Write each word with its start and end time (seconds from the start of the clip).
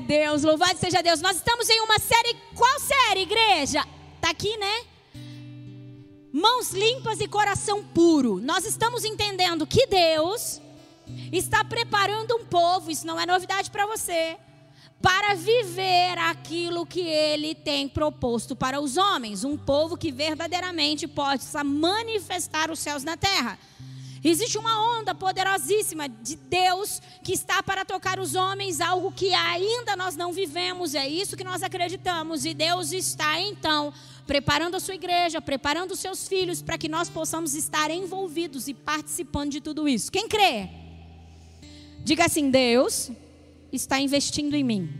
Deus, 0.00 0.42
louvado 0.42 0.78
seja 0.78 1.02
Deus. 1.02 1.20
Nós 1.20 1.36
estamos 1.36 1.68
em 1.68 1.80
uma 1.80 1.98
série, 1.98 2.36
qual 2.54 2.80
série, 2.80 3.20
igreja? 3.20 3.84
Tá 4.20 4.30
aqui, 4.30 4.56
né? 4.56 4.84
Mãos 6.32 6.72
limpas 6.72 7.20
e 7.20 7.28
coração 7.28 7.84
puro. 7.84 8.40
Nós 8.40 8.64
estamos 8.64 9.04
entendendo 9.04 9.66
que 9.66 9.86
Deus 9.86 10.60
está 11.32 11.64
preparando 11.64 12.36
um 12.36 12.44
povo, 12.44 12.90
isso 12.90 13.06
não 13.06 13.18
é 13.18 13.26
novidade 13.26 13.70
para 13.70 13.86
você, 13.86 14.36
para 15.02 15.34
viver 15.34 16.18
aquilo 16.18 16.86
que 16.86 17.00
ele 17.00 17.54
tem 17.54 17.88
proposto 17.88 18.54
para 18.54 18.80
os 18.80 18.96
homens, 18.96 19.44
um 19.44 19.56
povo 19.56 19.96
que 19.96 20.12
verdadeiramente 20.12 21.08
possa 21.08 21.64
manifestar 21.64 22.70
os 22.70 22.78
céus 22.78 23.02
na 23.02 23.16
terra. 23.16 23.58
Existe 24.22 24.58
uma 24.58 24.98
onda 24.98 25.14
poderosíssima 25.14 26.06
de 26.06 26.36
Deus 26.36 27.00
que 27.22 27.32
está 27.32 27.62
para 27.62 27.86
tocar 27.86 28.18
os 28.20 28.34
homens, 28.34 28.78
algo 28.80 29.10
que 29.10 29.32
ainda 29.32 29.96
nós 29.96 30.14
não 30.14 30.30
vivemos, 30.30 30.94
é 30.94 31.08
isso 31.08 31.36
que 31.38 31.44
nós 31.44 31.62
acreditamos. 31.62 32.44
E 32.44 32.52
Deus 32.52 32.92
está 32.92 33.40
então 33.40 33.94
preparando 34.26 34.76
a 34.76 34.80
sua 34.80 34.94
igreja, 34.94 35.40
preparando 35.40 35.92
os 35.92 36.00
seus 36.00 36.28
filhos 36.28 36.60
para 36.60 36.76
que 36.76 36.88
nós 36.88 37.08
possamos 37.08 37.54
estar 37.54 37.90
envolvidos 37.90 38.68
e 38.68 38.74
participando 38.74 39.52
de 39.52 39.60
tudo 39.60 39.88
isso. 39.88 40.12
Quem 40.12 40.28
crê? 40.28 40.68
Diga 42.04 42.26
assim: 42.26 42.50
Deus 42.50 43.10
está 43.72 43.98
investindo 43.98 44.54
em 44.54 44.62
mim. 44.62 44.90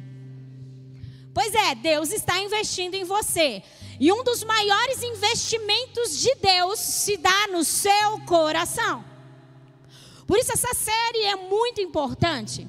Pois 1.35 1.55
é, 1.55 1.75
Deus 1.75 2.11
está 2.11 2.41
investindo 2.41 2.95
em 2.95 3.05
você. 3.05 3.63
E 4.01 4.11
um 4.11 4.25
dos 4.25 4.43
maiores 4.43 5.03
investimentos 5.03 6.19
de 6.19 6.35
Deus 6.37 6.81
se 6.81 7.19
dá 7.19 7.49
no 7.53 7.63
seu 7.63 8.19
coração. 8.27 9.10
Por 10.31 10.39
isso 10.39 10.53
essa 10.53 10.73
série 10.75 11.25
é 11.25 11.35
muito 11.35 11.81
importante. 11.81 12.65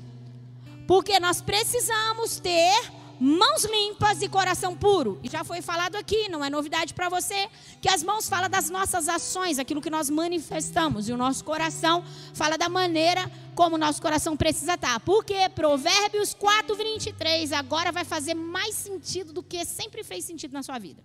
Porque 0.87 1.19
nós 1.19 1.43
precisamos 1.43 2.39
ter 2.39 2.73
mãos 3.19 3.63
limpas 3.65 4.19
e 4.23 4.27
coração 4.27 4.75
puro. 4.75 5.19
E 5.21 5.29
já 5.29 5.43
foi 5.43 5.61
falado 5.61 5.95
aqui, 5.95 6.27
não 6.27 6.43
é 6.43 6.49
novidade 6.49 6.95
para 6.95 7.07
você, 7.07 7.47
que 7.79 7.87
as 7.87 8.01
mãos 8.01 8.27
falam 8.27 8.49
das 8.49 8.67
nossas 8.71 9.07
ações, 9.07 9.59
aquilo 9.59 9.79
que 9.79 9.91
nós 9.91 10.09
manifestamos, 10.09 11.07
e 11.07 11.13
o 11.13 11.17
nosso 11.17 11.45
coração 11.45 12.03
fala 12.33 12.57
da 12.57 12.67
maneira 12.67 13.31
como 13.53 13.75
o 13.75 13.77
nosso 13.77 14.01
coração 14.01 14.35
precisa 14.35 14.73
estar. 14.73 14.99
Porque 15.01 15.47
Provérbios 15.49 16.33
4, 16.33 16.75
23 16.75 17.53
agora 17.53 17.91
vai 17.91 18.03
fazer 18.03 18.33
mais 18.33 18.73
sentido 18.73 19.31
do 19.31 19.43
que 19.43 19.63
sempre 19.65 20.03
fez 20.03 20.25
sentido 20.25 20.53
na 20.53 20.63
sua 20.63 20.79
vida. 20.79 21.03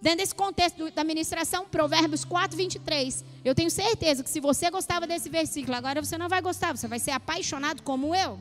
Dentro 0.00 0.18
desse 0.18 0.34
contexto 0.34 0.90
da 0.92 1.02
ministração, 1.02 1.66
Provérbios 1.66 2.24
4, 2.24 2.56
23, 2.56 3.24
eu 3.44 3.54
tenho 3.54 3.70
certeza 3.70 4.22
que 4.22 4.30
se 4.30 4.38
você 4.38 4.70
gostava 4.70 5.06
desse 5.06 5.28
versículo, 5.28 5.76
agora 5.76 6.00
você 6.00 6.16
não 6.16 6.28
vai 6.28 6.40
gostar, 6.40 6.76
você 6.76 6.86
vai 6.86 7.00
ser 7.00 7.10
apaixonado 7.10 7.82
como 7.82 8.14
eu. 8.14 8.38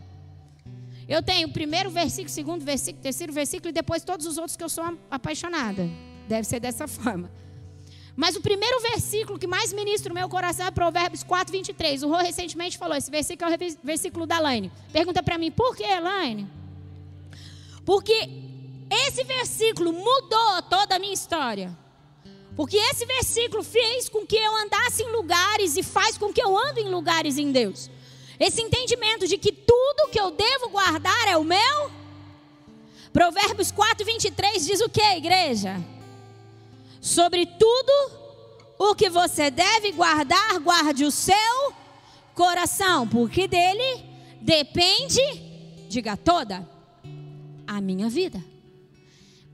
Eu 1.08 1.24
tenho 1.24 1.48
o 1.48 1.52
primeiro 1.52 1.90
versículo, 1.90 2.30
segundo 2.30 2.64
versículo, 2.64 3.02
terceiro 3.02 3.34
versículo 3.34 3.70
e 3.70 3.72
depois 3.72 4.04
todos 4.04 4.26
os 4.28 4.38
outros 4.38 4.56
que 4.56 4.64
eu 4.64 4.70
sou 4.70 4.84
apaixonada. 5.10 5.90
Deve 6.28 6.44
ser 6.44 6.60
dessa 6.60 6.86
forma. 6.88 7.32
Mas 8.16 8.36
o 8.36 8.42
primeiro 8.42 8.82
versículo 8.82 9.40
que 9.40 9.48
mais 9.48 9.72
ministra 9.72 10.12
o 10.12 10.16
meu 10.16 10.28
coração 10.28 10.66
é 10.66 10.72
Provérbios 10.72 11.24
4, 11.24 11.52
23. 11.52 12.04
O 12.04 12.10
Rô 12.10 12.18
recentemente 12.18 12.78
falou: 12.78 12.96
esse 12.96 13.10
versículo 13.10 13.52
é 13.52 13.56
o 13.56 13.78
versículo 13.84 14.26
da 14.26 14.40
Laine. 14.40 14.72
Pergunta 14.92 15.24
para 15.24 15.38
mim, 15.38 15.52
por 15.52 15.76
que, 15.76 15.88
Laine? 16.00 16.48
Porque 17.86 18.47
esse 18.90 19.24
versículo 19.24 19.92
mudou 19.92 20.62
toda 20.70 20.96
a 20.96 21.00
minha 21.00 21.14
história. 21.14 21.78
Porque 22.56 22.78
esse 22.78 23.06
versículo 23.06 23.64
fez 23.64 24.10
com 24.10 24.26
que 24.26 24.36
eu 24.36 24.56
andasse 24.56 25.04
em 25.04 25.12
lugares 25.12 25.78
e 25.78 25.84
faz 25.84 26.18
com 26.18 26.34
que 26.34 26.42
eu 26.42 26.58
ande 26.58 26.82
em 26.82 26.90
lugares 26.90 27.38
em 27.38 27.52
Deus. 27.52 27.90
Esse 28.40 28.62
entendimento 28.62 29.28
de 29.28 29.38
que 29.38 29.52
tudo 29.52 30.10
que 30.12 30.20
eu 30.20 30.32
devo 30.32 30.70
guardar 30.70 31.28
é 31.28 31.38
o 31.38 31.44
meu. 31.44 31.92
Provérbios 33.12 33.72
4, 33.72 34.06
23 34.06 34.66
diz 34.66 34.82
o 34.82 34.90
que, 34.90 35.02
igreja? 35.02 35.80
Sobre 37.02 37.46
tudo 37.46 37.92
o 38.80 38.96
que 38.96 39.10
você 39.10 39.52
deve 39.52 39.92
guardar, 39.92 40.60
guarde 40.60 41.04
o 41.04 41.12
seu 41.12 41.74
coração, 42.34 43.08
porque 43.08 43.48
dele 43.48 44.04
depende, 44.42 45.22
diga 45.90 46.16
toda, 46.16 46.68
a 47.66 47.82
minha 47.82 48.10
vida 48.10 48.57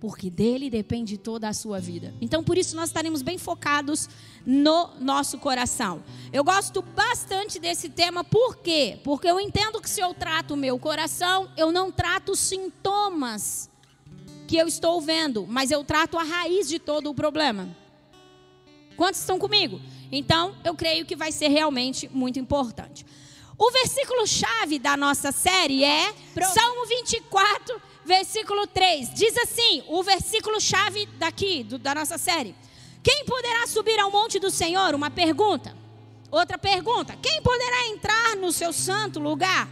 porque 0.04 0.30
dele 0.30 0.70
depende 0.70 1.18
toda 1.18 1.48
a 1.48 1.54
sua 1.54 1.80
vida. 1.80 2.14
Então, 2.20 2.44
por 2.44 2.58
isso, 2.58 2.76
nós 2.76 2.90
estaremos 2.90 3.22
bem 3.22 3.38
focados 3.38 4.10
no 4.46 4.90
nosso 5.00 5.38
coração. 5.38 6.04
Eu 6.34 6.44
gosto 6.44 6.82
bastante 6.82 7.58
desse 7.58 7.88
tema, 7.88 8.22
por 8.22 8.58
quê? 8.58 9.00
Porque 9.02 9.26
eu 9.26 9.40
entendo 9.40 9.80
que 9.80 9.90
se 9.90 10.02
eu 10.02 10.14
trato 10.14 10.56
o 10.56 10.58
meu 10.58 10.78
coração, 10.78 11.50
eu 11.56 11.72
não 11.72 11.90
trato 11.90 12.34
os 12.34 12.40
sintomas 12.40 13.70
que 14.46 14.58
eu 14.58 14.68
estou 14.68 15.00
vendo, 15.00 15.48
mas 15.48 15.72
eu 15.72 15.86
trato 15.86 16.18
a 16.18 16.24
raiz 16.24 16.68
de 16.68 16.80
todo 16.80 17.10
o 17.10 17.16
problema. 17.16 17.74
Quantos 18.98 19.22
estão 19.22 19.40
comigo? 19.40 19.80
Então, 20.12 20.54
eu 20.66 20.76
creio 20.76 21.06
que 21.06 21.16
vai 21.16 21.32
ser 21.32 21.48
realmente 21.48 22.10
muito 22.10 22.38
importante. 22.38 23.06
O 23.58 23.72
versículo 23.72 24.28
chave 24.28 24.80
da 24.80 24.98
nossa 24.98 25.32
série 25.32 25.86
é. 25.86 26.14
Salmo 26.54 26.86
24 26.88 27.93
versículo 28.06 28.68
3. 28.68 29.14
Diz 29.14 29.38
assim: 29.38 29.84
o 29.88 30.04
versículo 30.04 30.60
chave 30.60 31.06
daqui, 31.18 31.64
do, 31.64 31.78
da 31.78 31.96
nossa 31.96 32.18
série. 32.18 32.56
Quem 33.02 33.26
poderá 33.26 33.68
subir 33.68 34.00
ao 34.00 34.12
monte 34.12 34.40
do 34.40 34.50
Senhor? 34.50 34.96
Uma 34.96 35.10
pergunta. 35.10 35.76
Outra 36.32 36.58
pergunta: 36.58 37.18
quem 37.22 37.42
poderá 37.42 37.88
entrar 37.90 38.36
no 38.38 38.52
seu 38.52 38.74
santo 38.74 39.20
lugar? 39.20 39.70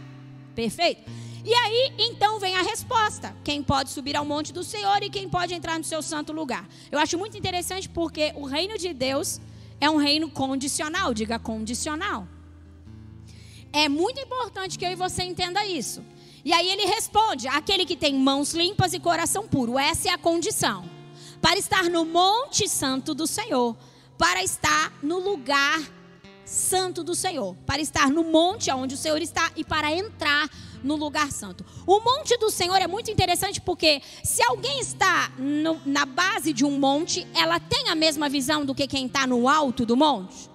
Perfeito. 0.54 1.10
E 1.44 1.52
aí, 1.52 1.92
então 1.98 2.38
vem 2.38 2.54
a 2.54 2.62
resposta: 2.62 3.34
quem 3.42 3.62
pode 3.62 3.90
subir 3.90 4.16
ao 4.16 4.24
monte 4.24 4.52
do 4.52 4.62
Senhor 4.62 5.02
e 5.02 5.10
quem 5.10 5.28
pode 5.28 5.54
entrar 5.54 5.78
no 5.78 5.84
seu 5.84 6.02
santo 6.02 6.32
lugar? 6.32 6.68
Eu 6.90 6.98
acho 6.98 7.18
muito 7.18 7.36
interessante 7.36 7.88
porque 7.88 8.32
o 8.36 8.44
reino 8.44 8.78
de 8.78 8.92
Deus 8.92 9.40
é 9.80 9.90
um 9.90 9.96
reino 9.96 10.30
condicional, 10.30 11.12
diga 11.12 11.38
condicional. 11.38 12.28
É 13.72 13.88
muito 13.88 14.20
importante 14.20 14.78
que 14.78 14.84
eu 14.84 14.90
e 14.90 14.94
você 14.94 15.22
entenda 15.24 15.64
isso. 15.64 16.04
E 16.44 16.52
aí 16.52 16.68
ele 16.68 16.86
responde: 16.86 17.48
aquele 17.48 17.86
que 17.86 17.96
tem 17.96 18.14
mãos 18.14 18.52
limpas 18.52 18.92
e 18.92 19.00
coração 19.00 19.46
puro. 19.46 19.78
Essa 19.78 20.08
é 20.08 20.12
a 20.12 20.18
condição. 20.18 20.84
Para 21.40 21.58
estar 21.58 21.84
no 21.84 22.04
Monte 22.04 22.68
Santo 22.68 23.14
do 23.14 23.26
Senhor. 23.26 23.76
Para 24.18 24.42
estar 24.42 24.92
no 25.02 25.18
lugar 25.18 25.80
santo 26.44 27.02
do 27.02 27.14
Senhor. 27.14 27.56
Para 27.66 27.80
estar 27.80 28.10
no 28.10 28.24
monte 28.24 28.70
onde 28.70 28.94
o 28.94 28.98
Senhor 28.98 29.20
está 29.20 29.50
e 29.56 29.64
para 29.64 29.92
entrar 29.92 30.48
no 30.82 30.96
lugar 30.96 31.30
santo. 31.30 31.64
O 31.86 32.00
monte 32.00 32.36
do 32.36 32.50
Senhor 32.50 32.76
é 32.76 32.86
muito 32.86 33.10
interessante 33.10 33.60
porque 33.60 34.02
se 34.22 34.42
alguém 34.44 34.80
está 34.80 35.32
no, 35.38 35.80
na 35.86 36.04
base 36.04 36.52
de 36.52 36.64
um 36.64 36.78
monte, 36.78 37.26
ela 37.34 37.58
tem 37.60 37.88
a 37.88 37.94
mesma 37.94 38.28
visão 38.28 38.64
do 38.64 38.74
que 38.74 38.86
quem 38.86 39.06
está 39.06 39.26
no 39.26 39.48
alto 39.48 39.86
do 39.86 39.96
monte. 39.96 40.50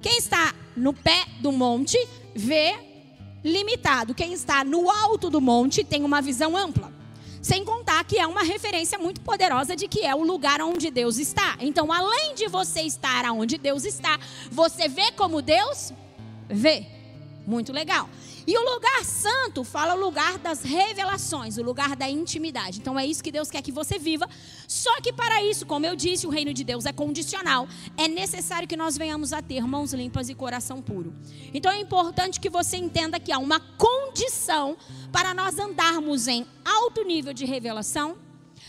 Quem 0.00 0.18
está 0.18 0.54
no 0.76 0.92
pé 0.92 1.26
do 1.40 1.52
monte 1.52 1.98
vê 2.34 2.91
limitado. 3.44 4.14
Quem 4.14 4.32
está 4.32 4.64
no 4.64 4.90
alto 4.90 5.28
do 5.30 5.40
monte 5.40 5.84
tem 5.84 6.04
uma 6.04 6.20
visão 6.20 6.56
ampla. 6.56 6.92
Sem 7.40 7.64
contar 7.64 8.04
que 8.04 8.18
é 8.18 8.26
uma 8.26 8.44
referência 8.44 8.98
muito 8.98 9.20
poderosa 9.20 9.74
de 9.74 9.88
que 9.88 10.02
é 10.04 10.14
o 10.14 10.22
lugar 10.22 10.60
onde 10.60 10.90
Deus 10.90 11.18
está. 11.18 11.56
Então, 11.60 11.92
além 11.92 12.34
de 12.36 12.46
você 12.46 12.82
estar 12.82 13.24
onde 13.32 13.58
Deus 13.58 13.84
está, 13.84 14.18
você 14.50 14.88
vê 14.88 15.10
como 15.12 15.42
Deus 15.42 15.92
vê. 16.48 16.86
Muito 17.44 17.72
legal. 17.72 18.08
E 18.46 18.56
o 18.56 18.74
lugar 18.74 19.04
santo 19.04 19.62
fala 19.62 19.94
o 19.94 20.00
lugar 20.00 20.38
das 20.38 20.62
revelações, 20.62 21.56
o 21.58 21.62
lugar 21.62 21.94
da 21.94 22.08
intimidade. 22.08 22.78
Então 22.80 22.98
é 22.98 23.06
isso 23.06 23.22
que 23.22 23.30
Deus 23.30 23.50
quer 23.50 23.62
que 23.62 23.70
você 23.70 23.98
viva. 23.98 24.28
Só 24.66 25.00
que 25.00 25.12
para 25.12 25.42
isso, 25.44 25.64
como 25.64 25.86
eu 25.86 25.94
disse, 25.94 26.26
o 26.26 26.30
reino 26.30 26.52
de 26.52 26.64
Deus 26.64 26.84
é 26.84 26.92
condicional. 26.92 27.68
É 27.96 28.08
necessário 28.08 28.66
que 28.66 28.76
nós 28.76 28.96
venhamos 28.96 29.32
a 29.32 29.40
ter 29.40 29.66
mãos 29.66 29.92
limpas 29.92 30.28
e 30.28 30.34
coração 30.34 30.82
puro. 30.82 31.14
Então 31.54 31.70
é 31.70 31.80
importante 31.80 32.40
que 32.40 32.50
você 32.50 32.76
entenda 32.76 33.20
que 33.20 33.30
há 33.30 33.38
uma 33.38 33.60
condição 33.60 34.76
para 35.12 35.32
nós 35.32 35.58
andarmos 35.58 36.26
em 36.26 36.46
alto 36.64 37.04
nível 37.04 37.32
de 37.32 37.44
revelação, 37.44 38.16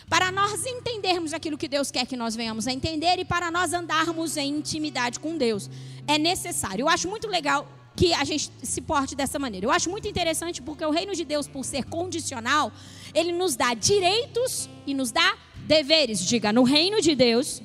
para 0.09 0.31
nós 0.31 0.65
entendermos 0.65 1.33
aquilo 1.33 1.57
que 1.57 1.67
Deus 1.67 1.89
quer 1.89 2.05
que 2.05 2.15
nós 2.15 2.35
venhamos 2.35 2.67
a 2.67 2.73
entender 2.73 3.17
e 3.19 3.25
para 3.25 3.49
nós 3.49 3.73
andarmos 3.73 4.37
em 4.37 4.57
intimidade 4.57 5.19
com 5.19 5.37
Deus. 5.37 5.69
É 6.07 6.17
necessário. 6.19 6.83
Eu 6.83 6.89
acho 6.89 7.07
muito 7.07 7.27
legal 7.27 7.67
que 7.95 8.13
a 8.13 8.23
gente 8.23 8.51
se 8.63 8.81
porte 8.81 9.15
dessa 9.15 9.37
maneira. 9.37 9.65
Eu 9.65 9.71
acho 9.71 9.89
muito 9.89 10.07
interessante 10.07 10.61
porque 10.61 10.85
o 10.85 10.91
reino 10.91 11.13
de 11.15 11.23
Deus, 11.23 11.47
por 11.47 11.63
ser 11.63 11.85
condicional, 11.85 12.71
ele 13.13 13.31
nos 13.31 13.55
dá 13.55 13.73
direitos 13.73 14.69
e 14.85 14.93
nos 14.93 15.11
dá 15.11 15.37
deveres. 15.67 16.25
Diga, 16.25 16.51
no 16.51 16.63
reino 16.63 17.01
de 17.01 17.15
Deus, 17.15 17.61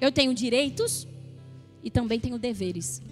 eu 0.00 0.10
tenho 0.10 0.32
direitos 0.34 1.06
e 1.82 1.90
também 1.90 2.18
tenho 2.18 2.38
deveres. 2.38 3.02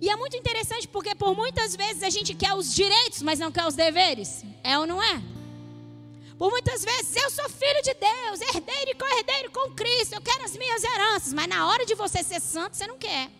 E 0.00 0.08
é 0.08 0.16
muito 0.16 0.36
interessante 0.36 0.88
porque 0.88 1.14
por 1.14 1.36
muitas 1.36 1.76
vezes 1.76 2.02
a 2.02 2.08
gente 2.08 2.34
quer 2.34 2.54
os 2.54 2.74
direitos, 2.74 3.20
mas 3.20 3.38
não 3.38 3.52
quer 3.52 3.66
os 3.66 3.74
deveres. 3.74 4.44
É 4.64 4.78
ou 4.78 4.86
não 4.86 5.02
é? 5.02 5.22
Por 6.38 6.50
muitas 6.50 6.82
vezes, 6.82 7.14
eu 7.16 7.30
sou 7.30 7.50
filho 7.50 7.82
de 7.82 7.92
Deus, 7.92 8.40
herdeiro 8.40 8.92
e 8.92 8.94
co-herdeiro 8.94 9.50
com 9.50 9.72
Cristo, 9.72 10.14
eu 10.14 10.22
quero 10.22 10.42
as 10.42 10.56
minhas 10.56 10.82
heranças, 10.82 11.34
mas 11.34 11.46
na 11.46 11.68
hora 11.68 11.84
de 11.84 11.94
você 11.94 12.22
ser 12.22 12.40
santo, 12.40 12.78
você 12.78 12.86
não 12.86 12.96
quer. 12.96 13.30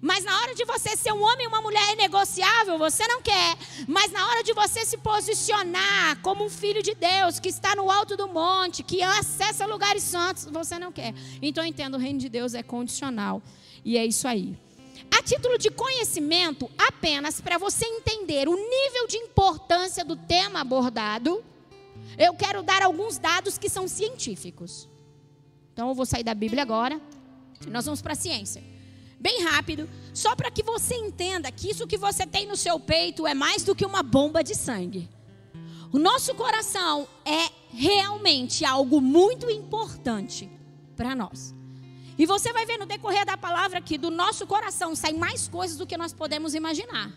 Mas 0.00 0.24
na 0.24 0.34
hora 0.40 0.54
de 0.54 0.64
você 0.64 0.96
ser 0.96 1.12
um 1.12 1.22
homem 1.22 1.44
e 1.44 1.46
uma 1.46 1.60
mulher 1.60 1.92
inegociável, 1.92 2.78
você 2.78 3.06
não 3.06 3.20
quer. 3.20 3.56
Mas 3.86 4.10
na 4.10 4.26
hora 4.28 4.42
de 4.42 4.54
você 4.54 4.84
se 4.86 4.96
posicionar 4.96 6.20
como 6.22 6.44
um 6.44 6.48
filho 6.48 6.82
de 6.82 6.94
Deus, 6.94 7.38
que 7.38 7.50
está 7.50 7.76
no 7.76 7.90
alto 7.90 8.16
do 8.16 8.26
monte, 8.26 8.82
que 8.82 9.02
acessa 9.02 9.66
lugares 9.66 10.02
santos, 10.02 10.46
você 10.46 10.78
não 10.78 10.90
quer. 10.90 11.14
Então 11.42 11.64
entendo, 11.64 11.94
o 11.94 11.98
reino 11.98 12.18
de 12.18 12.28
Deus 12.28 12.54
é 12.54 12.62
condicional. 12.62 13.42
E 13.84 13.98
é 13.98 14.06
isso 14.06 14.26
aí. 14.26 14.56
A 15.10 15.22
título 15.22 15.58
de 15.58 15.70
conhecimento, 15.70 16.70
apenas 16.78 17.40
para 17.40 17.58
você 17.58 17.84
entender 17.84 18.48
o 18.48 18.54
nível 18.54 19.06
de 19.06 19.16
importância 19.16 20.04
do 20.04 20.16
tema 20.16 20.60
abordado, 20.60 21.44
eu 22.16 22.32
quero 22.34 22.62
dar 22.62 22.82
alguns 22.82 23.18
dados 23.18 23.58
que 23.58 23.68
são 23.68 23.86
científicos. 23.86 24.88
Então 25.72 25.88
eu 25.88 25.94
vou 25.94 26.06
sair 26.06 26.22
da 26.22 26.34
Bíblia 26.34 26.62
agora. 26.62 27.00
Nós 27.66 27.84
vamos 27.84 28.00
para 28.00 28.12
a 28.12 28.16
ciência. 28.16 28.69
Bem 29.20 29.44
rápido, 29.44 29.86
só 30.14 30.34
para 30.34 30.50
que 30.50 30.62
você 30.62 30.94
entenda 30.94 31.52
que 31.52 31.70
isso 31.70 31.86
que 31.86 31.98
você 31.98 32.26
tem 32.26 32.46
no 32.46 32.56
seu 32.56 32.80
peito 32.80 33.26
é 33.26 33.34
mais 33.34 33.62
do 33.62 33.74
que 33.74 33.84
uma 33.84 34.02
bomba 34.02 34.42
de 34.42 34.54
sangue. 34.54 35.10
O 35.92 35.98
nosso 35.98 36.34
coração 36.34 37.06
é 37.24 37.50
realmente 37.68 38.64
algo 38.64 38.98
muito 38.98 39.50
importante 39.50 40.50
para 40.96 41.14
nós. 41.14 41.54
E 42.16 42.24
você 42.24 42.52
vai 42.52 42.64
ver 42.64 42.78
no 42.78 42.86
decorrer 42.86 43.26
da 43.26 43.36
palavra 43.36 43.80
que 43.80 43.98
do 43.98 44.10
nosso 44.10 44.46
coração 44.46 44.94
saem 44.94 45.18
mais 45.18 45.48
coisas 45.48 45.76
do 45.76 45.86
que 45.86 45.96
nós 45.96 46.12
podemos 46.14 46.54
imaginar. 46.54 47.12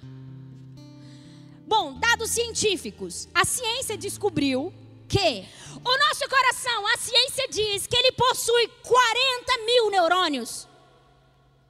Bom, 1.66 1.98
dados 2.00 2.30
científicos. 2.30 3.30
A 3.34 3.46
ciência 3.46 3.98
descobriu 3.98 4.74
que 5.08 5.46
o 5.76 5.98
nosso 6.08 6.28
coração, 6.30 6.88
a 6.88 6.98
ciência 6.98 7.48
diz 7.50 7.88
que 7.88 7.96
ele 7.96 8.12
possui 8.12 8.68
40 8.82 9.66
mil 9.66 9.90
neurônios. 9.92 10.68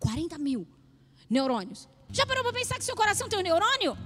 40 0.03 0.37
mil 0.37 0.67
neurônios. 1.29 1.87
Já 2.11 2.25
parou 2.25 2.43
para 2.43 2.53
pensar 2.53 2.77
que 2.77 2.83
seu 2.83 2.95
coração 2.95 3.29
tem 3.29 3.39
um 3.39 3.41
neurônio? 3.41 3.97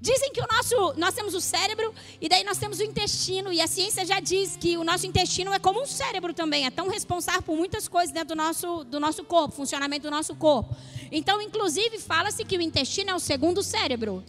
Dizem 0.00 0.32
que 0.32 0.40
o 0.40 0.46
nosso, 0.50 0.94
nós 0.98 1.14
temos 1.14 1.34
o 1.34 1.40
cérebro 1.40 1.94
e 2.20 2.28
daí 2.28 2.42
nós 2.42 2.58
temos 2.58 2.80
o 2.80 2.82
intestino 2.82 3.52
e 3.52 3.60
a 3.60 3.66
ciência 3.66 4.04
já 4.04 4.18
diz 4.18 4.56
que 4.56 4.76
o 4.76 4.82
nosso 4.82 5.06
intestino 5.06 5.52
é 5.52 5.58
como 5.58 5.82
um 5.82 5.86
cérebro 5.86 6.32
também, 6.34 6.66
é 6.66 6.70
tão 6.70 6.88
responsável 6.88 7.42
por 7.42 7.56
muitas 7.56 7.86
coisas 7.86 8.10
dentro 8.10 8.34
do 8.34 8.34
nosso, 8.34 8.82
do 8.84 8.98
nosso 8.98 9.22
corpo, 9.24 9.54
funcionamento 9.54 10.02
do 10.02 10.10
nosso 10.10 10.34
corpo. 10.34 10.74
Então, 11.12 11.40
inclusive, 11.40 11.98
fala-se 11.98 12.44
que 12.44 12.56
o 12.56 12.62
intestino 12.62 13.10
é 13.10 13.14
o 13.14 13.20
segundo 13.20 13.62
cérebro. 13.62 14.24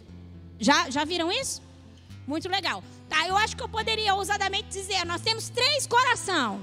Já, 0.60 0.88
já 0.90 1.04
viram 1.04 1.32
isso? 1.32 1.62
Muito 2.26 2.48
legal. 2.48 2.84
Tá, 3.08 3.26
eu 3.26 3.36
acho 3.36 3.56
que 3.56 3.62
eu 3.62 3.68
poderia 3.68 4.14
ousadamente 4.14 4.68
dizer, 4.68 5.04
nós 5.06 5.22
temos 5.22 5.48
três 5.48 5.86
coração, 5.86 6.60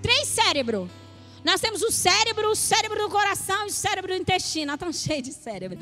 três 0.00 0.28
cérebro. 0.28 0.88
Nós 1.44 1.60
temos 1.60 1.82
o 1.82 1.90
cérebro, 1.90 2.50
o 2.50 2.54
cérebro 2.54 2.98
do 2.98 3.08
coração 3.08 3.64
e 3.64 3.70
o 3.70 3.72
cérebro 3.72 4.14
do 4.14 4.20
intestino. 4.20 4.72
Está 4.72 4.84
tão 4.84 4.92
cheio 4.92 5.22
de 5.22 5.32
cérebro. 5.32 5.78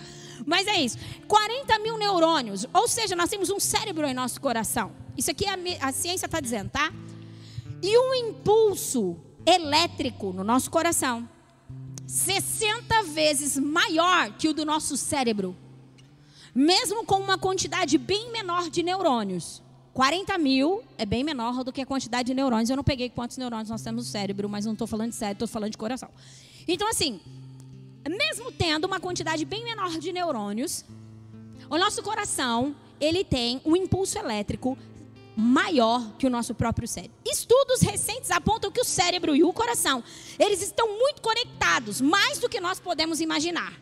Mas 0.47 0.67
é 0.67 0.81
isso. 0.81 0.97
40 1.29 1.79
mil 1.81 1.99
neurônios. 1.99 2.67
Ou 2.73 2.89
seja, 2.89 3.15
nós 3.15 3.29
temos 3.29 3.51
um 3.51 3.61
cérebro 3.61 4.07
em 4.07 4.15
nosso 4.15 4.41
coração. 4.41 4.93
Isso 5.17 5.31
aqui 5.31 5.47
a, 5.47 5.57
a 5.81 5.93
ciência 5.93 6.27
está 6.27 6.41
dizendo, 6.41 6.71
tá? 6.71 6.93
E 7.83 7.99
um 7.99 8.15
impulso 8.15 9.17
elétrico 9.45 10.33
no 10.33 10.43
nosso 10.45 10.71
coração. 10.71 11.29
60 12.07 13.03
vezes 13.05 13.57
maior 13.57 14.33
que 14.33 14.49
o 14.49 14.55
do 14.55 14.65
nosso 14.65 14.97
cérebro. 14.97 15.57
Mesmo 16.55 17.05
com 17.05 17.17
uma 17.17 17.39
quantidade 17.39 17.97
bem 17.99 18.33
menor 18.33 18.69
de 18.69 18.83
neurônios. 18.83 19.63
40 20.01 20.39
mil 20.39 20.83
é 20.97 21.05
bem 21.05 21.23
menor 21.23 21.63
do 21.63 21.71
que 21.71 21.83
a 21.83 21.85
quantidade 21.85 22.29
de 22.29 22.33
neurônios. 22.33 22.71
Eu 22.71 22.77
não 22.77 22.83
peguei 22.83 23.11
quantos 23.11 23.37
neurônios 23.37 23.69
nós 23.69 23.83
temos 23.83 24.07
no 24.07 24.11
cérebro, 24.11 24.49
mas 24.49 24.65
não 24.65 24.73
estou 24.73 24.87
falando 24.87 25.11
de 25.11 25.17
cérebro, 25.17 25.45
estou 25.45 25.47
falando 25.47 25.73
de 25.73 25.77
coração. 25.77 26.09
Então, 26.67 26.89
assim, 26.89 27.21
mesmo 28.09 28.51
tendo 28.51 28.87
uma 28.87 28.99
quantidade 28.99 29.45
bem 29.45 29.63
menor 29.63 29.91
de 29.99 30.11
neurônios, 30.11 30.87
o 31.69 31.77
nosso 31.77 32.03
coração, 32.03 32.75
ele 32.99 33.23
tem 33.23 33.61
um 33.63 33.77
impulso 33.77 34.19
elétrico 34.19 34.79
maior 35.37 36.15
que 36.19 36.27
o 36.27 36.31
nosso 36.31 36.55
próprio 36.55 36.89
cérebro. 36.89 37.15
Estudos 37.23 37.83
recentes 37.83 38.31
apontam 38.31 38.73
que 38.73 38.81
o 38.81 38.85
cérebro 38.85 39.37
e 39.37 39.45
o 39.45 39.53
coração, 39.53 40.03
eles 40.39 40.63
estão 40.63 40.97
muito 40.97 41.21
conectados, 41.21 42.01
mais 42.01 42.39
do 42.39 42.49
que 42.49 42.59
nós 42.59 42.81
podemos 42.81 43.21
imaginar. 43.21 43.79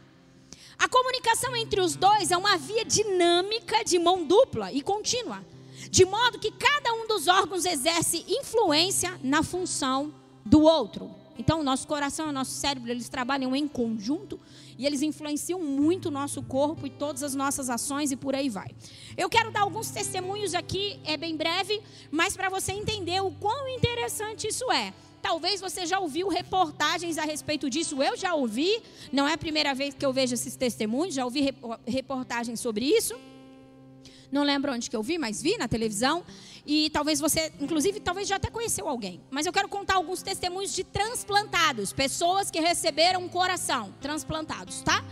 A 0.80 0.88
comunicação 0.88 1.54
entre 1.54 1.80
os 1.80 1.94
dois 1.94 2.32
é 2.32 2.36
uma 2.36 2.58
via 2.58 2.84
dinâmica 2.84 3.84
de 3.84 4.00
mão 4.00 4.24
dupla 4.24 4.72
e 4.72 4.82
contínua 4.82 5.44
de 5.90 6.05
modo 6.05 6.38
que 6.38 6.50
cada 6.50 6.93
um 6.94 7.06
dos 7.06 7.26
órgãos 7.29 7.64
exerce 7.64 8.25
influência 8.29 9.19
na 9.23 9.43
função 9.43 10.12
do 10.44 10.62
outro. 10.62 11.11
Então, 11.38 11.61
o 11.61 11.62
nosso 11.62 11.87
coração 11.87 12.26
e 12.26 12.31
o 12.31 12.32
nosso 12.32 12.50
cérebro, 12.50 12.90
eles 12.90 13.08
trabalham 13.08 13.55
em 13.55 13.69
conjunto 13.69 14.40
e 14.76 14.85
eles 14.85 15.02
influenciam 15.02 15.62
muito 15.62 16.06
o 16.06 16.11
nosso 16.11 16.43
corpo 16.43 16.85
e 16.85 16.90
todas 16.90 17.23
as 17.23 17.35
nossas 17.35 17.70
ações 17.70 18.11
e 18.11 18.17
por 18.17 18.35
aí 18.35 18.49
vai. 18.49 18.70
Eu 19.17 19.29
quero 19.29 19.52
dar 19.52 19.61
alguns 19.61 19.88
testemunhos 19.90 20.52
aqui, 20.52 20.99
é 21.05 21.17
bem 21.17 21.37
breve, 21.37 21.81
mas 22.11 22.37
para 22.37 22.49
você 22.49 22.73
entender 22.73 23.20
o 23.23 23.31
quão 23.31 23.69
interessante 23.69 24.49
isso 24.49 24.70
é. 24.73 24.93
Talvez 25.23 25.61
você 25.61 25.87
já 25.87 26.00
ouviu 26.00 26.29
reportagens 26.29 27.19
a 27.19 27.23
respeito 27.23 27.70
disso. 27.70 28.02
Eu 28.02 28.17
já 28.17 28.35
ouvi, 28.35 28.82
não 29.12 29.29
é 29.29 29.35
a 29.35 29.38
primeira 29.38 29.75
vez 29.75 29.94
que 29.94 30.05
eu 30.05 30.12
vejo 30.12 30.35
esses 30.35 30.56
testemunhos, 30.56 31.14
já 31.14 31.25
ouvi 31.25 31.55
reportagens 31.87 32.58
sobre 32.58 32.85
isso. 32.85 33.14
Não 34.30 34.42
lembro 34.42 34.72
onde 34.72 34.90
que 34.90 34.96
eu 34.96 35.02
vi, 35.02 35.16
mas 35.16 35.40
vi 35.40 35.56
na 35.56 35.66
televisão. 35.66 36.22
E 36.66 36.90
talvez 36.90 37.19
você, 37.19 37.50
inclusive, 37.60 37.98
talvez 37.98 38.28
já 38.28 38.36
até 38.36 38.50
conheceu 38.50 38.86
alguém. 38.88 39.22
Mas 39.30 39.46
eu 39.46 39.52
quero 39.52 39.69
contar 39.69 39.94
alguns 39.94 40.22
testemunhos 40.22 40.75
de 40.75 40.84
transplantados, 40.84 41.92
pessoas 41.92 42.50
que 42.50 42.60
receberam 42.60 43.22
um 43.22 43.28
coração 43.28 43.94
transplantados, 44.00 44.82
tá? 44.82 45.02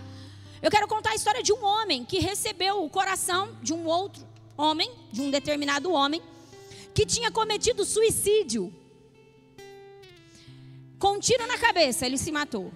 Eu 0.61 0.71
quero 0.71 0.87
contar 0.87 1.11
a 1.11 1.15
história 1.15 1.43
de 1.43 1.53
um 1.53 1.65
homem 1.65 2.05
que 2.05 2.19
recebeu 2.19 2.85
o 2.85 2.91
coração 2.91 3.57
de 3.63 3.73
um 3.73 3.87
outro 3.87 4.27
homem, 4.57 4.91
de 5.11 5.23
um 5.23 5.31
determinado 5.31 5.91
homem, 5.93 6.21
que 6.95 7.07
tinha 7.07 7.31
cometido 7.31 7.85
suicídio. 7.85 8.73
Com 10.99 11.13
um 11.13 11.21
tiro 11.21 11.47
na 11.47 11.57
cabeça, 11.57 12.05
ele 12.05 12.19
se 12.19 12.31
matou. 12.31 12.71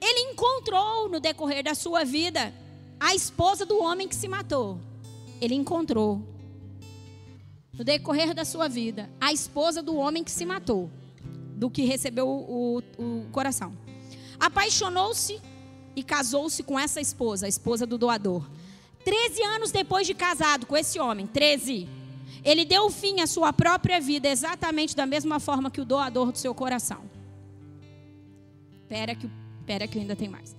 Ele 0.00 0.32
encontrou 0.32 1.08
no 1.08 1.20
decorrer 1.20 1.62
da 1.62 1.74
sua 1.74 2.04
vida 2.04 2.52
a 2.98 3.14
esposa 3.14 3.66
do 3.66 3.82
homem 3.82 4.08
que 4.08 4.14
se 4.14 4.28
matou 4.28 4.80
ele 5.40 5.54
encontrou, 5.54 6.22
no 7.72 7.84
decorrer 7.84 8.34
da 8.34 8.44
sua 8.44 8.68
vida, 8.68 9.10
a 9.20 9.32
esposa 9.32 9.82
do 9.82 9.96
homem 9.96 10.24
que 10.24 10.30
se 10.30 10.46
matou, 10.46 10.90
do 11.56 11.70
que 11.70 11.84
recebeu 11.84 12.26
o, 12.26 12.82
o, 12.98 13.26
coração. 13.30 13.76
Apaixonou-se 14.40 15.40
e 15.94 16.02
casou-se 16.02 16.62
com 16.62 16.78
essa 16.78 17.00
esposa, 17.00 17.46
a 17.46 17.48
esposa 17.48 17.86
do 17.86 17.98
doador. 17.98 18.48
Treze 19.04 19.42
anos 19.42 19.70
depois 19.70 20.06
de 20.06 20.14
casado 20.14 20.66
com 20.66 20.76
esse 20.76 20.98
homem, 20.98 21.26
treze, 21.26 21.88
ele 22.44 22.64
deu 22.64 22.90
fim 22.90 23.20
à 23.20 23.26
sua 23.26 23.52
própria 23.52 24.00
vida 24.00 24.28
exatamente 24.28 24.96
da 24.96 25.06
mesma 25.06 25.38
forma 25.38 25.70
que 25.70 25.80
o 25.80 25.84
doador 25.84 26.32
do 26.32 26.38
seu 26.38 26.54
coração. 26.54 27.02
Espera 28.82 29.14
que, 29.14 29.28
que 29.90 29.98
ainda 29.98 30.14
tem 30.14 30.28
mais. 30.28 30.56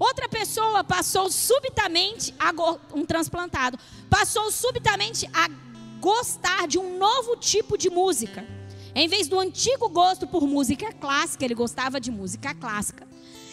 Outra 0.00 0.30
pessoa 0.30 0.82
passou 0.82 1.30
subitamente 1.30 2.34
a 2.38 2.50
um 2.94 3.04
transplantado 3.04 3.78
passou 4.08 4.50
subitamente 4.50 5.28
a 5.30 5.46
gostar 6.00 6.66
de 6.66 6.78
um 6.78 6.96
novo 6.96 7.36
tipo 7.36 7.76
de 7.76 7.90
música. 7.90 8.42
Em 8.94 9.06
vez 9.06 9.28
do 9.28 9.38
antigo 9.38 9.90
gosto 9.90 10.26
por 10.26 10.46
música 10.46 10.90
clássica, 10.90 11.44
ele 11.44 11.54
gostava 11.54 12.00
de 12.00 12.10
música 12.10 12.54
clássica. 12.54 13.06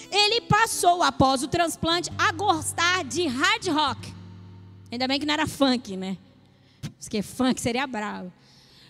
Ele 0.10 0.40
passou 0.40 1.04
após 1.04 1.44
o 1.44 1.50
transplante 1.50 2.10
a 2.18 2.32
gostar 2.32 3.04
de 3.04 3.28
hard 3.28 3.68
rock. 3.68 4.14
Ainda 4.90 5.06
bem 5.06 5.20
que 5.20 5.26
não 5.26 5.34
era 5.34 5.46
funk, 5.46 5.98
né? 5.98 6.18
Porque 6.98 7.22
funk 7.22 7.60
seria 7.60 7.86
bravo. 7.86 8.32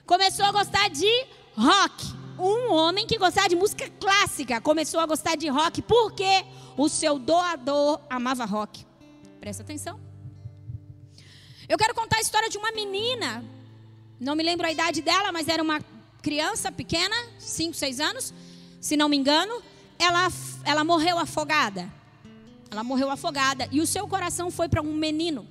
Começou 0.06 0.46
a 0.46 0.52
gostar 0.52 0.90
de 0.90 1.26
rock. 1.56 2.27
Um 2.40 2.72
homem 2.72 3.08
que 3.08 3.18
gostava 3.18 3.50
de 3.50 3.56
música 3.56 3.90
clássica 4.00 4.62
começou 4.62 5.00
a 5.00 5.06
gostar 5.08 5.36
de 5.36 5.48
rock 5.48 5.82
porque 5.82 6.46
o 6.78 6.88
seu 6.88 7.18
doador 7.18 8.00
amava 8.10 8.46
rock. 8.46 8.86
Presta 9.40 9.64
atenção. 9.64 10.00
Eu 11.68 11.78
quero 11.78 11.96
contar 11.96 12.18
a 12.18 12.22
história 12.22 12.50
de 12.50 12.58
uma 12.58 12.72
menina. 12.72 13.44
Não 14.20 14.36
me 14.36 14.44
lembro 14.44 14.68
a 14.68 14.72
idade 14.72 15.02
dela, 15.02 15.32
mas 15.32 15.48
era 15.48 15.64
uma 15.64 15.82
criança 16.22 16.72
pequena, 16.72 17.16
5, 17.40 17.74
6 17.74 18.00
anos, 18.00 18.34
se 18.80 18.96
não 18.96 19.10
me 19.10 19.18
engano. 19.18 19.62
Ela, 19.98 20.28
ela 20.64 20.84
morreu 20.84 21.18
afogada. 21.18 21.92
Ela 22.70 22.84
morreu 22.84 23.10
afogada 23.10 23.68
e 23.72 23.82
o 23.82 23.88
seu 23.88 24.08
coração 24.08 24.52
foi 24.52 24.70
para 24.70 24.82
um 24.82 24.94
menino. 24.94 25.48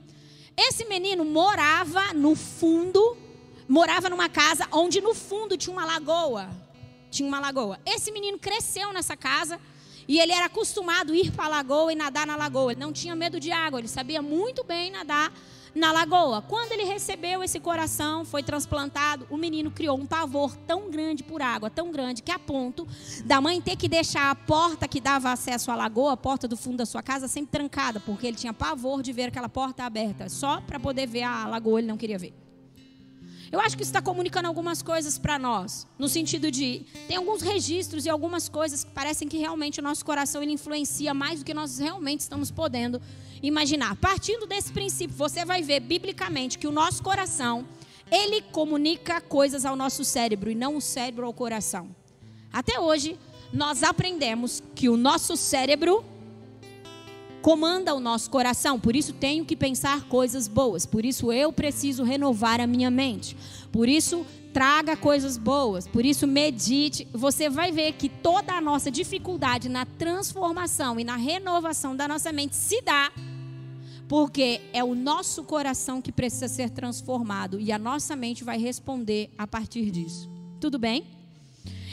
Esse 0.57 0.85
menino 0.85 1.25
morava 1.25 2.14
no 2.14 2.37
fundo, 2.37 3.16
morava 3.69 4.09
numa 4.09 4.28
casa 4.28 4.69
onde 4.71 5.00
no 5.00 5.14
fundo 5.14 5.57
tinha 5.57 5.73
uma 5.73 5.85
lagoa. 5.85 6.65
Tinha 7.16 7.28
uma 7.30 7.40
lagoa. 7.40 7.78
Esse 7.87 8.12
menino 8.12 8.38
cresceu 8.38 8.92
nessa 8.92 9.16
casa 9.16 9.58
e 10.06 10.18
ele 10.18 10.32
era 10.32 10.44
acostumado 10.44 11.14
a 11.14 11.16
ir 11.16 11.32
para 11.32 11.46
a 11.46 11.49
lagoa 11.49 11.90
e 11.90 11.96
nadar 11.96 12.26
na 12.26 12.37
lagoa. 12.37 12.73
Ele 12.73 12.80
não 12.80 12.92
tinha 12.92 13.16
medo 13.16 13.40
de 13.40 13.50
água, 13.50 13.78
ele 13.80 13.88
sabia 13.88 14.20
muito 14.20 14.62
bem 14.62 14.90
nadar 14.90 15.32
na 15.75 15.92
lagoa. 15.92 16.42
Quando 16.42 16.73
ele 16.73 16.85
recebeu 16.85 17.42
esse 17.42 17.58
coração, 17.58 18.23
foi 18.23 18.42
transplantado, 18.42 19.26
o 19.30 19.38
menino 19.38 19.70
criou 19.70 19.99
um 19.99 20.04
pavor 20.04 20.54
tão 20.66 20.90
grande 20.90 21.23
por 21.23 21.40
água, 21.40 21.70
tão 21.70 21.90
grande, 21.90 22.23
que 22.23 22.30
a 22.30 22.38
ponto 22.38 22.87
da 23.25 23.40
mãe 23.40 23.62
ter 23.62 23.76
que 23.76 23.88
deixar 23.88 24.30
a 24.30 24.35
porta 24.35 24.87
que 24.87 25.00
dava 25.00 25.32
acesso 25.32 25.70
à 25.70 25.75
lagoa, 25.75 26.12
a 26.12 26.16
porta 26.18 26.46
do 26.46 26.56
fundo 26.56 26.76
da 26.76 26.85
sua 26.85 27.02
casa, 27.02 27.26
sempre 27.28 27.52
trancada, 27.52 27.99
porque 27.99 28.26
ele 28.26 28.37
tinha 28.37 28.52
pavor 28.52 29.02
de 29.02 29.11
ver 29.11 29.28
aquela 29.28 29.49
porta 29.49 29.85
aberta. 29.85 30.28
Só 30.28 30.61
para 30.61 30.78
poder 30.78 31.06
ver 31.06 31.23
a 31.23 31.49
lagoa, 31.49 31.80
ele 31.80 31.88
não 31.88 31.96
queria 31.96 32.18
ver. 32.18 32.45
Eu 33.50 33.60
acho 33.60 33.76
que 33.76 33.82
está 33.82 34.02
comunicando 34.02 34.48
algumas 34.48 34.82
coisas 34.82 35.18
para 35.18 35.38
nós, 35.38 35.86
no 35.98 36.08
sentido 36.08 36.50
de 36.50 36.84
tem 37.06 37.16
alguns 37.16 37.42
registros 37.42 38.04
e 38.04 38.10
algumas 38.10 38.48
coisas 38.48 38.82
que 38.82 38.90
parecem 38.90 39.28
que 39.28 39.38
realmente 39.38 39.78
o 39.78 39.82
nosso 39.82 40.04
coração 40.04 40.42
ele 40.42 40.52
influencia 40.52 41.14
mais 41.14 41.38
do 41.38 41.44
que 41.44 41.54
nós 41.54 41.78
realmente 41.78 42.20
estamos 42.20 42.50
podendo 42.50 43.00
imaginar. 43.42 43.94
Partindo 43.96 44.46
desse 44.46 44.72
princípio, 44.72 45.16
você 45.16 45.44
vai 45.44 45.62
ver 45.62 45.80
biblicamente 45.80 46.58
que 46.58 46.66
o 46.66 46.72
nosso 46.72 47.02
coração 47.02 47.64
ele 48.10 48.42
comunica 48.42 49.20
coisas 49.20 49.64
ao 49.64 49.76
nosso 49.76 50.04
cérebro 50.04 50.50
e 50.50 50.54
não 50.54 50.76
o 50.76 50.80
cérebro 50.80 51.26
ao 51.26 51.32
coração. 51.32 51.94
Até 52.52 52.80
hoje 52.80 53.18
nós 53.52 53.82
aprendemos 53.82 54.62
que 54.74 54.88
o 54.88 54.96
nosso 54.96 55.36
cérebro 55.36 56.04
comanda 57.46 57.94
o 57.94 58.00
nosso 58.00 58.28
coração. 58.28 58.76
Por 58.76 58.96
isso 58.96 59.12
tenho 59.12 59.44
que 59.44 59.54
pensar 59.54 60.08
coisas 60.08 60.48
boas. 60.48 60.84
Por 60.84 61.04
isso 61.04 61.32
eu 61.32 61.52
preciso 61.52 62.02
renovar 62.02 62.60
a 62.60 62.66
minha 62.66 62.90
mente. 62.90 63.36
Por 63.70 63.88
isso 63.88 64.26
traga 64.52 64.96
coisas 64.96 65.38
boas. 65.38 65.86
Por 65.86 66.04
isso 66.04 66.26
medite. 66.26 67.06
Você 67.12 67.48
vai 67.48 67.70
ver 67.70 67.92
que 67.92 68.08
toda 68.08 68.52
a 68.52 68.60
nossa 68.60 68.90
dificuldade 68.90 69.68
na 69.68 69.86
transformação 69.86 70.98
e 70.98 71.04
na 71.04 71.14
renovação 71.14 71.94
da 71.94 72.08
nossa 72.08 72.32
mente 72.32 72.56
se 72.56 72.82
dá 72.82 73.12
porque 74.08 74.60
é 74.72 74.82
o 74.82 74.96
nosso 74.96 75.44
coração 75.44 76.02
que 76.02 76.10
precisa 76.10 76.48
ser 76.48 76.70
transformado 76.70 77.60
e 77.60 77.70
a 77.70 77.78
nossa 77.78 78.16
mente 78.16 78.42
vai 78.42 78.58
responder 78.58 79.30
a 79.38 79.46
partir 79.46 79.92
disso. 79.92 80.28
Tudo 80.60 80.80
bem? 80.80 81.06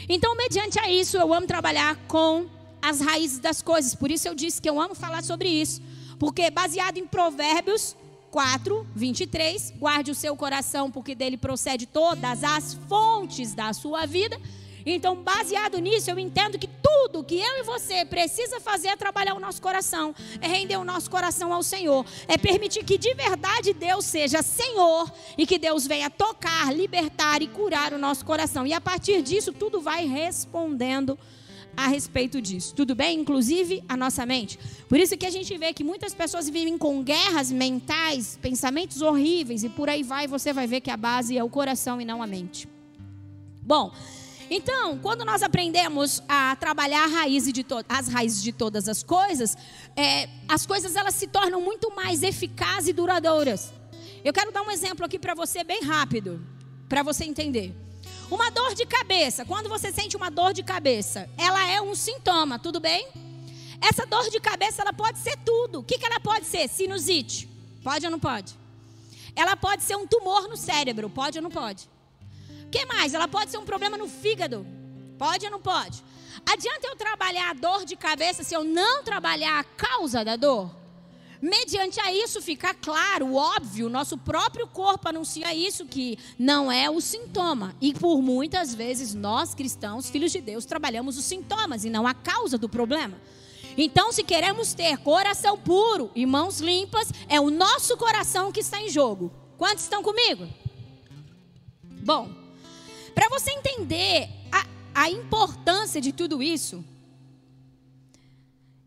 Então, 0.08 0.36
mediante 0.36 0.80
a 0.80 0.90
isso, 0.90 1.16
eu 1.16 1.32
amo 1.32 1.46
trabalhar 1.46 1.96
com 2.08 2.46
as 2.84 3.00
raízes 3.00 3.38
das 3.38 3.62
coisas. 3.62 3.94
Por 3.94 4.10
isso 4.10 4.28
eu 4.28 4.34
disse 4.34 4.60
que 4.60 4.68
eu 4.68 4.78
amo 4.78 4.94
falar 4.94 5.24
sobre 5.24 5.48
isso. 5.48 5.80
Porque 6.18 6.50
baseado 6.50 6.98
em 6.98 7.06
Provérbios 7.06 7.96
4, 8.30 8.86
23, 8.94 9.72
guarde 9.78 10.10
o 10.10 10.14
seu 10.14 10.36
coração, 10.36 10.90
porque 10.90 11.14
dele 11.14 11.38
procede 11.38 11.86
todas 11.86 12.44
as 12.44 12.74
fontes 12.88 13.54
da 13.54 13.72
sua 13.72 14.04
vida. 14.04 14.38
Então, 14.84 15.16
baseado 15.16 15.78
nisso, 15.78 16.10
eu 16.10 16.18
entendo 16.18 16.58
que 16.58 16.68
tudo 16.82 17.24
que 17.24 17.38
eu 17.38 17.60
e 17.60 17.62
você 17.62 18.04
precisa 18.04 18.60
fazer 18.60 18.88
é 18.88 18.96
trabalhar 18.96 19.34
o 19.34 19.40
nosso 19.40 19.62
coração, 19.62 20.14
é 20.42 20.46
render 20.46 20.76
o 20.76 20.84
nosso 20.84 21.10
coração 21.10 21.54
ao 21.54 21.62
Senhor, 21.62 22.04
é 22.28 22.36
permitir 22.36 22.84
que 22.84 22.98
de 22.98 23.14
verdade 23.14 23.72
Deus 23.72 24.04
seja 24.04 24.42
Senhor 24.42 25.10
e 25.38 25.46
que 25.46 25.58
Deus 25.58 25.86
venha 25.86 26.10
tocar, 26.10 26.70
libertar 26.74 27.40
e 27.40 27.48
curar 27.48 27.94
o 27.94 27.98
nosso 27.98 28.26
coração. 28.26 28.66
E 28.66 28.74
a 28.74 28.80
partir 28.80 29.22
disso, 29.22 29.54
tudo 29.54 29.80
vai 29.80 30.06
respondendo 30.06 31.18
a 31.76 31.88
respeito 31.88 32.40
disso. 32.40 32.74
Tudo 32.74 32.94
bem? 32.94 33.20
Inclusive 33.20 33.82
a 33.88 33.96
nossa 33.96 34.24
mente. 34.24 34.58
Por 34.88 34.98
isso 34.98 35.16
que 35.16 35.26
a 35.26 35.30
gente 35.30 35.56
vê 35.56 35.72
que 35.72 35.84
muitas 35.84 36.14
pessoas 36.14 36.48
vivem 36.48 36.76
com 36.78 37.02
guerras 37.02 37.50
mentais, 37.50 38.38
pensamentos 38.40 39.02
horríveis 39.02 39.64
e 39.64 39.68
por 39.68 39.88
aí 39.88 40.02
vai, 40.02 40.26
você 40.26 40.52
vai 40.52 40.66
ver 40.66 40.80
que 40.80 40.90
a 40.90 40.96
base 40.96 41.36
é 41.36 41.42
o 41.42 41.48
coração 41.48 42.00
e 42.00 42.04
não 42.04 42.22
a 42.22 42.26
mente. 42.26 42.68
Bom, 43.62 43.92
então, 44.50 44.98
quando 44.98 45.24
nós 45.24 45.42
aprendemos 45.42 46.22
a 46.28 46.54
trabalhar 46.56 47.04
a 47.04 47.06
raiz 47.06 47.50
de 47.50 47.64
as 47.88 48.08
raízes 48.08 48.42
de 48.42 48.52
todas 48.52 48.88
as 48.88 49.02
coisas, 49.02 49.56
é, 49.96 50.28
as 50.48 50.66
coisas 50.66 50.96
elas 50.96 51.14
se 51.14 51.26
tornam 51.26 51.60
muito 51.60 51.94
mais 51.94 52.22
eficazes 52.22 52.88
e 52.88 52.92
duradouras. 52.92 53.72
Eu 54.24 54.32
quero 54.32 54.52
dar 54.52 54.62
um 54.62 54.70
exemplo 54.70 55.04
aqui 55.04 55.18
para 55.18 55.34
você 55.34 55.64
bem 55.64 55.82
rápido, 55.82 56.44
para 56.88 57.02
você 57.02 57.24
entender. 57.24 57.74
Uma 58.34 58.50
dor 58.50 58.74
de 58.74 58.84
cabeça, 58.84 59.44
quando 59.44 59.68
você 59.68 59.92
sente 59.92 60.16
uma 60.16 60.28
dor 60.28 60.52
de 60.52 60.64
cabeça, 60.64 61.30
ela 61.38 61.70
é 61.70 61.80
um 61.80 61.94
sintoma, 61.94 62.58
tudo 62.58 62.80
bem? 62.80 63.06
Essa 63.80 64.04
dor 64.04 64.28
de 64.28 64.40
cabeça, 64.40 64.82
ela 64.82 64.92
pode 64.92 65.20
ser 65.20 65.36
tudo. 65.44 65.78
O 65.78 65.84
que, 65.84 65.96
que 65.96 66.04
ela 66.04 66.18
pode 66.18 66.44
ser? 66.44 66.68
Sinusite. 66.68 67.48
Pode 67.84 68.04
ou 68.04 68.10
não 68.10 68.18
pode? 68.18 68.58
Ela 69.36 69.54
pode 69.54 69.84
ser 69.84 69.94
um 69.94 70.04
tumor 70.04 70.48
no 70.48 70.56
cérebro. 70.56 71.08
Pode 71.08 71.38
ou 71.38 71.44
não 71.44 71.50
pode? 71.50 71.88
O 72.66 72.70
que 72.70 72.84
mais? 72.86 73.14
Ela 73.14 73.28
pode 73.28 73.52
ser 73.52 73.58
um 73.58 73.64
problema 73.64 73.96
no 73.96 74.08
fígado. 74.08 74.66
Pode 75.16 75.44
ou 75.44 75.52
não 75.52 75.60
pode? 75.60 76.02
Adianta 76.44 76.88
eu 76.88 76.96
trabalhar 76.96 77.50
a 77.50 77.54
dor 77.54 77.84
de 77.84 77.94
cabeça 77.94 78.42
se 78.42 78.52
eu 78.52 78.64
não 78.64 79.04
trabalhar 79.04 79.60
a 79.60 79.62
causa 79.62 80.24
da 80.24 80.34
dor? 80.34 80.74
Mediante 81.44 82.00
a 82.00 82.10
isso 82.10 82.40
fica 82.40 82.72
claro, 82.72 83.34
óbvio, 83.34 83.90
nosso 83.90 84.16
próprio 84.16 84.66
corpo 84.66 85.10
anuncia 85.10 85.54
isso 85.54 85.84
que 85.84 86.18
não 86.38 86.72
é 86.72 86.88
o 86.88 87.02
sintoma. 87.02 87.76
E 87.82 87.92
por 87.92 88.22
muitas 88.22 88.74
vezes 88.74 89.12
nós 89.12 89.54
cristãos, 89.54 90.08
filhos 90.08 90.32
de 90.32 90.40
Deus, 90.40 90.64
trabalhamos 90.64 91.18
os 91.18 91.24
sintomas 91.26 91.84
e 91.84 91.90
não 91.90 92.06
a 92.06 92.14
causa 92.14 92.56
do 92.56 92.66
problema. 92.66 93.20
Então, 93.76 94.10
se 94.10 94.24
queremos 94.24 94.72
ter 94.72 94.96
coração 94.96 95.58
puro 95.58 96.10
e 96.14 96.24
mãos 96.24 96.60
limpas, 96.60 97.12
é 97.28 97.38
o 97.38 97.50
nosso 97.50 97.94
coração 97.98 98.50
que 98.50 98.60
está 98.60 98.80
em 98.80 98.88
jogo. 98.88 99.30
Quantos 99.58 99.84
estão 99.84 100.02
comigo? 100.02 100.48
Bom, 102.02 102.26
para 103.14 103.28
você 103.28 103.50
entender 103.50 104.30
a, 104.50 104.66
a 104.94 105.10
importância 105.10 106.00
de 106.00 106.10
tudo 106.10 106.42
isso, 106.42 106.82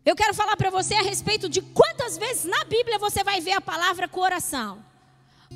eu 0.08 0.16
quero 0.16 0.32
falar 0.32 0.56
para 0.56 0.70
você 0.70 0.94
a 0.94 1.02
respeito 1.02 1.50
de 1.50 1.60
quantas 1.60 2.16
vezes 2.16 2.46
na 2.46 2.64
Bíblia 2.64 2.98
você 2.98 3.22
vai 3.22 3.42
ver 3.42 3.52
a 3.52 3.60
palavra 3.60 4.08
coração. 4.08 4.82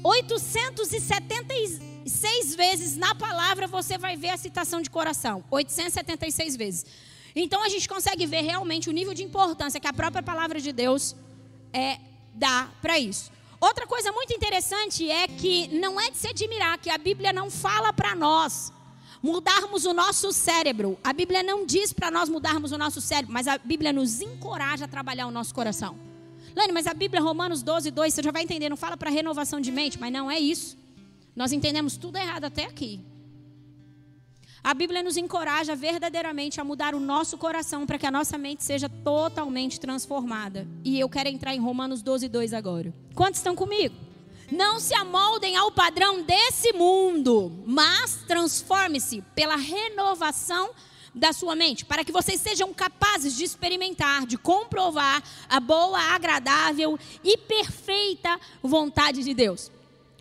876 0.05 2.55
vezes 2.55 2.95
na 2.95 3.15
palavra 3.15 3.67
você 3.67 3.97
vai 3.97 4.15
ver 4.15 4.29
a 4.29 4.37
citação 4.37 4.83
de 4.83 4.91
coração. 4.91 5.43
876 5.51 6.57
vezes. 6.57 6.85
Então 7.35 7.65
a 7.65 7.71
gente 7.71 7.89
consegue 7.89 8.27
ver 8.27 8.43
realmente 8.43 8.91
o 8.91 8.93
nível 8.93 9.15
de 9.15 9.23
importância 9.23 9.81
que 9.81 9.89
a 9.89 9.93
própria 9.93 10.23
palavra 10.23 10.61
de 10.61 10.71
Deus 10.71 11.17
é, 11.73 11.99
dá 12.35 12.69
para 12.83 12.99
isso. 12.99 13.33
Outra 13.59 13.87
coisa 13.87 14.13
muito 14.13 14.35
interessante 14.35 15.11
é 15.11 15.29
que 15.29 15.69
não 15.69 15.99
é 15.99 16.11
de 16.11 16.19
se 16.19 16.29
admirar 16.29 16.77
que 16.77 16.91
a 16.91 16.99
Bíblia 16.99 17.33
não 17.33 17.51
fala 17.51 17.91
para 17.91 18.15
nós 18.15 18.71
mudarmos 19.23 19.87
o 19.87 19.93
nosso 19.93 20.33
cérebro. 20.33 20.99
A 21.05 21.13
Bíblia 21.13 21.43
não 21.43 21.65
diz 21.65 21.93
para 21.93 22.11
nós 22.11 22.29
mudarmos 22.29 22.73
o 22.73 22.79
nosso 22.79 23.01
cérebro, 23.01 23.33
mas 23.33 23.47
a 23.47 23.57
Bíblia 23.57 23.93
nos 23.93 24.21
encoraja 24.21 24.87
a 24.87 24.89
trabalhar 24.89 25.27
o 25.27 25.31
nosso 25.31 25.55
coração. 25.55 25.97
Lani, 26.57 26.73
mas 26.73 26.87
a 26.87 26.93
Bíblia, 26.93 27.23
Romanos 27.23 27.63
12, 27.63 27.91
2, 27.91 28.13
você 28.13 28.23
já 28.23 28.31
vai 28.31 28.43
entender, 28.43 28.69
não 28.69 28.77
fala 28.77 28.97
para 28.97 29.11
renovação 29.11 29.61
de 29.61 29.71
mente, 29.71 29.99
mas 29.99 30.13
não 30.13 30.31
é 30.31 30.39
isso. 30.39 30.77
Nós 31.35 31.53
entendemos 31.53 31.97
tudo 31.97 32.17
errado 32.17 32.45
até 32.45 32.65
aqui. 32.65 33.01
A 34.63 34.75
Bíblia 34.75 35.03
nos 35.03 35.17
encoraja 35.17 35.75
verdadeiramente 35.75 36.61
a 36.61 36.65
mudar 36.65 36.95
o 36.95 37.01
nosso 37.01 37.37
coração 37.37 37.85
para 37.85 37.99
que 37.99 38.07
a 38.07 38.11
nossa 38.11 38.39
mente 38.39 38.63
seja 38.63 38.89
totalmente 38.89 39.81
transformada. 39.81 40.69
E 40.85 41.01
eu 41.01 41.09
quero 41.09 41.29
entrar 41.29 41.55
em 41.55 41.59
Romanos 41.59 42.01
12, 42.01 42.29
2 42.29 42.53
agora. 42.53 42.95
Quantos 43.15 43.41
estão 43.41 43.57
comigo? 43.57 43.95
Não 44.53 44.79
se 44.79 44.95
amoldem 44.95 45.57
ao 45.57 45.73
padrão 45.73 46.23
desse 46.23 46.75
mundo, 46.75 47.51
mas 47.65 48.17
transforme-se 48.29 49.23
pela 49.35 49.57
renovação 49.57 50.73
da 51.15 51.33
sua 51.33 51.57
mente, 51.57 51.87
para 51.87 52.05
que 52.05 52.13
vocês 52.13 52.39
sejam 52.39 52.71
capazes 52.75 53.35
de 53.35 53.45
experimentar, 53.45 54.27
de 54.27 54.37
comprovar 54.37 55.23
a 55.49 55.59
boa, 55.59 55.99
agradável 55.99 56.99
e 57.25 57.39
perfeita 57.39 58.39
vontade 58.63 59.25
de 59.25 59.33
Deus. 59.33 59.71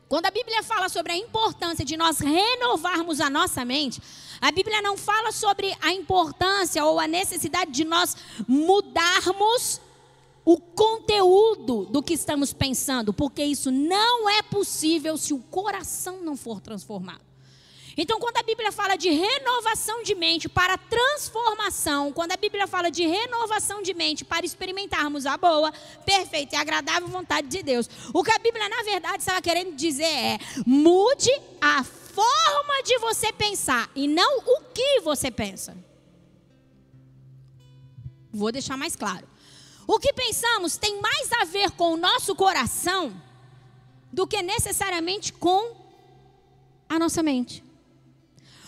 Quando 0.08 0.28
a 0.28 0.32
Bíblia 0.32 0.64
fala 0.64 0.88
sobre 0.88 1.12
a 1.12 1.18
importância 1.18 1.84
de 1.84 1.98
nós 1.98 2.20
renovarmos 2.20 3.20
a 3.20 3.30
nossa 3.30 3.66
mente, 3.66 4.02
a 4.40 4.50
Bíblia 4.50 4.82
não 4.82 4.96
fala 4.96 5.34
sobre 5.34 5.76
a 5.82 5.92
importância 5.92 6.86
ou 6.86 7.02
a 7.02 7.08
necessidade 7.08 7.72
de 7.72 7.84
nós 7.84 8.16
mudarmos 8.48 9.82
o 10.44 10.58
conteúdo 10.58 11.86
do 11.86 12.02
que 12.02 12.14
estamos 12.14 12.54
pensando, 12.54 13.14
porque 13.14 13.44
isso 13.44 13.72
não 13.72 14.30
é 14.30 14.42
possível 14.42 15.18
se 15.18 15.34
o 15.34 15.40
coração 15.40 16.22
não 16.22 16.36
for 16.36 16.60
transformado. 16.60 17.32
Então, 17.98 18.20
quando 18.20 18.38
a 18.38 18.44
Bíblia 18.44 18.72
fala 18.72 18.96
de 18.96 19.10
renovação 19.10 20.02
de 20.02 20.16
mente 20.16 20.48
para 20.48 20.78
transformação, 20.78 22.12
quando 22.14 22.32
a 22.32 22.38
Bíblia 22.38 22.66
fala 22.66 22.90
de 22.90 23.06
renovação 23.06 23.82
de 23.82 23.94
mente 23.94 24.24
para 24.24 24.46
experimentarmos 24.46 25.26
a 25.26 25.38
boa, 25.38 25.72
perfeita 26.06 26.56
e 26.56 26.58
agradável 26.58 27.08
vontade 27.10 27.48
de 27.48 27.62
Deus, 27.62 27.90
o 28.14 28.24
que 28.24 28.32
a 28.32 28.40
Bíblia, 28.40 28.70
na 28.70 28.82
verdade, 28.84 29.18
estava 29.20 29.42
querendo 29.42 29.76
dizer 29.76 30.06
é: 30.06 30.40
mude 30.66 31.32
a 31.60 31.84
forma 31.84 32.84
de 32.84 32.98
você 33.00 33.32
pensar 33.34 33.90
e 33.96 34.08
não 34.08 34.40
o 34.40 34.62
que 34.74 35.02
você 35.02 35.30
pensa. 35.30 35.76
Vou 38.32 38.52
deixar 38.52 38.78
mais 38.78 38.96
claro. 38.96 39.28
O 39.88 40.00
que 40.00 40.14
pensamos 40.14 40.78
tem 40.78 41.02
mais 41.02 41.32
a 41.34 41.46
ver 41.46 41.72
com 41.72 41.94
o 41.94 41.98
nosso 41.98 42.36
coração 42.36 43.14
do 44.12 44.28
que 44.28 44.42
necessariamente 44.42 45.34
com 45.34 45.76
a 46.88 47.00
nossa 47.00 47.24
mente. 47.24 47.64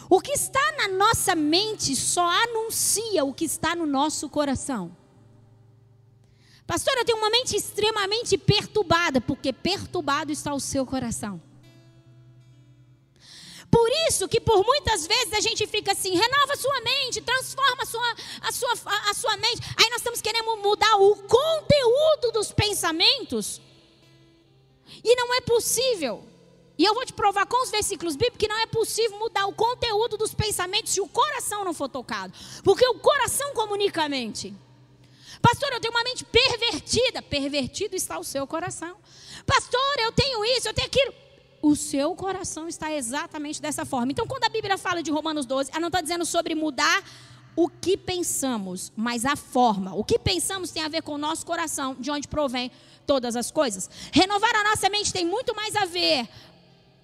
O 0.09 0.19
que 0.21 0.31
está 0.31 0.73
na 0.77 0.87
nossa 0.87 1.35
mente 1.35 1.95
só 1.95 2.27
anuncia 2.43 3.23
o 3.25 3.33
que 3.33 3.45
está 3.45 3.75
no 3.75 3.85
nosso 3.85 4.29
coração. 4.29 4.95
Pastor, 6.65 6.93
eu 6.97 7.05
tenho 7.05 7.17
uma 7.17 7.29
mente 7.29 7.55
extremamente 7.55 8.37
perturbada, 8.37 9.19
porque 9.19 9.51
perturbado 9.51 10.31
está 10.31 10.53
o 10.53 10.59
seu 10.59 10.85
coração. 10.85 11.41
Por 13.73 13.89
isso 14.07 14.27
que 14.27 14.39
por 14.39 14.63
muitas 14.63 15.07
vezes 15.07 15.33
a 15.33 15.39
gente 15.39 15.65
fica 15.65 15.93
assim, 15.93 16.11
renova 16.15 16.55
sua 16.55 16.79
mente, 16.81 17.19
transforma 17.21 17.81
a 17.81 17.85
sua, 17.87 18.15
a 18.41 18.51
sua, 18.51 18.73
a 19.09 19.13
sua 19.15 19.37
mente. 19.37 19.61
Aí 19.75 19.89
nós 19.89 19.97
estamos 19.97 20.21
querendo 20.21 20.55
mudar 20.57 20.95
o 20.97 21.15
conteúdo 21.15 22.31
dos 22.33 22.51
pensamentos. 22.51 23.59
E 25.03 25.15
não 25.15 25.33
é 25.33 25.41
possível. 25.41 26.23
E 26.77 26.85
eu 26.85 26.93
vou 26.93 27.03
te 27.03 27.13
provar 27.13 27.47
com 27.47 27.63
os 27.63 27.71
versículos 27.71 28.15
bíblicos 28.15 28.37
que 28.37 28.47
não 28.47 28.59
é 28.59 28.67
possível 28.67 29.17
mudar 29.17 29.47
o 29.47 29.53
conteúdo 29.53 30.17
dos 30.17 30.35
pensamentos 30.35 30.93
se 30.93 31.01
o 31.01 31.07
coração 31.07 31.65
não 31.65 31.73
for 31.73 31.89
tocado. 31.89 32.31
Porque 32.63 32.85
o 32.85 32.99
coração 32.99 33.55
comunica 33.55 34.03
a 34.03 34.09
mente. 34.09 34.53
Pastor, 35.41 35.73
eu 35.73 35.81
tenho 35.81 35.95
uma 35.95 36.03
mente 36.03 36.23
pervertida. 36.25 37.23
Pervertido 37.23 37.95
está 37.95 38.19
o 38.19 38.23
seu 38.23 38.45
coração. 38.45 38.95
Pastor, 39.47 39.95
eu 39.97 40.11
tenho 40.11 40.45
isso, 40.45 40.67
eu 40.67 40.73
tenho 40.75 40.85
aquilo 40.85 41.22
o 41.63 41.77
seu 41.77 42.13
coração 42.13 42.67
está 42.67 42.91
exatamente 42.91 43.61
dessa 43.61 43.85
forma. 43.85 44.11
Então, 44.11 44.27
quando 44.27 44.43
a 44.43 44.49
Bíblia 44.49 44.77
fala 44.77 45.01
de 45.01 45.09
Romanos 45.09 45.45
12, 45.45 45.71
ela 45.71 45.79
não 45.79 45.87
está 45.87 46.01
dizendo 46.01 46.25
sobre 46.25 46.53
mudar 46.53 47.01
o 47.55 47.69
que 47.69 47.95
pensamos, 47.95 48.91
mas 48.97 49.23
a 49.23 49.37
forma. 49.37 49.95
O 49.95 50.03
que 50.03 50.19
pensamos 50.19 50.71
tem 50.71 50.83
a 50.83 50.89
ver 50.89 51.01
com 51.03 51.13
o 51.13 51.17
nosso 51.17 51.45
coração, 51.45 51.95
de 51.97 52.11
onde 52.11 52.27
provém 52.27 52.69
todas 53.07 53.37
as 53.37 53.49
coisas. 53.49 53.89
Renovar 54.11 54.53
a 54.53 54.71
nossa 54.71 54.89
mente 54.89 55.13
tem 55.13 55.25
muito 55.25 55.55
mais 55.55 55.73
a 55.77 55.85
ver 55.85 56.27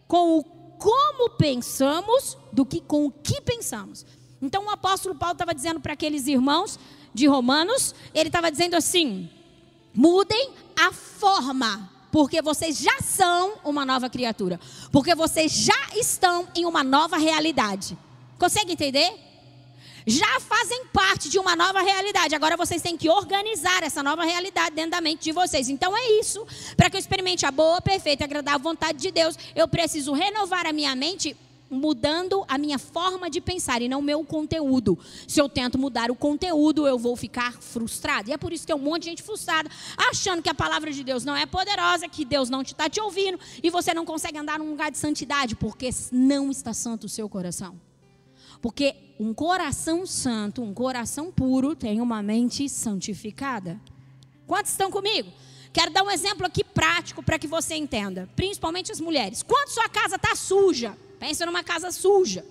com 0.10 0.40
o 0.40 0.44
como 0.44 1.30
pensamos 1.38 2.38
do 2.52 2.66
que 2.66 2.82
com 2.82 3.06
o 3.06 3.12
que 3.12 3.40
pensamos. 3.40 4.06
Então, 4.42 4.66
o 4.66 4.70
apóstolo 4.70 5.16
Paulo 5.16 5.34
estava 5.34 5.56
dizendo 5.56 5.80
para 5.80 5.94
aqueles 5.94 6.28
irmãos 6.28 6.78
de 7.14 7.28
Romanos, 7.28 7.96
ele 8.14 8.28
estava 8.28 8.52
dizendo 8.52 8.76
assim: 8.76 9.30
mudem 9.94 10.52
a 10.78 10.92
forma 10.92 11.90
porque 12.12 12.42
vocês 12.42 12.78
já 12.78 13.00
são 13.02 13.54
uma 13.64 13.86
nova 13.86 14.10
criatura. 14.10 14.60
Porque 14.92 15.14
vocês 15.16 15.52
já 15.52 15.90
estão 15.96 16.48
em 16.56 16.66
uma 16.66 16.84
nova 16.84 17.18
realidade. 17.18 17.98
Consegue 18.38 18.74
entender? 18.74 19.12
Já 20.08 20.40
fazem 20.40 20.86
parte 20.88 21.30
de 21.30 21.38
uma 21.38 21.56
nova 21.56 21.82
realidade. 21.82 22.34
Agora 22.34 22.58
vocês 22.58 22.82
têm 22.82 22.98
que 22.98 23.10
organizar 23.10 23.84
essa 23.84 24.02
nova 24.02 24.24
realidade 24.24 24.76
dentro 24.76 24.92
da 24.92 25.02
mente 25.02 25.24
de 25.24 25.32
vocês. 25.32 25.70
Então 25.70 25.96
é 25.96 26.20
isso. 26.20 26.46
Para 26.76 26.90
que 26.90 26.96
eu 26.96 27.00
experimente 27.00 27.46
a 27.46 27.52
boa, 27.52 27.82
perfeita 27.82 28.24
e 28.24 28.26
agradável 28.26 28.60
vontade 28.60 28.98
de 28.98 29.12
Deus, 29.12 29.38
eu 29.56 29.68
preciso 29.68 30.14
renovar 30.14 30.66
a 30.66 30.74
minha 30.74 30.96
mente 30.96 31.36
mudando 31.70 32.46
a 32.48 32.58
minha 32.58 32.78
forma 32.78 33.30
de 33.30 33.42
pensar 33.42 33.82
e 33.82 33.90
não 33.90 34.00
o 34.00 34.04
meu 34.04 34.24
conteúdo. 34.24 34.98
Se 35.28 35.42
eu 35.42 35.50
tento 35.50 35.78
mudar 35.78 36.12
o 36.12 36.16
conteúdo, 36.16 36.88
eu 36.88 36.98
vou 36.98 37.16
ficar 37.16 37.54
frustrado. 37.62 38.30
E 38.30 38.34
é 38.34 38.38
por 38.38 38.54
isso 38.54 38.64
que 38.64 38.74
tem 38.74 38.76
um 38.76 38.84
monte 38.86 39.04
de 39.04 39.10
gente 39.10 39.24
frustrada, 39.24 39.70
achando 39.98 40.42
que 40.42 40.50
a 40.50 40.54
palavra 40.54 40.92
de 40.92 41.04
Deus 41.04 41.26
não 41.26 41.36
é 41.36 41.46
poderosa, 41.46 42.08
que 42.08 42.24
Deus 42.24 42.50
não 42.50 42.62
está 42.62 42.90
te, 42.90 43.00
te 43.00 43.02
ouvindo 43.02 43.40
e 43.64 43.70
você 43.70 43.94
não 43.94 44.06
consegue 44.06 44.38
andar 44.38 44.60
num 44.60 44.70
lugar 44.70 44.92
de 44.92 44.98
santidade, 44.98 45.56
porque 45.56 45.90
não 46.12 46.52
está 46.52 46.74
santo 46.74 47.06
o 47.06 47.10
seu 47.10 47.30
coração. 47.30 47.80
Porque 48.62 48.96
um 49.20 49.34
coração 49.34 50.06
santo, 50.06 50.62
um 50.62 50.74
coração 50.74 51.32
puro, 51.32 51.76
tem 51.76 52.02
uma 52.02 52.22
mente 52.22 52.68
santificada. 52.68 53.80
Quantos 54.46 54.72
estão 54.72 54.92
comigo? 54.92 55.32
Quero 55.72 55.92
dar 55.92 56.04
um 56.04 56.12
exemplo 56.12 56.46
aqui 56.46 56.64
prático 56.64 57.22
para 57.22 57.38
que 57.38 57.48
você 57.48 57.76
entenda, 57.76 58.28
principalmente 58.36 58.92
as 58.92 59.00
mulheres. 59.00 59.44
Quando 59.44 59.70
sua 59.70 59.88
casa 59.88 60.16
está 60.16 60.36
suja, 60.36 60.98
Pensa 61.20 61.46
numa 61.46 61.64
casa 61.64 61.92
suja, 61.92 62.46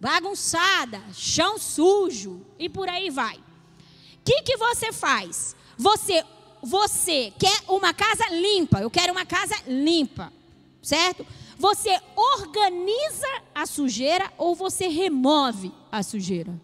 bagunçada, 0.00 1.00
chão 1.12 1.56
sujo 1.56 2.44
e 2.58 2.68
por 2.68 2.88
aí 2.88 3.08
vai. 3.08 3.36
O 3.36 4.24
que, 4.24 4.42
que 4.42 4.56
você 4.56 4.92
faz? 4.92 5.54
Você, 5.78 6.24
você 6.60 7.32
quer 7.38 7.56
uma 7.68 7.94
casa 7.94 8.28
limpa. 8.30 8.80
Eu 8.80 8.90
quero 8.90 9.12
uma 9.12 9.24
casa 9.24 9.54
limpa, 9.68 10.32
certo? 10.82 11.24
Você 11.56 11.96
organiza 12.16 13.28
a 13.54 13.64
sujeira 13.64 14.32
ou 14.36 14.56
você 14.56 14.88
remove 14.88 15.72
a 15.92 16.02
sujeira? 16.02 16.60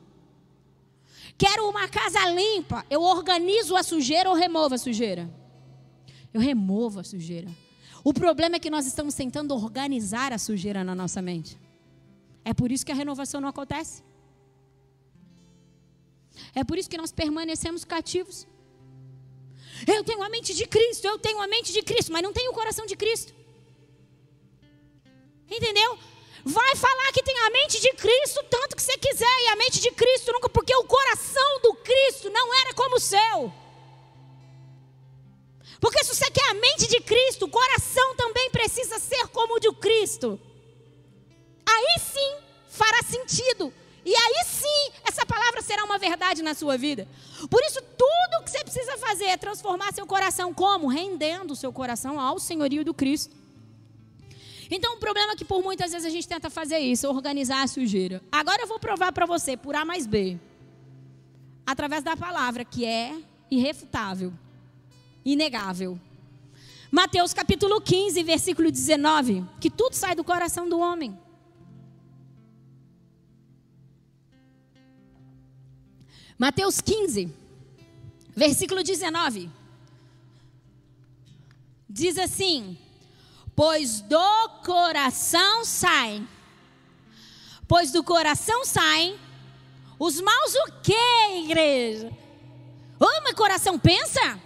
Quero 1.39 1.69
uma 1.69 1.89
casa 1.89 2.29
limpa. 2.29 2.85
Eu 2.91 3.03
organizo 3.03 3.77
a 3.77 3.85
sujeira 3.85 4.29
ou 4.29 4.35
removo 4.35 4.75
a 4.75 4.79
sujeira? 4.79 5.31
Eu 6.33 6.41
removo 6.41 7.01
a 7.01 7.05
sujeira. 7.05 7.49
O 8.03 8.13
problema 8.15 8.57
é 8.57 8.59
que 8.59 8.71
nós 8.71 8.87
estamos 8.87 9.15
tentando 9.15 9.55
organizar 9.55 10.33
a 10.33 10.39
sujeira 10.39 10.83
na 10.83 10.95
nossa 10.95 11.21
mente. 11.21 11.59
É 12.45 12.55
por 12.55 12.73
isso 12.73 12.85
que 12.87 12.93
a 12.93 12.95
renovação 12.95 13.41
não 13.41 13.49
acontece. 13.49 14.03
É 16.55 16.65
por 16.65 16.79
isso 16.79 16.89
que 16.89 16.97
nós 16.97 17.13
permanecemos 17.13 17.85
cativos. 17.85 18.47
Eu 19.87 20.03
tenho 20.05 20.23
a 20.23 20.29
mente 20.29 20.55
de 20.55 20.67
Cristo, 20.67 21.05
eu 21.05 21.19
tenho 21.19 21.41
a 21.41 21.47
mente 21.47 21.73
de 21.73 21.83
Cristo, 21.83 22.13
mas 22.13 22.23
não 22.23 22.33
tenho 22.33 22.51
o 22.51 22.55
coração 22.55 22.87
de 22.87 22.97
Cristo. 22.97 23.35
Entendeu? 25.49 25.99
Vai 26.45 26.77
falar 26.77 27.13
que 27.13 27.23
tem 27.23 27.39
a 27.39 27.51
mente 27.51 27.81
de 27.81 27.93
Cristo 27.93 28.43
tanto 28.49 28.77
que 28.77 28.83
você 28.83 28.97
quiser, 28.97 29.37
e 29.45 29.49
a 29.49 29.57
mente 29.57 29.81
de 29.81 29.91
Cristo 29.91 30.33
nunca, 30.33 30.49
porque 30.49 30.75
o 30.75 30.85
coração 30.85 31.61
do 31.63 31.75
Cristo 31.75 32.31
não 32.31 32.55
era 32.61 32.75
como 32.75 32.97
o 32.97 33.01
seu. 33.01 33.53
Porque 35.81 36.05
se 36.05 36.15
você 36.15 36.31
quer 36.31 36.51
a 36.51 36.55
mente 36.55 36.87
de 36.87 37.01
Cristo, 37.01 37.47
o 37.47 37.49
coração 37.49 38.15
também 38.15 38.51
precisa 38.51 38.99
ser 38.99 39.27
como 39.29 39.57
o 39.57 39.59
de 39.59 39.73
Cristo. 39.73 40.39
Aí 41.67 41.99
sim 41.99 42.37
fará 42.69 43.03
sentido. 43.03 43.73
E 44.05 44.15
aí 44.15 44.45
sim, 44.45 44.93
essa 45.05 45.25
palavra 45.25 45.63
será 45.63 45.85
uma 45.85 45.99
verdade 45.99 46.43
na 46.43 46.55
sua 46.55 46.77
vida. 46.77 47.09
Por 47.51 47.63
isso, 47.63 47.81
tudo 47.97 48.45
que 48.45 48.51
você 48.51 48.63
precisa 48.63 48.99
fazer 48.99 49.25
é 49.25 49.37
transformar 49.37 49.93
seu 49.93 50.07
coração 50.07 50.53
como? 50.53 50.87
Rendendo 50.87 51.53
o 51.53 51.57
seu 51.57 51.73
coração 51.73 52.21
ao 52.21 52.39
senhorio 52.39 52.85
do 52.85 52.93
Cristo. 52.93 53.35
Então, 54.71 54.95
o 54.95 54.99
problema 54.99 55.33
é 55.33 55.37
que 55.37 55.45
por 55.45 55.63
muitas 55.63 55.93
vezes 55.93 56.07
a 56.07 56.11
gente 56.11 56.29
tenta 56.29 56.49
fazer 56.49 56.79
isso, 56.79 57.09
organizar 57.09 57.63
a 57.63 57.67
sujeira. 57.67 58.23
Agora 58.31 58.63
eu 58.63 58.69
vou 58.69 58.79
provar 58.79 59.13
para 59.13 59.27
você, 59.27 59.57
por 59.57 59.75
A 59.75 59.85
mais 59.85 60.07
B. 60.07 60.39
Através 61.67 62.03
da 62.03 62.17
palavra, 62.17 62.65
que 62.65 62.85
é 62.85 63.17
irrefutável 63.51 64.33
inegável. 65.25 65.99
Mateus 66.91 67.33
capítulo 67.33 67.81
15, 67.81 68.23
versículo 68.23 68.71
19, 68.71 69.45
que 69.61 69.71
tudo 69.71 69.95
sai 69.95 70.15
do 70.15 70.25
coração 70.25 70.69
do 70.69 70.79
homem. 70.79 71.17
Mateus 76.37 76.81
15, 76.81 77.33
versículo 78.35 78.83
19. 78.83 79.51
Diz 81.89 82.19
assim: 82.19 82.79
Pois 83.55 84.01
do 84.01 84.49
coração 84.65 85.65
saem, 85.65 86.27
pois 87.69 87.93
do 87.93 88.03
coração 88.03 88.65
saem 88.65 89.19
os 89.99 90.21
maus 90.21 90.55
o 90.55 90.73
que, 90.83 91.45
igreja? 91.45 92.11
Ô, 92.99 93.23
meu 93.23 93.35
coração 93.35 93.79
pensa? 93.79 94.41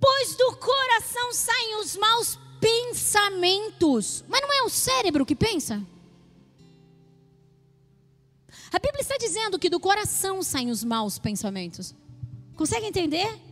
Pois 0.00 0.36
do 0.36 0.56
coração 0.56 1.32
saem 1.32 1.80
os 1.80 1.96
maus 1.96 2.38
pensamentos. 2.60 4.24
Mas 4.28 4.40
não 4.40 4.52
é 4.52 4.62
o 4.62 4.68
cérebro 4.68 5.26
que 5.26 5.34
pensa? 5.34 5.82
A 8.72 8.78
Bíblia 8.78 9.00
está 9.00 9.16
dizendo 9.16 9.58
que 9.58 9.70
do 9.70 9.80
coração 9.80 10.42
saem 10.42 10.70
os 10.70 10.84
maus 10.84 11.18
pensamentos. 11.18 11.94
Consegue 12.54 12.86
entender? 12.86 13.48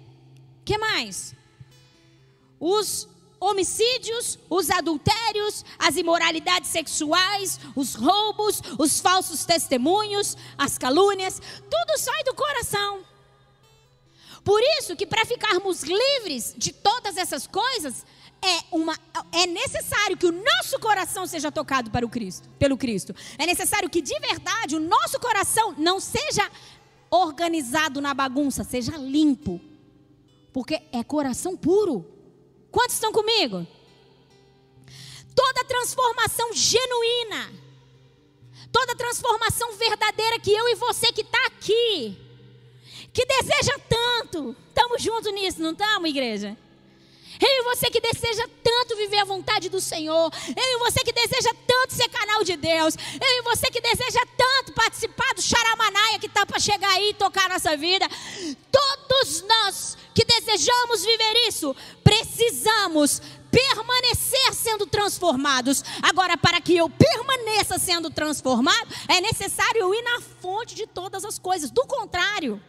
que 0.66 0.76
mais? 0.76 1.34
Os 2.58 3.08
homicídios, 3.38 4.38
os 4.50 4.68
adultérios, 4.68 5.64
as 5.78 5.96
imoralidades 5.96 6.70
sexuais, 6.70 7.60
os 7.76 7.94
roubos, 7.94 8.60
os 8.78 8.98
falsos 8.98 9.44
testemunhos, 9.44 10.36
as 10.58 10.76
calúnias, 10.76 11.40
tudo 11.70 11.98
sai 11.98 12.24
do 12.24 12.34
coração. 12.34 13.00
Por 14.46 14.62
isso 14.78 14.94
que 14.94 15.04
para 15.04 15.26
ficarmos 15.26 15.82
livres 15.82 16.54
de 16.56 16.72
todas 16.72 17.16
essas 17.16 17.48
coisas, 17.48 18.06
é, 18.40 18.60
uma, 18.70 18.96
é 19.32 19.44
necessário 19.44 20.16
que 20.16 20.24
o 20.24 20.30
nosso 20.30 20.78
coração 20.78 21.26
seja 21.26 21.50
tocado 21.50 21.90
para 21.90 22.06
o 22.06 22.08
Cristo, 22.08 22.48
pelo 22.56 22.76
Cristo. 22.76 23.12
É 23.38 23.44
necessário 23.44 23.90
que 23.90 24.00
de 24.00 24.16
verdade 24.20 24.76
o 24.76 24.78
nosso 24.78 25.18
coração 25.18 25.74
não 25.76 25.98
seja 25.98 26.48
organizado 27.10 28.00
na 28.00 28.14
bagunça, 28.14 28.62
seja 28.62 28.96
limpo. 28.96 29.60
Porque 30.52 30.80
é 30.92 31.02
coração 31.02 31.56
puro. 31.56 32.06
Quantos 32.70 32.94
estão 32.94 33.10
comigo? 33.10 33.66
Toda 35.34 35.64
transformação 35.64 36.52
genuína, 36.52 37.52
toda 38.70 38.94
transformação 38.94 39.72
verdadeira 39.72 40.38
que 40.38 40.52
eu 40.52 40.68
e 40.68 40.76
você 40.76 41.10
que 41.10 41.22
está 41.22 41.46
aqui, 41.46 42.25
que 43.16 43.24
deseja 43.24 43.78
tanto. 43.88 44.54
Estamos 44.68 45.00
juntos 45.00 45.32
nisso, 45.32 45.62
não 45.62 45.70
estamos, 45.70 46.10
igreja? 46.10 46.54
Eu 47.40 47.48
e 47.48 47.62
você 47.62 47.90
que 47.90 47.98
deseja 47.98 48.46
tanto 48.62 48.94
viver 48.94 49.20
a 49.20 49.24
vontade 49.24 49.70
do 49.70 49.80
Senhor. 49.80 50.30
Eu 50.48 50.62
e 50.62 50.78
você 50.80 51.02
que 51.02 51.12
deseja 51.12 51.50
tanto 51.66 51.94
ser 51.94 52.10
canal 52.10 52.44
de 52.44 52.56
Deus. 52.58 52.94
Eu 52.94 53.38
e 53.38 53.42
você 53.42 53.70
que 53.70 53.80
deseja 53.80 54.20
tanto 54.36 54.74
participar 54.74 55.32
do 55.34 55.40
Charamanaia 55.40 56.18
que 56.18 56.26
está 56.26 56.44
para 56.44 56.60
chegar 56.60 56.90
aí 56.90 57.10
e 57.10 57.14
tocar 57.14 57.46
a 57.46 57.54
nossa 57.54 57.74
vida. 57.74 58.06
Todos 58.70 59.42
nós 59.48 59.96
que 60.14 60.22
desejamos 60.22 61.02
viver 61.02 61.48
isso, 61.48 61.74
precisamos 62.04 63.22
permanecer 63.50 64.52
sendo 64.52 64.86
transformados. 64.86 65.82
Agora, 66.02 66.36
para 66.36 66.60
que 66.60 66.76
eu 66.76 66.90
permaneça 66.90 67.78
sendo 67.78 68.10
transformado, 68.10 68.94
é 69.08 69.22
necessário 69.22 69.80
eu 69.80 69.94
ir 69.94 70.02
na 70.02 70.20
fonte 70.20 70.74
de 70.74 70.86
todas 70.86 71.24
as 71.24 71.38
coisas. 71.38 71.70
Do 71.70 71.86
contrário, 71.86 72.60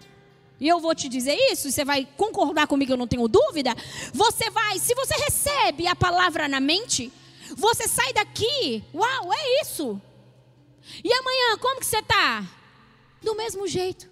e 0.59 0.67
eu 0.67 0.79
vou 0.79 0.95
te 0.95 1.07
dizer 1.07 1.35
isso, 1.51 1.71
você 1.71 1.85
vai 1.85 2.07
concordar 2.17 2.65
comigo, 2.65 2.91
eu 2.91 2.97
não 2.97 3.07
tenho 3.07 3.27
dúvida. 3.27 3.75
Você 4.13 4.49
vai, 4.49 4.79
se 4.79 4.95
você 4.95 5.13
recebe 5.15 5.85
a 5.85 5.95
palavra 5.95 6.47
na 6.47 6.59
mente, 6.59 7.11
você 7.55 7.87
sai 7.87 8.11
daqui, 8.13 8.83
uau, 8.93 9.31
é 9.31 9.61
isso. 9.61 10.01
E 11.03 11.13
amanhã, 11.13 11.57
como 11.59 11.79
que 11.79 11.85
você 11.85 11.99
está? 11.99 12.43
Do 13.21 13.35
mesmo 13.35 13.67
jeito. 13.67 14.09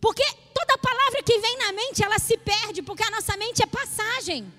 Porque 0.00 0.24
toda 0.54 0.78
palavra 0.78 1.22
que 1.22 1.38
vem 1.38 1.58
na 1.58 1.72
mente, 1.72 2.02
ela 2.02 2.18
se 2.18 2.38
perde, 2.38 2.80
porque 2.82 3.02
a 3.02 3.10
nossa 3.10 3.36
mente 3.36 3.62
é 3.62 3.66
passagem. 3.66 4.50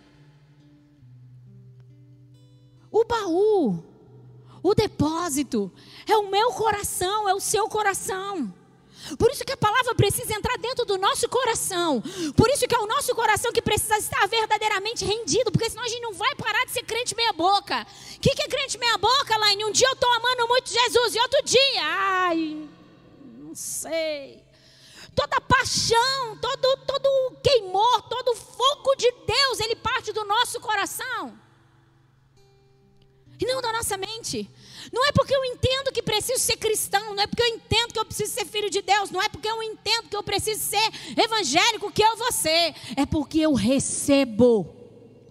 O 2.92 3.04
baú, 3.06 3.84
o 4.62 4.76
depósito, 4.76 5.72
é 6.08 6.16
o 6.18 6.30
meu 6.30 6.52
coração, 6.52 7.28
é 7.28 7.34
o 7.34 7.40
seu 7.40 7.68
coração. 7.68 8.54
Por 9.17 9.32
isso 9.32 9.43
que 9.43 9.54
a 9.54 9.58
palavra 9.58 9.95
precisa 9.95 10.34
entrar 10.34 10.58
dentro 10.58 10.86
do 10.86 10.98
nosso 10.98 11.28
coração. 11.30 12.02
Por 12.36 12.50
isso 12.50 12.67
que 12.67 12.76
é 12.76 12.80
o 12.80 12.88
nosso 12.88 13.13
coração 13.15 13.52
que 13.52 13.62
precisa 13.62 13.98
estar 13.98 14.28
verdadeiramente 14.28 15.06
rendido, 15.06 15.52
porque 15.52 15.69
senão 15.69 15.84
a 15.84 15.88
gente 15.88 16.02
não 16.02 16.13
vai 16.13 16.36
parar 16.36 16.65
de 16.65 16.72
ser 16.72 16.84
crente 16.84 17.15
meia 17.15 17.34
boca. 17.34 17.86
O 18.15 18.19
que, 18.19 18.30
que 18.32 18.43
é 18.43 18.48
crente 18.48 18.78
meia 18.78 18.98
boca, 18.98 19.38
Laine? 19.38 19.65
Um 19.65 19.72
dia 19.72 19.88
eu 19.88 19.93
estou 19.93 20.12
amando 20.13 20.48
muito 20.48 20.69
Jesus 20.72 21.15
e 21.15 21.19
outro 21.19 21.43
dia, 21.43 21.82
ai, 21.84 22.69
não 23.38 23.56
sei. 23.56 24.43
Toda 25.15 25.41
paixão, 25.41 26.38
todo, 26.39 26.78
todo 26.86 27.38
queimor, 27.43 28.04
todo 28.04 28.36
fogo 28.36 28.95
de 28.95 29.12
Deus, 29.26 29.60
ele 29.60 29.76
parte 29.76 30.13
do 30.13 30.24
nosso 30.24 30.60
coração. 30.60 31.38
E 33.39 33.45
não 33.45 33.62
da 33.62 33.72
nossa 33.72 33.98
mente. 33.98 34.50
Não 34.92 35.08
é 35.08 35.12
porque 35.12 35.36
eu 35.36 35.44
entendo 35.46 35.92
que 35.92 36.02
preciso 36.02 36.39
ser 36.39 36.58
cristão, 36.58 37.13
não 37.13 37.24
é 37.24 37.28
porque 37.28 37.44
eu 37.44 37.48
entendo 37.48 37.94
que 37.94 38.00
eu 38.00 38.06
preciso 38.06 38.34
ser 38.34 38.46
filho 38.46 38.70
de 38.70 38.82
Deus, 38.82 39.12
não 39.12 39.22
é 39.22 39.30
porque 39.30 39.48
eu 39.48 39.62
entendo 39.62 40.10
que 40.10 40.15
eu 40.15 40.24
preciso 40.24 40.62
ser 40.62 40.92
evangélico 41.18 41.92
que 41.92 42.04
eu 42.04 42.18
vou 42.18 42.32
ser, 42.32 42.76
é 42.96 43.06
porque 43.06 43.39
eu 43.39 43.54
recebo 43.54 44.68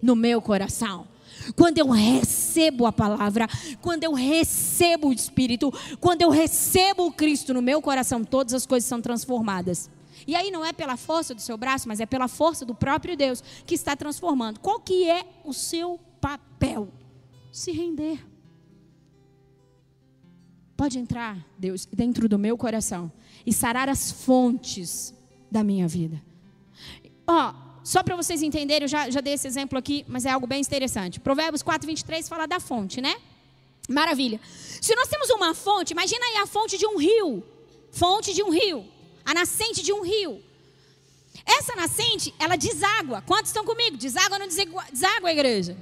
no 0.01 0.15
meu 0.15 0.41
coração. 0.41 1.07
Quando 1.55 1.77
eu 1.77 1.89
recebo 1.89 2.85
a 2.85 2.91
palavra, 2.91 3.47
quando 3.81 4.03
eu 4.03 4.13
recebo 4.13 5.09
o 5.09 5.13
Espírito, 5.13 5.73
quando 5.99 6.21
eu 6.21 6.29
recebo 6.29 7.07
o 7.07 7.11
Cristo 7.11 7.53
no 7.53 7.61
meu 7.61 7.81
coração, 7.81 8.23
todas 8.23 8.53
as 8.53 8.65
coisas 8.65 8.87
são 8.87 9.01
transformadas. 9.01 9.89
E 10.27 10.35
aí 10.35 10.51
não 10.51 10.63
é 10.63 10.71
pela 10.71 10.97
força 10.97 11.33
do 11.33 11.41
seu 11.41 11.57
braço, 11.57 11.87
mas 11.87 11.99
é 11.99 12.05
pela 12.05 12.27
força 12.27 12.65
do 12.65 12.75
próprio 12.75 13.17
Deus 13.17 13.43
que 13.65 13.73
está 13.73 13.95
transformando. 13.95 14.59
Qual 14.59 14.79
que 14.79 15.09
é 15.09 15.25
o 15.43 15.53
seu 15.53 15.99
papel? 16.21 16.89
Se 17.51 17.71
render. 17.71 18.28
Pode 20.79 20.97
entrar, 20.97 21.37
Deus, 21.57 21.85
dentro 21.91 22.29
do 22.29 22.39
meu 22.39 22.57
coração 22.57 23.11
e 23.45 23.51
sarar 23.51 23.89
as 23.89 24.13
fontes 24.13 25.13
da 25.51 25.61
minha 25.61 25.85
vida. 25.89 26.23
Ó, 27.27 27.53
só 27.83 28.01
para 28.01 28.15
vocês 28.15 28.41
entenderem, 28.41 28.85
eu 28.85 28.87
já, 28.87 29.09
já 29.09 29.19
dei 29.19 29.33
esse 29.33 29.45
exemplo 29.45 29.77
aqui, 29.77 30.05
mas 30.07 30.23
é 30.23 30.29
algo 30.29 30.47
bem 30.47 30.61
interessante. 30.61 31.19
Provérbios 31.19 31.61
4, 31.61 31.85
23 31.85 32.29
fala 32.29 32.45
da 32.45 32.61
fonte, 32.61 33.01
né? 33.01 33.13
Maravilha. 33.89 34.39
Se 34.79 34.95
nós 34.95 35.09
temos 35.09 35.29
uma 35.31 35.53
fonte, 35.53 35.91
imagina 35.91 36.25
aí 36.27 36.37
a 36.37 36.47
fonte 36.47 36.77
de 36.77 36.87
um 36.87 36.97
rio. 36.97 37.43
Fonte 37.91 38.33
de 38.33 38.41
um 38.41 38.49
rio. 38.49 38.85
A 39.25 39.33
nascente 39.33 39.83
de 39.83 39.91
um 39.91 40.01
rio. 40.01 40.41
Essa 41.45 41.75
nascente, 41.75 42.33
ela 42.39 42.55
deságua. 42.55 43.21
Quantos 43.23 43.49
estão 43.49 43.65
comigo? 43.65 43.97
Deságua 43.97 44.37
ou 44.37 44.39
não 44.39 44.47
deságua, 44.47 45.29
igreja? 45.29 45.75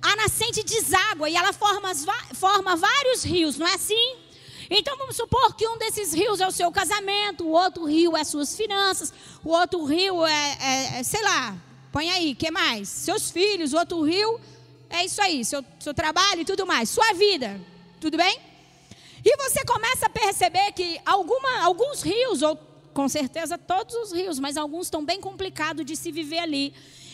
A 0.00 0.16
nascente 0.16 0.62
deságua 0.62 1.28
e 1.28 1.36
ela 1.36 1.52
forma, 1.52 1.90
forma 2.32 2.74
vários 2.74 3.22
rios, 3.22 3.58
não 3.58 3.66
é 3.66 3.74
assim? 3.74 4.29
Então 4.70 4.96
vamos 4.96 5.16
supor 5.16 5.56
que 5.56 5.66
um 5.66 5.76
desses 5.78 6.14
rios 6.14 6.40
é 6.40 6.46
o 6.46 6.52
seu 6.52 6.70
casamento, 6.70 7.44
o 7.44 7.50
outro 7.50 7.84
rio 7.84 8.16
é 8.16 8.22
suas 8.22 8.56
finanças, 8.56 9.12
o 9.44 9.50
outro 9.50 9.84
rio 9.84 10.24
é, 10.24 10.58
é, 10.60 11.00
é 11.00 11.02
sei 11.02 11.20
lá, 11.22 11.56
põe 11.90 12.08
aí, 12.08 12.36
que 12.36 12.52
mais? 12.52 12.88
Seus 12.88 13.32
filhos, 13.32 13.72
o 13.72 13.78
outro 13.78 14.00
rio 14.02 14.40
é 14.88 15.04
isso 15.04 15.20
aí, 15.20 15.44
seu, 15.44 15.64
seu 15.80 15.92
trabalho 15.92 16.42
e 16.42 16.44
tudo 16.44 16.64
mais, 16.64 16.88
sua 16.88 17.12
vida, 17.14 17.60
tudo 18.00 18.16
bem? 18.16 18.38
E 19.24 19.36
você 19.36 19.64
começa 19.64 20.06
a 20.06 20.10
perceber 20.10 20.72
que 20.72 21.00
alguma, 21.04 21.62
alguns 21.62 22.02
rios, 22.02 22.40
ou 22.40 22.56
com 22.94 23.08
certeza 23.08 23.58
todos 23.58 23.94
os 23.96 24.12
rios, 24.12 24.38
mas 24.38 24.56
alguns 24.56 24.86
estão 24.86 25.04
bem 25.04 25.20
complicados 25.20 25.84
de 25.84 25.96
se 25.96 26.12
viver 26.12 26.38
ali. 26.38 26.72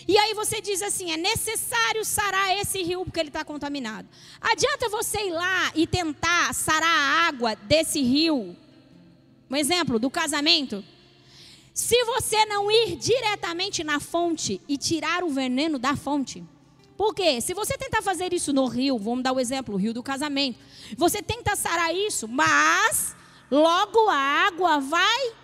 E 0.09 0.16
aí 0.16 0.35
você 0.35 0.61
diz 0.61 0.83
assim: 0.83 1.11
é 1.11 1.16
necessário 1.16 2.05
sarar 2.05 2.57
esse 2.59 2.83
rio 2.83 3.05
porque 3.05 3.19
ele 3.19 3.29
está 3.29 3.45
contaminado. 3.45 4.09
Adianta 4.40 4.88
você 4.88 5.19
ir 5.27 5.33
lá 5.33 5.73
e 5.75 5.87
tentar 5.87 6.55
sarar 6.55 6.88
a 6.88 7.29
água 7.29 7.55
desse 7.55 8.01
rio? 8.01 8.57
Um 9.51 9.57
exemplo 9.57 9.99
do 9.99 10.11
casamento. 10.11 10.85
Se 11.75 12.05
você 12.05 12.47
não 12.47 12.71
ir 12.71 12.97
diretamente 12.97 13.85
na 13.85 14.01
fonte 14.01 14.61
e 14.66 14.79
tirar 14.79 15.23
o 15.23 15.29
veneno 15.29 15.79
da 15.79 15.95
fonte. 15.95 16.42
Por 16.97 17.14
quê? 17.14 17.38
Se 17.42 17.53
você 17.53 17.77
tentar 17.77 18.01
fazer 18.01 18.33
isso 18.33 18.51
no 18.51 18.66
rio, 18.66 18.99
vamos 18.99 19.23
dar 19.23 19.33
o 19.33 19.38
exemplo, 19.38 19.75
o 19.75 19.77
rio 19.77 19.92
do 19.92 20.03
casamento. 20.03 20.59
Você 20.97 21.23
tenta 21.23 21.55
sarar 21.55 21.95
isso, 21.95 22.27
mas 22.27 23.14
logo 23.51 24.09
a 24.09 24.16
água 24.16 24.81
vai 24.81 25.35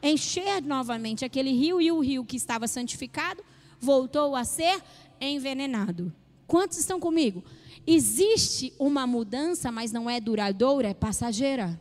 encher 0.00 0.62
novamente 0.62 1.24
aquele 1.24 1.50
rio 1.50 1.80
e 1.80 1.90
o 1.90 1.98
rio 1.98 2.24
que 2.24 2.36
estava 2.36 2.68
santificado 2.68 3.42
voltou 3.84 4.34
a 4.34 4.44
ser 4.44 4.82
envenenado. 5.20 6.12
Quantos 6.46 6.78
estão 6.78 6.98
comigo? 6.98 7.44
Existe 7.86 8.72
uma 8.78 9.06
mudança, 9.06 9.70
mas 9.70 9.92
não 9.92 10.08
é 10.08 10.18
duradoura, 10.18 10.88
é 10.88 10.94
passageira. 10.94 11.80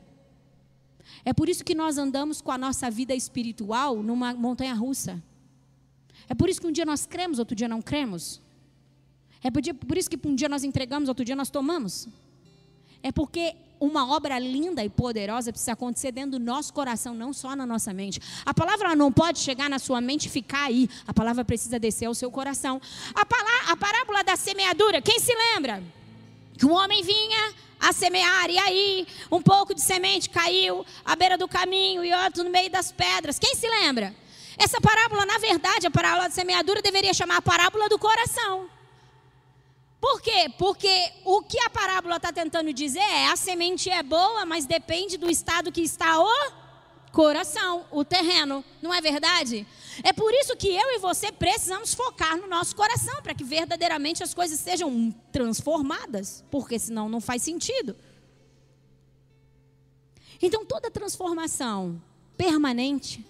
É 1.25 1.33
por 1.33 1.47
isso 1.47 1.63
que 1.63 1.73
nós 1.73 1.97
andamos 1.97 2.41
com 2.41 2.51
a 2.51 2.57
nossa 2.57 2.91
vida 2.91 3.15
espiritual 3.15 4.03
numa 4.03 4.33
montanha 4.33 4.73
russa. 4.73 5.23
É 6.27 6.35
por 6.35 6.49
isso 6.49 6.59
que 6.61 6.67
um 6.67 6.71
dia 6.71 6.85
nós 6.85 7.05
cremos, 7.05 7.39
outro 7.39 7.55
dia 7.55 7.67
não 7.67 7.81
cremos. 7.81 8.41
É 9.41 9.49
por 9.51 9.97
isso 9.97 10.09
que 10.09 10.19
um 10.27 10.35
dia 10.35 10.49
nós 10.49 10.63
entregamos, 10.63 11.09
outro 11.09 11.23
dia 11.23 11.35
nós 11.35 11.49
tomamos. 11.49 12.07
É 13.01 13.11
porque 13.11 13.55
uma 13.85 14.09
obra 14.09 14.39
linda 14.39 14.81
e 14.81 14.89
poderosa 14.89 15.51
precisa 15.51 15.73
acontecer 15.73 16.13
dentro 16.13 16.31
do 16.31 16.39
nosso 16.39 16.73
coração, 16.73 17.13
não 17.13 17.33
só 17.33 17.53
na 17.53 17.65
nossa 17.65 17.93
mente. 17.93 18.21
A 18.45 18.53
palavra 18.53 18.95
não 18.95 19.11
pode 19.11 19.39
chegar 19.39 19.69
na 19.69 19.77
sua 19.77 19.99
mente 19.99 20.27
e 20.27 20.29
ficar 20.29 20.67
aí. 20.67 20.89
A 21.05 21.13
palavra 21.13 21.43
precisa 21.43 21.77
descer 21.77 22.05
ao 22.05 22.15
seu 22.15 22.31
coração. 22.31 22.81
A, 23.13 23.71
a 23.71 23.75
parábola 23.75 24.23
da 24.23 24.37
semeadura, 24.37 25.01
quem 25.01 25.19
se 25.19 25.33
lembra? 25.35 25.83
Que 26.57 26.65
um 26.65 26.71
homem 26.71 27.03
vinha 27.03 27.53
a 27.77 27.91
semear, 27.91 28.49
e 28.49 28.57
aí 28.57 29.07
um 29.29 29.41
pouco 29.41 29.75
de 29.75 29.81
semente 29.81 30.29
caiu 30.29 30.85
à 31.03 31.15
beira 31.17 31.37
do 31.37 31.47
caminho 31.47 32.05
e 32.05 32.13
outro 32.13 32.45
no 32.45 32.49
meio 32.49 32.69
das 32.69 32.89
pedras. 32.89 33.37
Quem 33.37 33.53
se 33.53 33.67
lembra? 33.67 34.15
Essa 34.57 34.79
parábola, 34.79 35.25
na 35.25 35.37
verdade, 35.39 35.87
a 35.87 35.91
parábola 35.91 36.29
da 36.29 36.33
semeadura 36.33 36.81
deveria 36.81 37.13
chamar 37.13 37.37
a 37.37 37.41
parábola 37.41 37.89
do 37.89 37.99
coração. 37.99 38.69
Por 40.03 40.19
quê? 40.19 40.51
Porque 40.57 41.13
o 41.23 41.41
que 41.41 41.57
a 41.61 41.69
parábola 41.69 42.17
está 42.17 42.29
tentando 42.29 42.73
dizer 42.73 42.99
é: 42.99 43.27
a 43.27 43.37
semente 43.37 43.89
é 43.89 44.03
boa, 44.03 44.45
mas 44.45 44.65
depende 44.65 45.15
do 45.15 45.29
estado 45.29 45.71
que 45.71 45.79
está 45.79 46.19
o 46.19 46.27
coração, 47.13 47.85
o 47.89 48.03
terreno. 48.03 48.65
Não 48.81 48.93
é 48.93 48.99
verdade? 48.99 49.65
É 50.03 50.11
por 50.11 50.33
isso 50.33 50.57
que 50.57 50.67
eu 50.67 50.91
e 50.91 50.99
você 50.99 51.31
precisamos 51.31 51.93
focar 51.93 52.35
no 52.35 52.47
nosso 52.47 52.75
coração, 52.75 53.21
para 53.21 53.33
que 53.33 53.45
verdadeiramente 53.45 54.21
as 54.21 54.33
coisas 54.33 54.59
sejam 54.59 55.09
transformadas, 55.31 56.43
porque 56.51 56.77
senão 56.77 57.07
não 57.07 57.21
faz 57.21 57.41
sentido. 57.41 57.95
Então, 60.41 60.65
toda 60.65 60.91
transformação 60.91 62.03
permanente. 62.35 63.25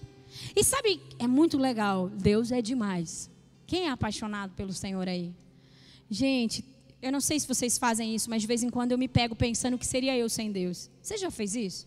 E 0.56 0.64
sabe, 0.64 1.00
é 1.20 1.28
muito 1.28 1.56
legal, 1.56 2.08
Deus 2.08 2.50
é 2.50 2.60
demais. 2.60 3.30
Quem 3.64 3.86
é 3.86 3.90
apaixonado 3.90 4.52
pelo 4.54 4.72
Senhor 4.72 5.06
aí? 5.06 5.32
Gente, 6.10 6.64
eu 7.00 7.12
não 7.12 7.20
sei 7.20 7.38
se 7.38 7.46
vocês 7.46 7.76
fazem 7.76 8.14
isso, 8.14 8.30
mas 8.30 8.42
de 8.42 8.48
vez 8.48 8.62
em 8.62 8.70
quando 8.70 8.92
eu 8.92 8.98
me 8.98 9.08
pego 9.08 9.36
pensando 9.36 9.74
o 9.74 9.78
que 9.78 9.86
seria 9.86 10.16
eu 10.16 10.28
sem 10.28 10.50
Deus. 10.50 10.90
Você 11.02 11.16
já 11.18 11.30
fez 11.30 11.54
isso? 11.54 11.86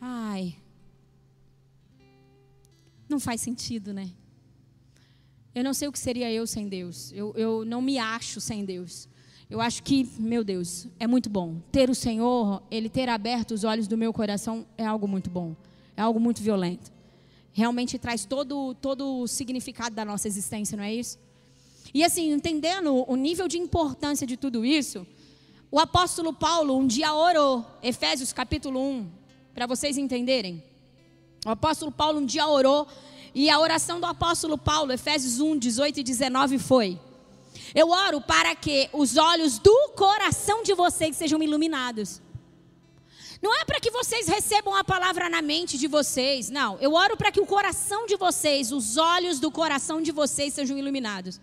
Ai. 0.00 0.56
Não 3.08 3.20
faz 3.20 3.40
sentido, 3.40 3.92
né? 3.92 4.10
Eu 5.54 5.64
não 5.64 5.74
sei 5.74 5.88
o 5.88 5.92
que 5.92 5.98
seria 5.98 6.30
eu 6.30 6.46
sem 6.46 6.68
Deus. 6.68 7.12
Eu, 7.12 7.32
eu 7.36 7.64
não 7.64 7.82
me 7.82 7.98
acho 7.98 8.40
sem 8.40 8.64
Deus. 8.64 9.08
Eu 9.50 9.60
acho 9.60 9.82
que, 9.82 10.08
meu 10.18 10.44
Deus, 10.44 10.86
é 11.00 11.06
muito 11.06 11.28
bom. 11.28 11.60
Ter 11.72 11.88
o 11.88 11.94
Senhor, 11.94 12.62
Ele 12.70 12.88
ter 12.88 13.08
aberto 13.08 13.52
os 13.52 13.64
olhos 13.64 13.88
do 13.88 13.96
meu 13.96 14.12
coração 14.12 14.66
é 14.76 14.84
algo 14.84 15.08
muito 15.08 15.28
bom. 15.30 15.56
É 15.96 16.02
algo 16.02 16.20
muito 16.20 16.42
violento. 16.42 16.92
realmente 17.52 17.98
traz 17.98 18.24
todo, 18.24 18.74
todo 18.74 19.20
o 19.20 19.26
significado 19.26 19.94
da 19.94 20.04
nossa 20.04 20.28
existência, 20.28 20.76
não 20.76 20.84
é 20.84 20.94
isso? 20.94 21.18
E 21.92 22.04
assim, 22.04 22.32
entendendo 22.32 23.04
o 23.06 23.16
nível 23.16 23.48
de 23.48 23.58
importância 23.58 24.26
de 24.26 24.36
tudo 24.36 24.64
isso, 24.64 25.06
o 25.70 25.78
apóstolo 25.78 26.32
Paulo 26.32 26.76
um 26.76 26.86
dia 26.86 27.14
orou, 27.14 27.64
Efésios 27.82 28.32
capítulo 28.32 28.80
1, 28.80 29.10
para 29.54 29.66
vocês 29.66 29.96
entenderem. 29.96 30.62
O 31.46 31.50
apóstolo 31.50 31.90
Paulo 31.90 32.20
um 32.20 32.26
dia 32.26 32.46
orou, 32.46 32.86
e 33.34 33.48
a 33.48 33.58
oração 33.58 34.00
do 34.00 34.06
apóstolo 34.06 34.58
Paulo, 34.58 34.92
Efésios 34.92 35.40
1, 35.40 35.58
18 35.58 36.00
e 36.00 36.02
19, 36.02 36.58
foi: 36.58 36.98
Eu 37.74 37.90
oro 37.90 38.20
para 38.20 38.54
que 38.54 38.88
os 38.92 39.16
olhos 39.16 39.58
do 39.58 39.92
coração 39.96 40.62
de 40.62 40.74
vocês 40.74 41.16
sejam 41.16 41.42
iluminados. 41.42 42.20
Não 43.40 43.54
é 43.54 43.64
para 43.64 43.78
que 43.78 43.90
vocês 43.90 44.26
recebam 44.26 44.74
a 44.74 44.82
palavra 44.82 45.30
na 45.30 45.40
mente 45.40 45.78
de 45.78 45.86
vocês, 45.86 46.50
não. 46.50 46.76
Eu 46.80 46.92
oro 46.94 47.16
para 47.16 47.30
que 47.30 47.40
o 47.40 47.46
coração 47.46 48.04
de 48.04 48.16
vocês, 48.16 48.72
os 48.72 48.96
olhos 48.96 49.38
do 49.38 49.50
coração 49.50 50.02
de 50.02 50.10
vocês 50.10 50.52
sejam 50.52 50.76
iluminados 50.76 51.40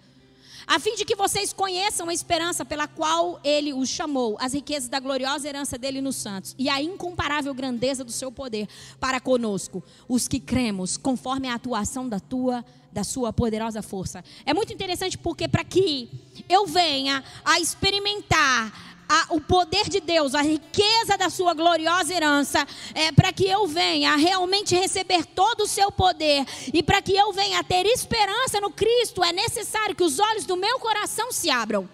a 0.67 0.79
fim 0.79 0.95
de 0.95 1.05
que 1.05 1.15
vocês 1.15 1.53
conheçam 1.53 2.09
a 2.09 2.13
esperança 2.13 2.65
pela 2.65 2.87
qual 2.87 3.39
ele 3.43 3.73
os 3.73 3.89
chamou, 3.89 4.37
as 4.39 4.53
riquezas 4.53 4.89
da 4.89 4.99
gloriosa 4.99 5.47
herança 5.47 5.77
dele 5.77 6.01
nos 6.01 6.15
santos 6.15 6.55
e 6.57 6.69
a 6.69 6.81
incomparável 6.81 7.53
grandeza 7.53 8.03
do 8.03 8.11
seu 8.11 8.31
poder 8.31 8.67
para 8.99 9.19
conosco, 9.19 9.83
os 10.07 10.27
que 10.27 10.39
cremos, 10.39 10.97
conforme 10.97 11.47
a 11.47 11.55
atuação 11.55 12.07
da 12.09 12.19
tua 12.19 12.63
da 12.91 13.03
sua 13.03 13.33
poderosa 13.33 13.81
força. 13.81 14.23
É 14.45 14.53
muito 14.53 14.71
interessante 14.71 15.17
porque 15.17 15.49
para 15.49 15.65
que 15.65 16.09
eu 16.47 16.65
venha 16.65 17.21
a 17.43 17.59
experimentar 17.59 18.94
a, 19.07 19.27
o 19.29 19.41
poder 19.41 19.89
de 19.89 19.99
Deus, 19.99 20.35
a 20.35 20.41
riqueza 20.41 21.17
da 21.17 21.29
sua 21.29 21.53
gloriosa 21.53 22.13
herança, 22.13 22.67
é, 22.93 23.11
para 23.11 23.31
que 23.31 23.47
eu 23.47 23.67
venha 23.67 24.15
realmente 24.15 24.75
receber 24.75 25.25
todo 25.25 25.61
o 25.61 25.67
seu 25.67 25.91
poder 25.91 26.45
e 26.73 26.81
para 26.83 27.01
que 27.01 27.15
eu 27.15 27.31
venha 27.31 27.59
a 27.59 27.63
ter 27.63 27.85
esperança 27.85 28.59
no 28.59 28.71
Cristo, 28.71 29.23
é 29.23 29.31
necessário 29.31 29.95
que 29.95 30.03
os 30.03 30.19
olhos 30.19 30.45
do 30.45 30.55
meu 30.55 30.79
coração 30.79 31.31
se 31.31 31.49
abram. 31.49 31.89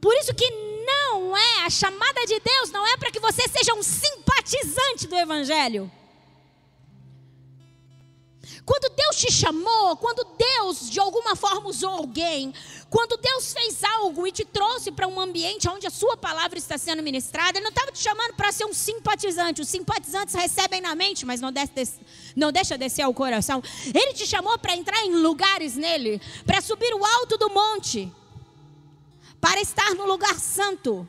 Por 0.00 0.14
isso 0.16 0.34
que 0.34 0.48
não 0.86 1.36
é 1.36 1.64
a 1.64 1.70
chamada 1.70 2.26
de 2.26 2.38
Deus, 2.38 2.70
não 2.70 2.86
é 2.86 2.96
para 2.96 3.10
que 3.10 3.20
você 3.20 3.48
seja 3.48 3.74
um 3.74 3.82
simpatizante 3.82 5.06
do 5.06 5.16
Evangelho. 5.16 5.90
Quando 8.64 8.94
Deus 8.94 9.16
te 9.16 9.30
chamou, 9.30 9.94
quando 9.96 10.26
Deus 10.38 10.88
de 10.88 10.98
alguma 10.98 11.36
forma 11.36 11.68
usou 11.68 11.90
alguém, 11.90 12.54
quando 12.88 13.18
Deus 13.18 13.52
fez 13.52 13.84
algo 13.84 14.26
e 14.26 14.32
te 14.32 14.42
trouxe 14.44 14.90
para 14.90 15.06
um 15.06 15.20
ambiente 15.20 15.68
onde 15.68 15.86
a 15.86 15.90
sua 15.90 16.16
palavra 16.16 16.56
está 16.58 16.78
sendo 16.78 17.02
ministrada, 17.02 17.58
Ele 17.58 17.64
não 17.64 17.70
estava 17.70 17.92
te 17.92 17.98
chamando 17.98 18.34
para 18.34 18.50
ser 18.52 18.64
um 18.64 18.72
simpatizante. 18.72 19.60
Os 19.60 19.68
simpatizantes 19.68 20.34
recebem 20.34 20.80
na 20.80 20.94
mente, 20.94 21.26
mas 21.26 21.42
não, 21.42 21.52
desce, 21.52 22.00
não 22.34 22.50
deixa 22.50 22.78
descer 22.78 23.02
ao 23.02 23.12
coração. 23.12 23.62
Ele 23.86 24.14
te 24.14 24.26
chamou 24.26 24.58
para 24.58 24.74
entrar 24.74 25.04
em 25.04 25.14
lugares 25.14 25.76
nele, 25.76 26.20
para 26.46 26.62
subir 26.62 26.94
o 26.94 27.04
alto 27.04 27.36
do 27.36 27.50
monte, 27.50 28.10
para 29.40 29.60
estar 29.60 29.94
no 29.94 30.06
lugar 30.06 30.38
santo 30.38 31.06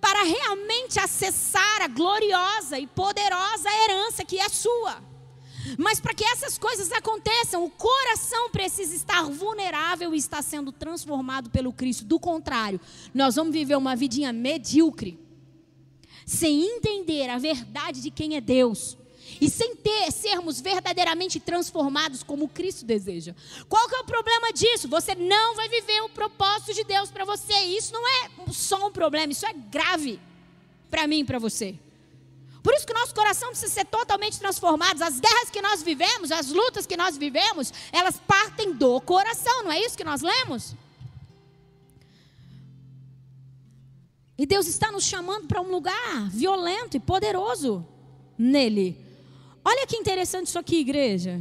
para 0.00 0.22
realmente 0.22 1.00
acessar 1.00 1.82
a 1.82 1.88
gloriosa 1.88 2.78
e 2.78 2.86
poderosa 2.86 3.68
herança 3.82 4.24
que 4.24 4.38
é 4.38 4.48
sua. 4.48 5.02
Mas 5.76 6.00
para 6.00 6.14
que 6.14 6.24
essas 6.24 6.56
coisas 6.56 6.90
aconteçam, 6.92 7.64
o 7.64 7.70
coração 7.70 8.50
precisa 8.50 8.94
estar 8.94 9.22
vulnerável 9.24 10.14
e 10.14 10.18
estar 10.18 10.42
sendo 10.42 10.72
transformado 10.72 11.50
pelo 11.50 11.72
Cristo. 11.72 12.04
Do 12.04 12.18
contrário, 12.18 12.80
nós 13.12 13.36
vamos 13.36 13.52
viver 13.52 13.76
uma 13.76 13.96
vidinha 13.96 14.32
medíocre, 14.32 15.18
sem 16.24 16.62
entender 16.62 17.28
a 17.28 17.38
verdade 17.38 18.00
de 18.00 18.10
quem 18.10 18.36
é 18.36 18.40
Deus. 18.40 18.96
E 19.40 19.50
sem 19.50 19.76
ter, 19.76 20.10
sermos 20.10 20.58
verdadeiramente 20.58 21.38
transformados 21.38 22.22
como 22.22 22.48
Cristo 22.48 22.86
deseja. 22.86 23.34
Qual 23.68 23.86
que 23.88 23.94
é 23.94 23.98
o 24.00 24.04
problema 24.04 24.52
disso? 24.52 24.88
Você 24.88 25.14
não 25.14 25.54
vai 25.54 25.68
viver 25.68 26.00
o 26.00 26.08
propósito 26.08 26.72
de 26.72 26.82
Deus 26.82 27.10
para 27.10 27.26
você. 27.26 27.54
Isso 27.54 27.92
não 27.92 28.08
é 28.08 28.30
só 28.50 28.86
um 28.86 28.90
problema, 28.90 29.30
isso 29.30 29.46
é 29.46 29.52
grave 29.52 30.18
para 30.90 31.06
mim 31.06 31.20
e 31.20 31.24
para 31.24 31.38
você. 31.38 31.78
Por 32.68 32.74
isso 32.74 32.84
que 32.84 32.92
o 32.92 32.94
nosso 32.94 33.14
coração 33.14 33.48
precisa 33.48 33.72
ser 33.72 33.86
totalmente 33.86 34.38
transformado. 34.38 35.00
As 35.00 35.18
guerras 35.18 35.48
que 35.48 35.62
nós 35.62 35.82
vivemos, 35.82 36.30
as 36.30 36.50
lutas 36.50 36.84
que 36.84 36.98
nós 36.98 37.16
vivemos, 37.16 37.72
elas 37.90 38.20
partem 38.26 38.74
do 38.74 39.00
coração, 39.00 39.64
não 39.64 39.72
é 39.72 39.80
isso 39.80 39.96
que 39.96 40.04
nós 40.04 40.20
lemos? 40.20 40.74
E 44.36 44.44
Deus 44.44 44.66
está 44.66 44.92
nos 44.92 45.04
chamando 45.04 45.46
para 45.46 45.62
um 45.62 45.70
lugar 45.70 46.28
violento 46.28 46.94
e 46.94 47.00
poderoso 47.00 47.88
nele. 48.36 49.02
Olha 49.64 49.86
que 49.86 49.96
interessante 49.96 50.48
isso 50.48 50.58
aqui, 50.58 50.76
igreja. 50.80 51.40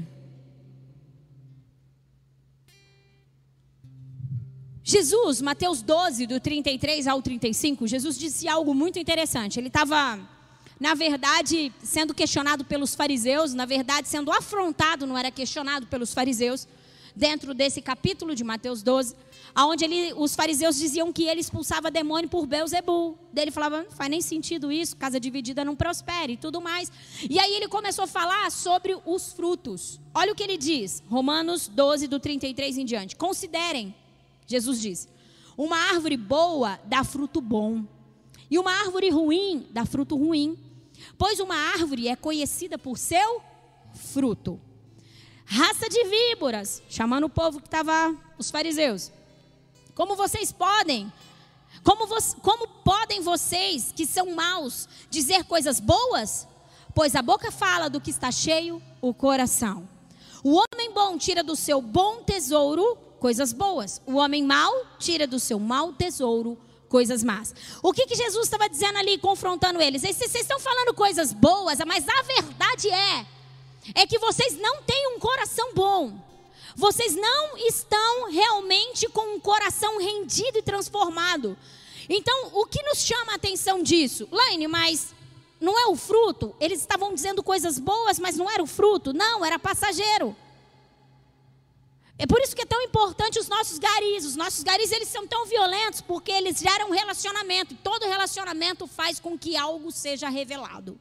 Jesus, 4.81 5.41
Mateus 5.41 5.81
12, 5.81 6.25
do 6.25 6.39
33 6.39 7.05
ao 7.05 7.21
35, 7.21 7.85
Jesus 7.85 8.17
disse 8.17 8.47
algo 8.47 8.73
muito 8.73 8.97
interessante. 8.97 9.59
Ele 9.59 9.67
estava 9.67 10.36
na 10.79 10.93
verdade, 10.93 11.71
sendo 11.83 12.13
questionado 12.13 12.63
pelos 12.63 12.93
fariseus, 12.93 13.53
na 13.53 13.65
verdade, 13.65 14.07
sendo 14.07 14.31
afrontado, 14.31 15.07
não 15.07 15.17
era 15.17 15.31
questionado 15.31 15.87
pelos 15.87 16.13
fariseus, 16.13 16.67
dentro 17.17 17.55
desse 17.55 17.81
capítulo 17.81 18.35
de 18.35 18.43
Mateus 18.43 18.83
12, 18.83 19.15
onde 19.57 19.85
ele, 19.85 20.13
os 20.15 20.35
fariseus 20.35 20.77
diziam 20.77 21.11
que 21.11 21.23
ele 21.23 21.41
expulsava 21.41 21.89
demônio 21.89 22.29
por 22.29 22.45
Beuzebu. 22.45 23.17
Ele 23.35 23.49
falava, 23.49 23.83
não 23.83 23.91
faz 23.91 24.09
nem 24.09 24.21
sentido 24.21 24.71
isso, 24.71 24.95
casa 24.95 25.19
dividida 25.19 25.65
não 25.65 25.75
prospere 25.75 26.33
e 26.33 26.37
tudo 26.37 26.61
mais. 26.61 26.91
E 27.27 27.39
aí 27.39 27.55
ele 27.55 27.67
começou 27.67 28.03
a 28.03 28.07
falar 28.07 28.51
sobre 28.51 28.95
os 29.03 29.33
frutos. 29.33 29.99
Olha 30.13 30.31
o 30.31 30.35
que 30.35 30.43
ele 30.43 30.57
diz, 30.57 31.01
Romanos 31.09 31.67
12, 31.67 32.07
do 32.07 32.19
33 32.19 32.77
em 32.77 32.85
diante. 32.85 33.15
Considerem, 33.15 33.95
Jesus 34.45 34.79
diz, 34.79 35.09
uma 35.57 35.77
árvore 35.89 36.17
boa 36.17 36.79
dá 36.85 37.03
fruto 37.03 37.41
bom, 37.41 37.83
e 38.49 38.59
uma 38.59 38.71
árvore 38.71 39.09
ruim 39.09 39.65
dá 39.71 39.85
fruto 39.85 40.15
ruim. 40.15 40.57
Pois 41.17 41.39
uma 41.39 41.55
árvore 41.55 42.07
é 42.07 42.15
conhecida 42.15 42.77
por 42.77 42.97
seu 42.97 43.41
fruto. 43.93 44.59
Raça 45.45 45.87
de 45.89 46.03
víboras, 46.03 46.81
chamando 46.89 47.25
o 47.25 47.29
povo 47.29 47.59
que 47.59 47.67
estava, 47.67 48.15
os 48.37 48.51
fariseus. 48.51 49.11
Como 49.95 50.15
vocês 50.15 50.51
podem, 50.51 51.11
como, 51.83 52.07
como 52.41 52.67
podem 52.83 53.21
vocês, 53.21 53.93
que 53.95 54.05
são 54.05 54.35
maus, 54.35 54.87
dizer 55.09 55.45
coisas 55.45 55.79
boas? 55.79 56.47
Pois 56.93 57.15
a 57.15 57.21
boca 57.21 57.51
fala 57.51 57.89
do 57.89 58.01
que 58.01 58.09
está 58.09 58.31
cheio 58.31 58.81
o 59.01 59.13
coração. 59.13 59.87
O 60.43 60.53
homem 60.53 60.91
bom 60.93 61.17
tira 61.17 61.43
do 61.43 61.55
seu 61.55 61.81
bom 61.81 62.23
tesouro 62.23 62.97
coisas 63.19 63.53
boas. 63.53 64.01
O 64.05 64.15
homem 64.15 64.43
mau 64.43 64.85
tira 64.99 65.25
do 65.25 65.39
seu 65.39 65.59
mau 65.59 65.93
tesouro 65.93 66.57
coisas 66.87 67.23
más. 67.23 67.53
O 67.81 67.93
que, 67.93 68.05
que 68.05 68.15
Jesus 68.15 68.45
estava 68.45 68.69
dizendo 68.69 68.97
ali, 68.97 69.17
confrontando 69.17 69.81
eles? 69.81 70.01
Vocês 70.01 70.33
estão 70.35 70.59
falando 70.59 70.93
coisas 70.93 71.33
boas, 71.33 71.79
mas 71.85 72.07
a 72.07 72.21
verdade 72.21 72.89
é, 72.89 73.25
é 73.95 74.07
que 74.07 74.17
vocês 74.19 74.57
não 74.57 74.81
têm 74.83 75.15
um 75.15 75.19
coração 75.19 75.73
bom. 75.73 76.13
Vocês 76.75 77.15
não 77.15 77.57
estão 77.57 78.29
realmente 78.29 79.09
com 79.09 79.35
um 79.35 79.39
coração 79.39 79.99
rendido 79.99 80.59
e 80.59 80.61
transformado. 80.61 81.57
Então, 82.07 82.51
o 82.53 82.65
que 82.65 82.81
nos 82.83 82.99
chama 82.99 83.33
a 83.33 83.35
atenção 83.35 83.81
disso? 83.81 84.27
Laine, 84.31 84.67
mas 84.67 85.13
não 85.59 85.77
é 85.77 85.87
o 85.87 85.95
fruto? 85.95 86.55
Eles 86.59 86.79
estavam 86.79 87.13
dizendo 87.13 87.41
coisas 87.41 87.79
boas, 87.79 88.19
mas 88.19 88.37
não 88.37 88.49
era 88.49 88.61
o 88.61 88.67
fruto? 88.67 89.11
Não, 89.11 89.43
era 89.43 89.57
passageiro. 89.57 90.35
É 92.19 92.25
por 92.25 92.41
isso 92.41 92.55
que 92.55 92.63
é 92.63 92.65
tão 92.65 92.81
importante 92.81 93.37
os 93.37 93.47
nossos 93.47 93.77
garis. 93.77 94.25
Os 94.25 94.35
nossos 94.35 94.63
garis 94.63 94.91
eles 94.91 95.07
são 95.07 95.27
tão 95.27 95.45
violentos 95.45 96.01
porque 96.01 96.31
eles 96.31 96.59
geram 96.59 96.89
relacionamento. 96.89 97.73
E 97.73 97.77
todo 97.77 98.07
relacionamento 98.07 98.87
faz 98.87 99.19
com 99.19 99.37
que 99.37 99.55
algo 99.55 99.91
seja 99.91 100.27
revelado. 100.27 100.99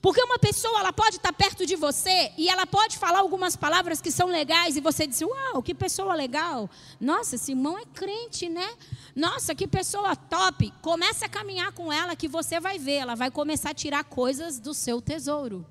Porque 0.00 0.22
uma 0.22 0.38
pessoa 0.38 0.80
ela 0.80 0.92
pode 0.92 1.16
estar 1.16 1.32
perto 1.32 1.66
de 1.66 1.76
você 1.76 2.32
e 2.38 2.48
ela 2.48 2.66
pode 2.66 2.96
falar 2.96 3.18
algumas 3.18 3.54
palavras 3.54 4.00
que 4.00 4.10
são 4.10 4.28
legais 4.28 4.74
e 4.74 4.80
você 4.80 5.06
diz: 5.06 5.20
"Uau, 5.20 5.62
que 5.62 5.74
pessoa 5.74 6.14
legal! 6.14 6.70
Nossa, 6.98 7.34
esse 7.34 7.52
irmão 7.52 7.76
é 7.76 7.84
crente, 7.84 8.48
né? 8.48 8.66
Nossa, 9.14 9.54
que 9.54 9.68
pessoa 9.68 10.16
top!" 10.16 10.72
Comece 10.80 11.26
a 11.26 11.28
caminhar 11.28 11.72
com 11.72 11.92
ela 11.92 12.16
que 12.16 12.28
você 12.28 12.58
vai 12.58 12.78
ver, 12.78 12.94
ela 12.94 13.14
vai 13.14 13.30
começar 13.30 13.70
a 13.70 13.74
tirar 13.74 14.02
coisas 14.04 14.58
do 14.58 14.72
seu 14.72 15.02
tesouro, 15.02 15.66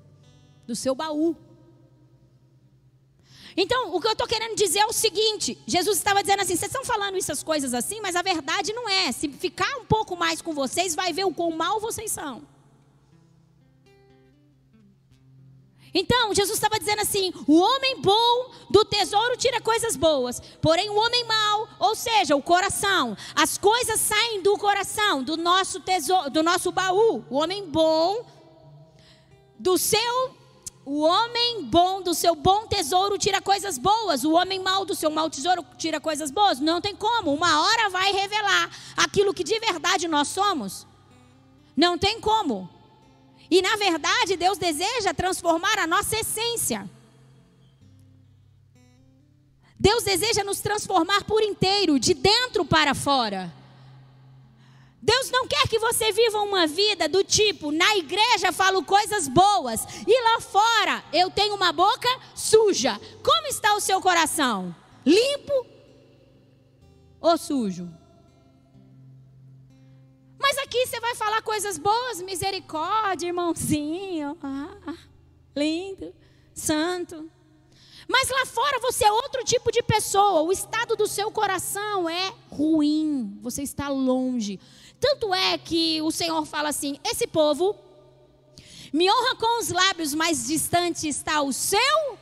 do 0.64 0.76
seu 0.76 0.94
baú. 0.94 1.36
Então, 3.56 3.94
o 3.94 4.00
que 4.00 4.06
eu 4.06 4.12
estou 4.12 4.26
querendo 4.26 4.54
dizer 4.56 4.80
é 4.80 4.86
o 4.86 4.92
seguinte: 4.92 5.58
Jesus 5.66 5.98
estava 5.98 6.22
dizendo 6.22 6.40
assim, 6.40 6.56
vocês 6.56 6.70
estão 6.70 6.84
falando 6.84 7.16
essas 7.16 7.42
coisas 7.42 7.74
assim, 7.74 8.00
mas 8.00 8.16
a 8.16 8.22
verdade 8.22 8.72
não 8.72 8.88
é. 8.88 9.12
Se 9.12 9.28
ficar 9.28 9.76
um 9.78 9.84
pouco 9.84 10.16
mais 10.16 10.40
com 10.40 10.52
vocês, 10.52 10.94
vai 10.94 11.12
ver 11.12 11.24
o 11.24 11.34
quão 11.34 11.50
mal 11.50 11.80
vocês 11.80 12.10
são. 12.10 12.42
Então, 15.92 16.32
Jesus 16.34 16.56
estava 16.56 16.78
dizendo 16.78 17.00
assim: 17.00 17.32
o 17.46 17.58
homem 17.58 18.00
bom 18.00 18.50
do 18.70 18.84
tesouro 18.84 19.36
tira 19.36 19.60
coisas 19.60 19.96
boas, 19.96 20.40
porém 20.60 20.88
o 20.88 20.96
homem 20.96 21.24
mau, 21.24 21.68
ou 21.78 21.94
seja, 21.94 22.36
o 22.36 22.42
coração, 22.42 23.16
as 23.34 23.58
coisas 23.58 24.00
saem 24.00 24.42
do 24.42 24.56
coração, 24.56 25.22
do 25.22 25.36
nosso 25.36 25.80
tesouro, 25.80 26.30
do 26.30 26.42
nosso 26.42 26.70
baú. 26.70 27.24
O 27.28 27.36
homem 27.36 27.66
bom 27.66 28.24
do 29.58 29.76
seu 29.76 30.39
o 30.84 31.02
homem 31.02 31.64
bom 31.64 32.00
do 32.00 32.14
seu 32.14 32.34
bom 32.34 32.66
tesouro 32.66 33.18
tira 33.18 33.40
coisas 33.40 33.76
boas, 33.76 34.24
o 34.24 34.32
homem 34.32 34.58
mau 34.60 34.84
do 34.84 34.94
seu 34.94 35.10
mau 35.10 35.28
tesouro 35.28 35.64
tira 35.76 36.00
coisas 36.00 36.30
boas. 36.30 36.58
Não 36.58 36.80
tem 36.80 36.96
como. 36.96 37.32
Uma 37.32 37.62
hora 37.62 37.90
vai 37.90 38.12
revelar 38.12 38.70
aquilo 38.96 39.34
que 39.34 39.44
de 39.44 39.58
verdade 39.58 40.08
nós 40.08 40.28
somos. 40.28 40.86
Não 41.76 41.98
tem 41.98 42.20
como. 42.20 42.68
E 43.50 43.60
na 43.60 43.76
verdade, 43.76 44.36
Deus 44.36 44.58
deseja 44.58 45.12
transformar 45.12 45.78
a 45.78 45.86
nossa 45.86 46.16
essência. 46.16 46.88
Deus 49.78 50.04
deseja 50.04 50.44
nos 50.44 50.60
transformar 50.60 51.24
por 51.24 51.42
inteiro, 51.42 51.98
de 51.98 52.14
dentro 52.14 52.64
para 52.64 52.94
fora. 52.94 53.52
Deus 55.02 55.30
não 55.30 55.46
quer 55.46 55.66
que 55.66 55.78
você 55.78 56.12
viva 56.12 56.40
uma 56.42 56.66
vida 56.66 57.08
do 57.08 57.24
tipo, 57.24 57.72
na 57.72 57.96
igreja 57.96 58.52
falo 58.52 58.84
coisas 58.84 59.28
boas 59.28 59.86
e 60.06 60.22
lá 60.22 60.40
fora 60.40 61.02
eu 61.12 61.30
tenho 61.30 61.54
uma 61.54 61.72
boca 61.72 62.08
suja. 62.34 63.00
Como 63.22 63.46
está 63.46 63.74
o 63.74 63.80
seu 63.80 64.00
coração? 64.00 64.74
Limpo 65.06 65.66
ou 67.18 67.38
sujo? 67.38 67.88
Mas 70.38 70.58
aqui 70.58 70.86
você 70.86 71.00
vai 71.00 71.14
falar 71.14 71.40
coisas 71.42 71.78
boas, 71.78 72.20
misericórdia, 72.20 73.28
irmãozinho, 73.28 74.36
ah, 74.42 74.94
lindo, 75.56 76.14
santo. 76.54 77.30
Mas 78.08 78.28
lá 78.28 78.44
fora 78.44 78.80
você 78.80 79.04
é 79.04 79.12
outro 79.12 79.44
tipo 79.44 79.70
de 79.70 79.82
pessoa. 79.82 80.42
O 80.42 80.50
estado 80.50 80.96
do 80.96 81.06
seu 81.06 81.30
coração 81.30 82.08
é 82.08 82.34
ruim. 82.50 83.38
Você 83.40 83.62
está 83.62 83.88
longe. 83.88 84.58
Tanto 85.00 85.34
é 85.34 85.56
que 85.58 86.00
o 86.02 86.10
Senhor 86.10 86.44
fala 86.44 86.68
assim: 86.68 86.98
esse 87.04 87.26
povo 87.26 87.76
me 88.92 89.10
honra 89.10 89.36
com 89.36 89.60
os 89.60 89.70
lábios, 89.70 90.14
mas 90.14 90.46
distante 90.46 91.08
está 91.08 91.40
o 91.42 91.52
seu 91.52 92.18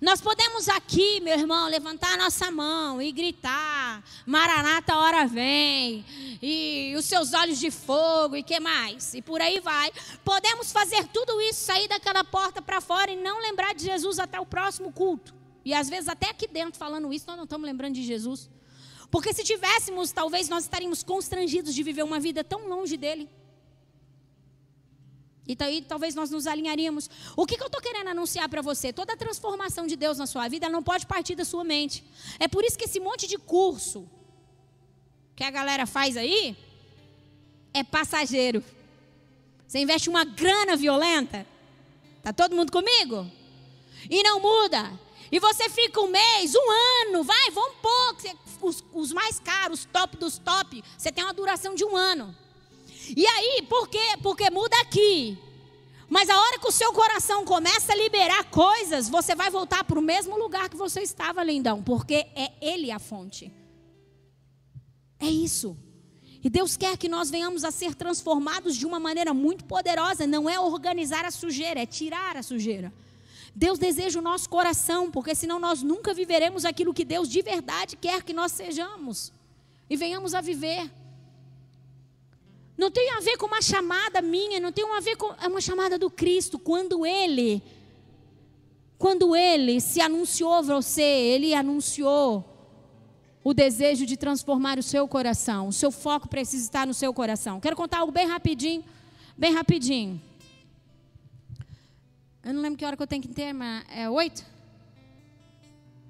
nós 0.00 0.20
podemos 0.20 0.68
aqui, 0.68 1.20
meu 1.20 1.38
irmão, 1.38 1.68
levantar 1.68 2.14
a 2.14 2.16
nossa 2.16 2.50
mão 2.50 3.02
e 3.02 3.12
gritar: 3.12 4.02
Maranata, 4.24 4.96
hora 4.96 5.26
vem, 5.26 6.04
e 6.40 6.94
os 6.96 7.04
seus 7.04 7.32
olhos 7.34 7.58
de 7.58 7.70
fogo, 7.70 8.36
e 8.36 8.42
que 8.42 8.58
mais? 8.60 9.14
E 9.14 9.22
por 9.22 9.40
aí 9.40 9.60
vai. 9.60 9.90
Podemos 10.24 10.72
fazer 10.72 11.06
tudo 11.08 11.40
isso, 11.42 11.64
sair 11.64 11.88
daquela 11.88 12.24
porta 12.24 12.62
para 12.62 12.80
fora 12.80 13.10
e 13.10 13.16
não 13.16 13.40
lembrar 13.40 13.74
de 13.74 13.84
Jesus 13.84 14.18
até 14.18 14.40
o 14.40 14.46
próximo 14.46 14.92
culto. 14.92 15.34
E 15.64 15.74
às 15.74 15.88
vezes, 15.88 16.08
até 16.08 16.30
aqui 16.30 16.46
dentro, 16.46 16.78
falando 16.78 17.12
isso, 17.12 17.26
nós 17.26 17.36
não 17.36 17.44
estamos 17.44 17.66
lembrando 17.66 17.94
de 17.94 18.02
Jesus. 18.02 18.48
Porque 19.10 19.32
se 19.32 19.42
tivéssemos, 19.42 20.12
talvez 20.12 20.48
nós 20.48 20.64
estaríamos 20.64 21.02
constrangidos 21.02 21.74
de 21.74 21.82
viver 21.82 22.02
uma 22.02 22.20
vida 22.20 22.44
tão 22.44 22.68
longe 22.68 22.96
dele. 22.96 23.28
E 25.46 25.56
daí 25.56 25.82
talvez 25.82 26.14
nós 26.14 26.30
nos 26.30 26.46
alinharíamos. 26.46 27.10
O 27.36 27.44
que, 27.44 27.56
que 27.56 27.62
eu 27.62 27.66
estou 27.66 27.80
querendo 27.80 28.08
anunciar 28.08 28.48
para 28.48 28.62
você? 28.62 28.92
Toda 28.92 29.14
a 29.14 29.16
transformação 29.16 29.84
de 29.84 29.96
Deus 29.96 30.16
na 30.16 30.26
sua 30.26 30.46
vida 30.46 30.68
não 30.68 30.80
pode 30.80 31.06
partir 31.06 31.34
da 31.34 31.44
sua 31.44 31.64
mente. 31.64 32.04
É 32.38 32.46
por 32.46 32.64
isso 32.64 32.78
que 32.78 32.84
esse 32.84 33.00
monte 33.00 33.26
de 33.26 33.36
curso 33.36 34.08
que 35.34 35.42
a 35.42 35.50
galera 35.50 35.86
faz 35.86 36.16
aí 36.16 36.56
é 37.74 37.82
passageiro. 37.82 38.62
Você 39.66 39.80
investe 39.80 40.08
uma 40.08 40.24
grana 40.24 40.76
violenta. 40.76 41.44
Tá 42.22 42.32
todo 42.32 42.54
mundo 42.54 42.70
comigo? 42.70 43.28
E 44.08 44.22
não 44.22 44.38
muda. 44.38 44.92
E 45.32 45.38
você 45.38 45.68
fica 45.68 46.00
um 46.00 46.08
mês, 46.08 46.54
um 46.54 46.70
ano, 47.08 47.22
vai, 47.22 47.50
vamos 47.50 47.76
pouco. 47.80 48.38
Os, 48.60 48.84
os 48.92 49.12
mais 49.12 49.38
caros, 49.38 49.86
top 49.92 50.16
dos 50.16 50.38
top, 50.38 50.82
você 50.98 51.12
tem 51.12 51.22
uma 51.24 51.32
duração 51.32 51.74
de 51.74 51.84
um 51.84 51.96
ano. 51.96 52.34
E 53.16 53.26
aí, 53.26 53.62
por 53.68 53.88
quê? 53.88 54.16
Porque 54.22 54.50
muda 54.50 54.78
aqui. 54.80 55.38
Mas 56.08 56.28
a 56.28 56.38
hora 56.38 56.58
que 56.58 56.66
o 56.66 56.72
seu 56.72 56.92
coração 56.92 57.44
começa 57.44 57.92
a 57.92 57.96
liberar 57.96 58.50
coisas, 58.50 59.08
você 59.08 59.34
vai 59.34 59.48
voltar 59.48 59.84
para 59.84 59.98
o 59.98 60.02
mesmo 60.02 60.36
lugar 60.36 60.68
que 60.68 60.76
você 60.76 61.00
estava, 61.00 61.44
lindão, 61.44 61.82
porque 61.82 62.26
é 62.34 62.52
Ele 62.60 62.90
a 62.90 62.98
fonte. 62.98 63.52
É 65.20 65.26
isso. 65.26 65.76
E 66.42 66.50
Deus 66.50 66.76
quer 66.76 66.96
que 66.96 67.08
nós 67.08 67.30
venhamos 67.30 67.64
a 67.64 67.70
ser 67.70 67.94
transformados 67.94 68.74
de 68.74 68.86
uma 68.86 68.98
maneira 68.98 69.32
muito 69.32 69.64
poderosa. 69.64 70.26
Não 70.26 70.48
é 70.48 70.58
organizar 70.58 71.24
a 71.24 71.30
sujeira, 71.30 71.80
é 71.80 71.86
tirar 71.86 72.36
a 72.36 72.42
sujeira. 72.42 72.92
Deus 73.54 73.78
deseja 73.78 74.18
o 74.18 74.22
nosso 74.22 74.48
coração, 74.48 75.10
porque 75.10 75.34
senão 75.34 75.58
nós 75.58 75.82
nunca 75.82 76.14
viveremos 76.14 76.64
aquilo 76.64 76.94
que 76.94 77.04
Deus 77.04 77.28
de 77.28 77.42
verdade 77.42 77.96
quer 77.96 78.22
que 78.22 78.32
nós 78.32 78.52
sejamos 78.52 79.32
e 79.88 79.96
venhamos 79.96 80.34
a 80.34 80.40
viver. 80.40 80.90
Não 82.76 82.90
tem 82.90 83.10
a 83.10 83.20
ver 83.20 83.36
com 83.36 83.46
uma 83.46 83.60
chamada 83.60 84.22
minha, 84.22 84.58
não 84.58 84.72
tem 84.72 84.84
a 84.84 85.00
ver 85.00 85.16
com 85.16 85.34
é 85.34 85.48
uma 85.48 85.60
chamada 85.60 85.98
do 85.98 86.08
Cristo. 86.10 86.58
Quando 86.58 87.04
ele, 87.04 87.62
quando 88.96 89.36
ele 89.36 89.80
se 89.80 90.00
anunciou 90.00 90.54
a 90.54 90.62
você, 90.62 91.02
ele 91.02 91.52
anunciou 91.52 92.44
o 93.42 93.52
desejo 93.52 94.06
de 94.06 94.16
transformar 94.16 94.78
o 94.78 94.82
seu 94.82 95.06
coração. 95.08 95.68
O 95.68 95.72
seu 95.72 95.90
foco 95.90 96.28
precisa 96.28 96.64
estar 96.64 96.86
no 96.86 96.94
seu 96.94 97.12
coração. 97.12 97.60
Quero 97.60 97.76
contar 97.76 97.98
algo 97.98 98.12
bem 98.12 98.26
rapidinho, 98.26 98.84
bem 99.36 99.52
rapidinho. 99.52 100.29
Eu 102.42 102.54
não 102.54 102.62
lembro 102.62 102.78
que 102.78 102.84
hora 102.84 102.96
que 102.96 103.02
eu 103.02 103.06
tenho 103.06 103.22
que 103.22 103.28
ter, 103.28 103.52
mas 103.52 103.84
é 103.90 104.08
oito? 104.08 104.44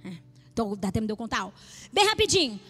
É, 0.05 0.12
então 0.53 0.77
dá 0.77 0.93
tempo 0.93 1.07
de 1.07 1.12
eu 1.12 1.16
contar. 1.16 1.51
Bem 1.93 2.07
rapidinho. 2.07 2.61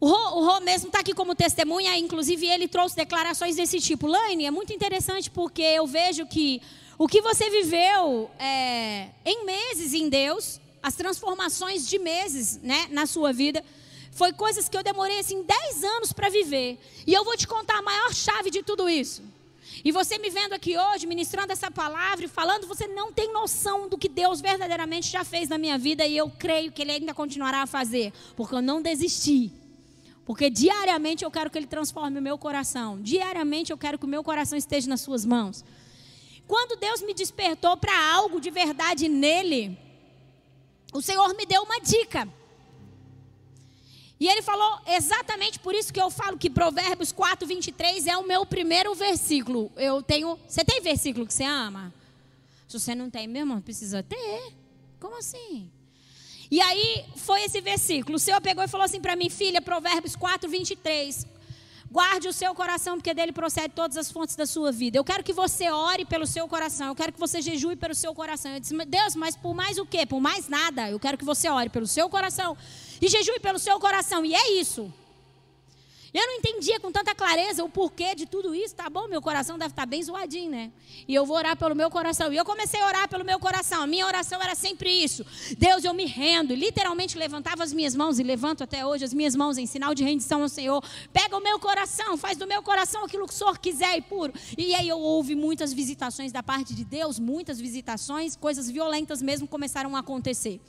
O 0.00 0.08
Rô, 0.08 0.40
o 0.40 0.44
Rô 0.46 0.60
mesmo 0.60 0.88
está 0.88 1.00
aqui 1.00 1.14
como 1.14 1.34
testemunha, 1.34 1.96
inclusive 1.96 2.46
ele 2.46 2.66
trouxe 2.66 2.96
declarações 2.96 3.56
desse 3.56 3.78
tipo. 3.78 4.06
Laine, 4.06 4.46
é 4.46 4.50
muito 4.50 4.72
interessante 4.72 5.30
porque 5.30 5.62
eu 5.62 5.86
vejo 5.86 6.26
que 6.26 6.60
o 6.98 7.06
que 7.06 7.20
você 7.20 7.48
viveu 7.50 8.30
é, 8.38 9.10
em 9.24 9.44
meses 9.44 9.92
em 9.92 10.08
Deus, 10.08 10.60
as 10.82 10.94
transformações 10.94 11.86
de 11.86 11.98
meses 11.98 12.60
né, 12.62 12.88
na 12.90 13.06
sua 13.06 13.32
vida, 13.32 13.62
foi 14.10 14.32
coisas 14.32 14.68
que 14.68 14.76
eu 14.76 14.82
demorei 14.82 15.18
assim 15.18 15.42
10 15.42 15.84
anos 15.84 16.12
para 16.12 16.28
viver. 16.28 16.78
E 17.06 17.12
eu 17.12 17.24
vou 17.24 17.36
te 17.36 17.46
contar 17.46 17.78
a 17.78 17.82
maior 17.82 18.12
chave 18.12 18.50
de 18.50 18.62
tudo 18.62 18.88
isso. 18.88 19.22
E 19.84 19.90
você 19.90 20.18
me 20.18 20.30
vendo 20.30 20.52
aqui 20.52 20.76
hoje, 20.76 21.06
ministrando 21.06 21.52
essa 21.52 21.70
palavra 21.70 22.24
e 22.24 22.28
falando, 22.28 22.66
você 22.66 22.86
não 22.86 23.12
tem 23.12 23.32
noção 23.32 23.88
do 23.88 23.96
que 23.96 24.08
Deus 24.08 24.40
verdadeiramente 24.40 25.10
já 25.10 25.24
fez 25.24 25.48
na 25.48 25.58
minha 25.58 25.78
vida 25.78 26.06
e 26.06 26.16
eu 26.16 26.30
creio 26.30 26.72
que 26.72 26.82
Ele 26.82 26.92
ainda 26.92 27.14
continuará 27.14 27.62
a 27.62 27.66
fazer, 27.66 28.12
porque 28.36 28.54
eu 28.54 28.62
não 28.62 28.82
desisti. 28.82 29.52
Porque 30.24 30.48
diariamente 30.48 31.24
eu 31.24 31.30
quero 31.30 31.50
que 31.50 31.58
Ele 31.58 31.66
transforme 31.66 32.18
o 32.18 32.22
meu 32.22 32.38
coração. 32.38 33.00
Diariamente 33.00 33.72
eu 33.72 33.78
quero 33.78 33.98
que 33.98 34.04
o 34.04 34.08
meu 34.08 34.22
coração 34.22 34.56
esteja 34.56 34.88
nas 34.88 35.00
Suas 35.00 35.24
mãos. 35.24 35.64
Quando 36.46 36.78
Deus 36.78 37.02
me 37.02 37.14
despertou 37.14 37.76
para 37.76 38.12
algo 38.12 38.40
de 38.40 38.50
verdade 38.50 39.08
nele, 39.08 39.76
o 40.92 41.00
Senhor 41.00 41.34
me 41.34 41.46
deu 41.46 41.62
uma 41.62 41.80
dica. 41.80 42.28
E 44.22 44.28
ele 44.28 44.40
falou 44.40 44.78
exatamente 44.86 45.58
por 45.58 45.74
isso 45.74 45.92
que 45.92 46.00
eu 46.00 46.08
falo 46.08 46.38
que 46.38 46.48
Provérbios 46.48 47.10
4, 47.10 47.44
23 47.44 48.06
é 48.06 48.16
o 48.16 48.24
meu 48.24 48.46
primeiro 48.46 48.94
versículo. 48.94 49.68
Eu 49.74 50.00
tenho. 50.00 50.38
Você 50.46 50.64
tem 50.64 50.80
versículo 50.80 51.26
que 51.26 51.34
você 51.34 51.42
ama? 51.42 51.92
Se 52.68 52.78
você 52.78 52.94
não 52.94 53.10
tem, 53.10 53.26
meu 53.26 53.40
irmão, 53.40 53.60
precisa 53.60 54.00
ter. 54.00 54.52
Como 55.00 55.18
assim? 55.18 55.68
E 56.48 56.60
aí 56.60 57.04
foi 57.16 57.42
esse 57.42 57.60
versículo. 57.60 58.14
O 58.14 58.18
Senhor 58.20 58.40
pegou 58.40 58.62
e 58.62 58.68
falou 58.68 58.84
assim 58.84 59.00
para 59.00 59.16
mim, 59.16 59.28
filha, 59.28 59.60
Provérbios 59.60 60.14
4, 60.14 60.48
23. 60.48 61.26
Guarde 61.90 62.28
o 62.28 62.32
seu 62.32 62.54
coração, 62.54 62.98
porque 62.98 63.12
dele 63.12 63.32
procede 63.32 63.70
todas 63.74 63.96
as 63.96 64.08
fontes 64.08 64.36
da 64.36 64.46
sua 64.46 64.70
vida. 64.70 64.96
Eu 64.96 65.04
quero 65.04 65.24
que 65.24 65.32
você 65.32 65.68
ore 65.68 66.04
pelo 66.04 66.28
seu 66.28 66.46
coração. 66.46 66.86
Eu 66.86 66.94
quero 66.94 67.12
que 67.12 67.18
você 67.18 67.42
jejue 67.42 67.74
pelo 67.74 67.94
seu 67.94 68.14
coração. 68.14 68.52
Eu 68.52 68.60
disse, 68.60 68.72
Deus, 68.84 69.16
mas 69.16 69.34
por 69.34 69.52
mais 69.52 69.78
o 69.78 69.84
quê? 69.84 70.06
Por 70.06 70.20
mais 70.20 70.48
nada. 70.48 70.88
Eu 70.88 71.00
quero 71.00 71.18
que 71.18 71.24
você 71.24 71.48
ore 71.48 71.68
pelo 71.68 71.88
seu 71.88 72.08
coração 72.08 72.56
e 73.02 73.08
jejue 73.08 73.40
pelo 73.40 73.58
seu 73.58 73.78
coração. 73.80 74.24
E 74.24 74.32
é 74.32 74.52
isso. 74.52 74.90
Eu 76.14 76.26
não 76.26 76.34
entendia 76.34 76.78
com 76.78 76.92
tanta 76.92 77.14
clareza 77.14 77.64
o 77.64 77.70
porquê 77.70 78.14
de 78.14 78.26
tudo 78.26 78.54
isso. 78.54 78.74
Tá 78.74 78.90
bom, 78.90 79.08
meu 79.08 79.22
coração 79.22 79.56
deve 79.56 79.70
estar 79.70 79.82
tá 79.82 79.86
bem 79.86 80.02
zoadinho, 80.02 80.50
né? 80.50 80.70
E 81.08 81.14
eu 81.14 81.24
vou 81.24 81.36
orar 81.36 81.56
pelo 81.56 81.74
meu 81.74 81.90
coração. 81.90 82.30
E 82.30 82.36
eu 82.36 82.44
comecei 82.44 82.80
a 82.82 82.86
orar 82.86 83.08
pelo 83.08 83.24
meu 83.24 83.40
coração. 83.40 83.82
A 83.82 83.86
minha 83.86 84.06
oração 84.06 84.40
era 84.42 84.54
sempre 84.54 84.90
isso. 84.90 85.24
Deus, 85.56 85.84
eu 85.84 85.94
me 85.94 86.04
rendo. 86.04 86.54
Literalmente 86.54 87.16
levantava 87.16 87.64
as 87.64 87.72
minhas 87.72 87.96
mãos 87.96 88.18
e 88.18 88.22
levanto 88.22 88.62
até 88.62 88.84
hoje 88.84 89.06
as 89.06 89.14
minhas 89.14 89.34
mãos 89.34 89.56
em 89.56 89.64
sinal 89.64 89.94
de 89.94 90.04
rendição 90.04 90.42
ao 90.42 90.50
Senhor. 90.50 90.84
Pega 91.14 91.34
o 91.34 91.42
meu 91.42 91.58
coração, 91.58 92.18
faz 92.18 92.36
do 92.36 92.46
meu 92.46 92.62
coração 92.62 93.04
aquilo 93.06 93.26
que 93.26 93.32
o 93.32 93.36
Senhor 93.36 93.58
quiser 93.58 93.96
e 93.96 94.02
puro. 94.02 94.34
E 94.58 94.74
aí 94.74 94.88
eu 94.88 95.00
ouvi 95.00 95.34
muitas 95.34 95.72
visitações 95.72 96.30
da 96.30 96.42
parte 96.42 96.74
de 96.74 96.84
Deus, 96.84 97.18
muitas 97.18 97.58
visitações, 97.58 98.36
coisas 98.36 98.70
violentas 98.70 99.22
mesmo 99.22 99.48
começaram 99.48 99.96
a 99.96 100.00
acontecer. 100.00 100.60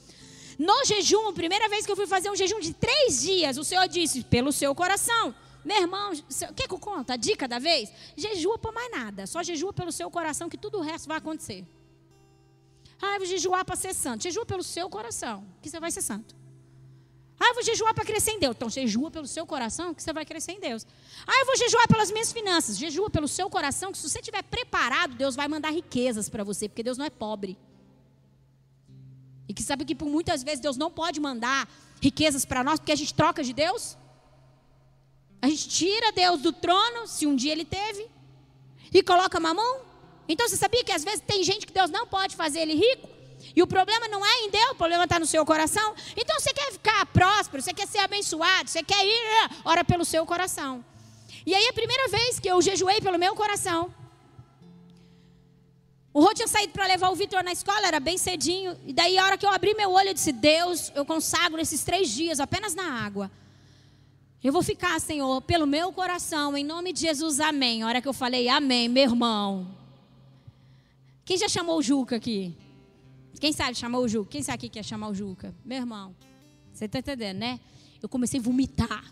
No 0.58 0.84
jejum, 0.84 1.32
primeira 1.32 1.68
vez 1.68 1.84
que 1.84 1.92
eu 1.92 1.96
fui 1.96 2.06
fazer 2.06 2.30
um 2.30 2.36
jejum 2.36 2.60
de 2.60 2.72
três 2.72 3.22
dias, 3.22 3.56
o 3.56 3.64
Senhor 3.64 3.86
disse: 3.88 4.22
pelo 4.24 4.52
seu 4.52 4.74
coração. 4.74 5.34
Meu 5.64 5.78
irmão, 5.78 6.12
quer 6.54 6.68
que 6.68 6.74
eu 6.74 6.78
conte 6.78 7.10
a 7.10 7.16
dica 7.16 7.48
da 7.48 7.58
vez? 7.58 7.90
Jejua 8.16 8.58
por 8.58 8.72
mais 8.72 8.90
nada. 8.90 9.26
Só 9.26 9.42
jejua 9.42 9.72
pelo 9.72 9.90
seu 9.90 10.10
coração 10.10 10.48
que 10.48 10.58
tudo 10.58 10.78
o 10.78 10.82
resto 10.82 11.08
vai 11.08 11.16
acontecer. 11.16 11.64
Ah, 13.00 13.14
eu 13.14 13.20
vou 13.20 13.26
jejuar 13.26 13.64
para 13.64 13.74
ser 13.74 13.94
santo. 13.94 14.22
Jejua 14.22 14.44
pelo 14.44 14.62
seu 14.62 14.88
coração, 14.90 15.44
que 15.62 15.70
você 15.70 15.80
vai 15.80 15.90
ser 15.90 16.02
santo. 16.02 16.36
Ah, 17.40 17.48
eu 17.48 17.54
vou 17.54 17.64
jejuar 17.64 17.94
para 17.94 18.04
crescer 18.04 18.32
em 18.32 18.38
Deus. 18.38 18.54
Então, 18.54 18.68
jejua 18.68 19.10
pelo 19.10 19.26
seu 19.26 19.46
coração 19.46 19.92
que 19.94 20.02
você 20.02 20.12
vai 20.12 20.24
crescer 20.24 20.52
em 20.52 20.60
Deus. 20.60 20.86
Ah, 21.26 21.40
eu 21.40 21.46
vou 21.46 21.56
jejuar 21.56 21.88
pelas 21.88 22.10
minhas 22.10 22.30
finanças. 22.30 22.78
Jejua 22.78 23.10
pelo 23.10 23.26
seu 23.26 23.48
coração 23.50 23.90
que 23.90 23.98
se 23.98 24.08
você 24.08 24.20
estiver 24.20 24.42
preparado, 24.42 25.14
Deus 25.14 25.34
vai 25.34 25.48
mandar 25.48 25.70
riquezas 25.70 26.28
para 26.28 26.44
você, 26.44 26.68
porque 26.68 26.82
Deus 26.82 26.96
não 26.96 27.04
é 27.04 27.10
pobre. 27.10 27.58
Que 29.54 29.62
sabe 29.62 29.84
que 29.84 29.94
por 29.94 30.08
muitas 30.08 30.42
vezes 30.42 30.60
Deus 30.60 30.76
não 30.76 30.90
pode 30.90 31.20
mandar 31.20 31.68
riquezas 32.00 32.44
para 32.44 32.64
nós 32.64 32.78
porque 32.78 32.92
a 32.92 32.96
gente 32.96 33.14
troca 33.14 33.42
de 33.42 33.52
Deus? 33.52 33.96
A 35.40 35.48
gente 35.48 35.68
tira 35.68 36.12
Deus 36.12 36.40
do 36.40 36.52
trono, 36.52 37.06
se 37.06 37.26
um 37.26 37.36
dia 37.36 37.52
ele 37.52 37.64
teve, 37.64 38.06
e 38.92 39.02
coloca 39.02 39.38
mamão. 39.38 39.80
Então 40.28 40.48
você 40.48 40.56
sabia 40.56 40.82
que 40.82 40.92
às 40.92 41.04
vezes 41.04 41.20
tem 41.20 41.42
gente 41.42 41.66
que 41.66 41.72
Deus 41.72 41.90
não 41.90 42.06
pode 42.06 42.34
fazer 42.34 42.60
ele 42.60 42.74
rico? 42.74 43.08
E 43.54 43.62
o 43.62 43.66
problema 43.66 44.08
não 44.08 44.24
é 44.24 44.40
em 44.44 44.50
Deus, 44.50 44.70
o 44.70 44.74
problema 44.74 45.04
está 45.04 45.18
no 45.18 45.26
seu 45.26 45.44
coração. 45.44 45.94
Então 46.16 46.40
você 46.40 46.52
quer 46.52 46.72
ficar 46.72 47.04
próspero, 47.06 47.62
você 47.62 47.74
quer 47.74 47.86
ser 47.86 47.98
abençoado, 47.98 48.70
você 48.70 48.82
quer 48.82 49.04
ir, 49.04 49.10
é, 49.44 49.50
ora 49.64 49.84
pelo 49.84 50.04
seu 50.04 50.24
coração. 50.24 50.84
E 51.44 51.54
aí 51.54 51.68
a 51.68 51.72
primeira 51.72 52.08
vez 52.08 52.40
que 52.40 52.48
eu 52.48 52.60
jejuei 52.62 53.00
pelo 53.00 53.18
meu 53.18 53.34
coração, 53.34 53.92
o 56.14 56.20
Rô 56.20 56.32
tinha 56.32 56.46
saído 56.46 56.72
para 56.72 56.86
levar 56.86 57.10
o 57.10 57.16
Vitor 57.16 57.42
na 57.42 57.50
escola, 57.50 57.88
era 57.88 57.98
bem 57.98 58.16
cedinho. 58.16 58.78
E 58.86 58.92
daí 58.92 59.18
a 59.18 59.24
hora 59.24 59.36
que 59.36 59.44
eu 59.44 59.50
abri 59.50 59.74
meu 59.74 59.90
olho, 59.90 60.10
eu 60.10 60.14
disse, 60.14 60.30
Deus, 60.30 60.92
eu 60.94 61.04
consagro 61.04 61.60
esses 61.60 61.82
três 61.82 62.08
dias 62.08 62.38
apenas 62.38 62.72
na 62.72 63.04
água. 63.04 63.28
Eu 64.40 64.52
vou 64.52 64.62
ficar, 64.62 65.00
Senhor, 65.00 65.42
pelo 65.42 65.66
meu 65.66 65.92
coração, 65.92 66.56
em 66.56 66.62
nome 66.62 66.92
de 66.92 67.00
Jesus, 67.00 67.40
amém. 67.40 67.82
A 67.82 67.88
hora 67.88 68.00
que 68.00 68.06
eu 68.06 68.12
falei 68.12 68.48
amém, 68.48 68.88
meu 68.88 69.02
irmão. 69.02 69.74
Quem 71.24 71.36
já 71.36 71.48
chamou 71.48 71.78
o 71.78 71.82
Juca 71.82 72.14
aqui? 72.14 72.54
Quem 73.40 73.52
sabe 73.52 73.74
chamar 73.74 73.98
o 73.98 74.06
Juca? 74.06 74.30
Quem 74.30 74.42
sabe 74.42 74.54
aqui 74.54 74.68
quer 74.68 74.84
chamar 74.84 75.08
o 75.08 75.14
Juca? 75.14 75.52
Meu 75.64 75.78
irmão. 75.78 76.14
Você 76.72 76.84
está 76.84 77.00
entendendo, 77.00 77.38
né? 77.38 77.58
Eu 78.00 78.08
comecei 78.08 78.38
a 78.38 78.42
vomitar. 78.42 79.04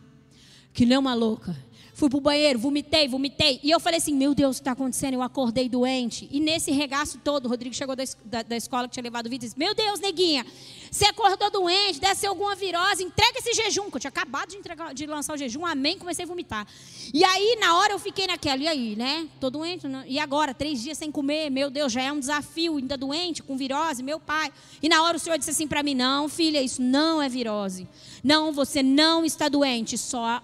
Que 0.72 0.86
nem 0.86 0.96
uma 0.96 1.14
louca. 1.14 1.56
Fui 1.94 2.08
pro 2.08 2.20
banheiro, 2.20 2.58
vomitei, 2.58 3.06
vomitei. 3.06 3.60
E 3.62 3.70
eu 3.70 3.78
falei 3.78 3.98
assim: 3.98 4.14
Meu 4.14 4.34
Deus, 4.34 4.56
o 4.56 4.58
que 4.58 4.62
está 4.62 4.72
acontecendo? 4.72 5.14
Eu 5.14 5.22
acordei 5.22 5.68
doente. 5.68 6.26
E 6.32 6.40
nesse 6.40 6.70
regaço 6.70 7.18
todo, 7.22 7.44
o 7.44 7.48
Rodrigo 7.48 7.74
chegou 7.74 7.94
da, 7.94 8.02
da, 8.24 8.42
da 8.42 8.56
escola 8.56 8.88
que 8.88 8.94
tinha 8.94 9.02
levado 9.02 9.26
o 9.26 9.30
vídeo 9.30 9.44
e 9.44 9.48
disse: 9.48 9.58
Meu 9.58 9.74
Deus, 9.74 10.00
neguinha, 10.00 10.46
você 10.90 11.04
acordou 11.04 11.50
doente, 11.50 12.00
deve 12.00 12.14
ser 12.14 12.28
alguma 12.28 12.54
virose, 12.54 13.04
entrega 13.04 13.38
esse 13.38 13.52
jejum. 13.52 13.90
Que 13.90 13.96
eu 13.96 14.00
tinha 14.00 14.08
acabado 14.08 14.48
de, 14.48 14.56
entregar, 14.56 14.94
de 14.94 15.06
lançar 15.06 15.34
o 15.34 15.36
jejum, 15.36 15.66
amém, 15.66 15.98
comecei 15.98 16.24
a 16.24 16.28
vomitar. 16.28 16.66
E 17.12 17.22
aí, 17.22 17.58
na 17.60 17.76
hora, 17.76 17.92
eu 17.92 17.98
fiquei 17.98 18.26
naquela: 18.26 18.62
E 18.62 18.68
aí, 18.68 18.96
né? 18.96 19.28
Tô 19.38 19.50
doente. 19.50 19.86
Não? 19.86 20.02
E 20.06 20.18
agora, 20.18 20.54
três 20.54 20.82
dias 20.82 20.96
sem 20.96 21.12
comer, 21.12 21.50
meu 21.50 21.68
Deus, 21.68 21.92
já 21.92 22.02
é 22.02 22.10
um 22.10 22.18
desafio, 22.18 22.78
ainda 22.78 22.96
doente, 22.96 23.42
com 23.42 23.54
virose, 23.54 24.02
meu 24.02 24.18
pai. 24.18 24.50
E 24.82 24.88
na 24.88 25.02
hora 25.02 25.18
o 25.18 25.20
Senhor 25.20 25.36
disse 25.36 25.50
assim 25.50 25.68
para 25.68 25.82
mim: 25.82 25.94
Não, 25.94 26.26
filha, 26.26 26.62
isso 26.62 26.80
não 26.80 27.20
é 27.20 27.28
virose. 27.28 27.86
Não, 28.24 28.50
você 28.50 28.82
não 28.82 29.26
está 29.26 29.48
doente, 29.48 29.98
só 29.98 30.42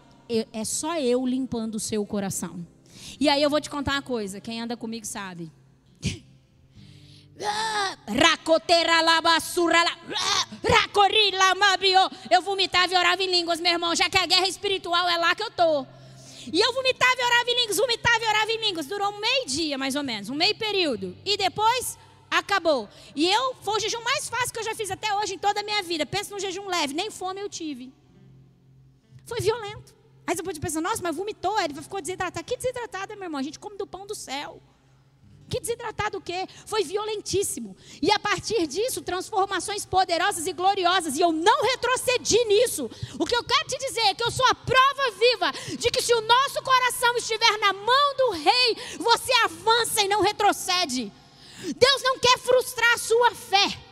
é 0.52 0.64
só 0.64 0.98
eu 0.98 1.26
limpando 1.26 1.76
o 1.76 1.80
seu 1.80 2.04
coração. 2.04 2.66
E 3.18 3.28
aí 3.28 3.42
eu 3.42 3.50
vou 3.50 3.60
te 3.60 3.70
contar 3.70 3.92
uma 3.92 4.02
coisa, 4.02 4.40
quem 4.40 4.60
anda 4.60 4.76
comigo 4.76 5.06
sabe. 5.06 5.50
Eu 12.30 12.42
vomitava 12.42 12.92
e 12.92 12.96
orava 12.96 13.22
em 13.22 13.30
línguas, 13.30 13.60
meu 13.60 13.72
irmão, 13.72 13.94
já 13.94 14.08
que 14.10 14.18
a 14.18 14.26
guerra 14.26 14.48
espiritual 14.48 15.08
é 15.08 15.16
lá 15.16 15.34
que 15.34 15.42
eu 15.42 15.50
tô. 15.50 15.86
E 16.52 16.60
eu 16.60 16.72
vomitava 16.72 17.14
e 17.18 17.24
orava 17.24 17.50
em 17.50 17.60
línguas, 17.60 17.76
vomitava 17.76 18.24
e 18.24 18.28
orava 18.28 18.52
em 18.52 18.60
línguas. 18.60 18.86
Durou 18.86 19.12
um 19.12 19.20
meio 19.20 19.46
dia, 19.46 19.76
mais 19.76 19.94
ou 19.94 20.02
menos, 20.02 20.30
um 20.30 20.34
meio 20.34 20.54
período. 20.56 21.16
E 21.24 21.36
depois 21.36 21.98
acabou. 22.30 22.88
E 23.14 23.28
eu, 23.28 23.54
foi 23.62 23.76
o 23.76 23.80
jejum 23.80 24.02
mais 24.02 24.28
fácil 24.28 24.52
que 24.52 24.58
eu 24.58 24.64
já 24.64 24.74
fiz 24.74 24.90
até 24.90 25.12
hoje 25.14 25.34
em 25.34 25.38
toda 25.38 25.60
a 25.60 25.62
minha 25.62 25.82
vida. 25.82 26.06
Pensa 26.06 26.32
num 26.32 26.40
jejum 26.40 26.66
leve, 26.66 26.94
nem 26.94 27.10
fome 27.10 27.40
eu 27.40 27.48
tive. 27.48 27.92
Foi 29.26 29.40
violento. 29.40 29.94
Aí 30.28 30.36
você 30.36 30.42
pode 30.42 30.60
pensar, 30.60 30.82
nossa, 30.82 31.02
mas 31.02 31.16
vomitou, 31.16 31.58
ele 31.58 31.72
ficou 31.72 32.02
desidratado. 32.02 32.44
Que 32.44 32.54
desidratado, 32.54 33.14
meu 33.14 33.22
irmão? 33.22 33.40
A 33.40 33.42
gente 33.42 33.58
come 33.58 33.78
do 33.78 33.86
pão 33.86 34.06
do 34.06 34.14
céu. 34.14 34.60
Que 35.48 35.58
desidratado 35.58 36.18
o 36.18 36.20
quê? 36.20 36.46
Foi 36.66 36.84
violentíssimo. 36.84 37.74
E 38.02 38.12
a 38.12 38.18
partir 38.18 38.66
disso, 38.66 39.00
transformações 39.00 39.86
poderosas 39.86 40.46
e 40.46 40.52
gloriosas. 40.52 41.16
E 41.16 41.22
eu 41.22 41.32
não 41.32 41.62
retrocedi 41.62 42.44
nisso. 42.44 42.90
O 43.18 43.24
que 43.24 43.34
eu 43.34 43.42
quero 43.42 43.68
te 43.68 43.78
dizer 43.78 44.02
é 44.02 44.14
que 44.14 44.22
eu 44.22 44.30
sou 44.30 44.44
a 44.50 44.54
prova 44.54 45.10
viva 45.18 45.50
de 45.78 45.90
que 45.90 46.02
se 46.02 46.12
o 46.12 46.20
nosso 46.20 46.62
coração 46.62 47.16
estiver 47.16 47.58
na 47.60 47.72
mão 47.72 48.16
do 48.18 48.30
rei, 48.32 48.76
você 48.98 49.32
avança 49.44 50.02
e 50.02 50.08
não 50.08 50.20
retrocede. 50.20 51.10
Deus 51.74 52.02
não 52.02 52.18
quer 52.18 52.38
frustrar 52.38 52.92
a 52.92 52.98
sua 52.98 53.34
fé. 53.34 53.87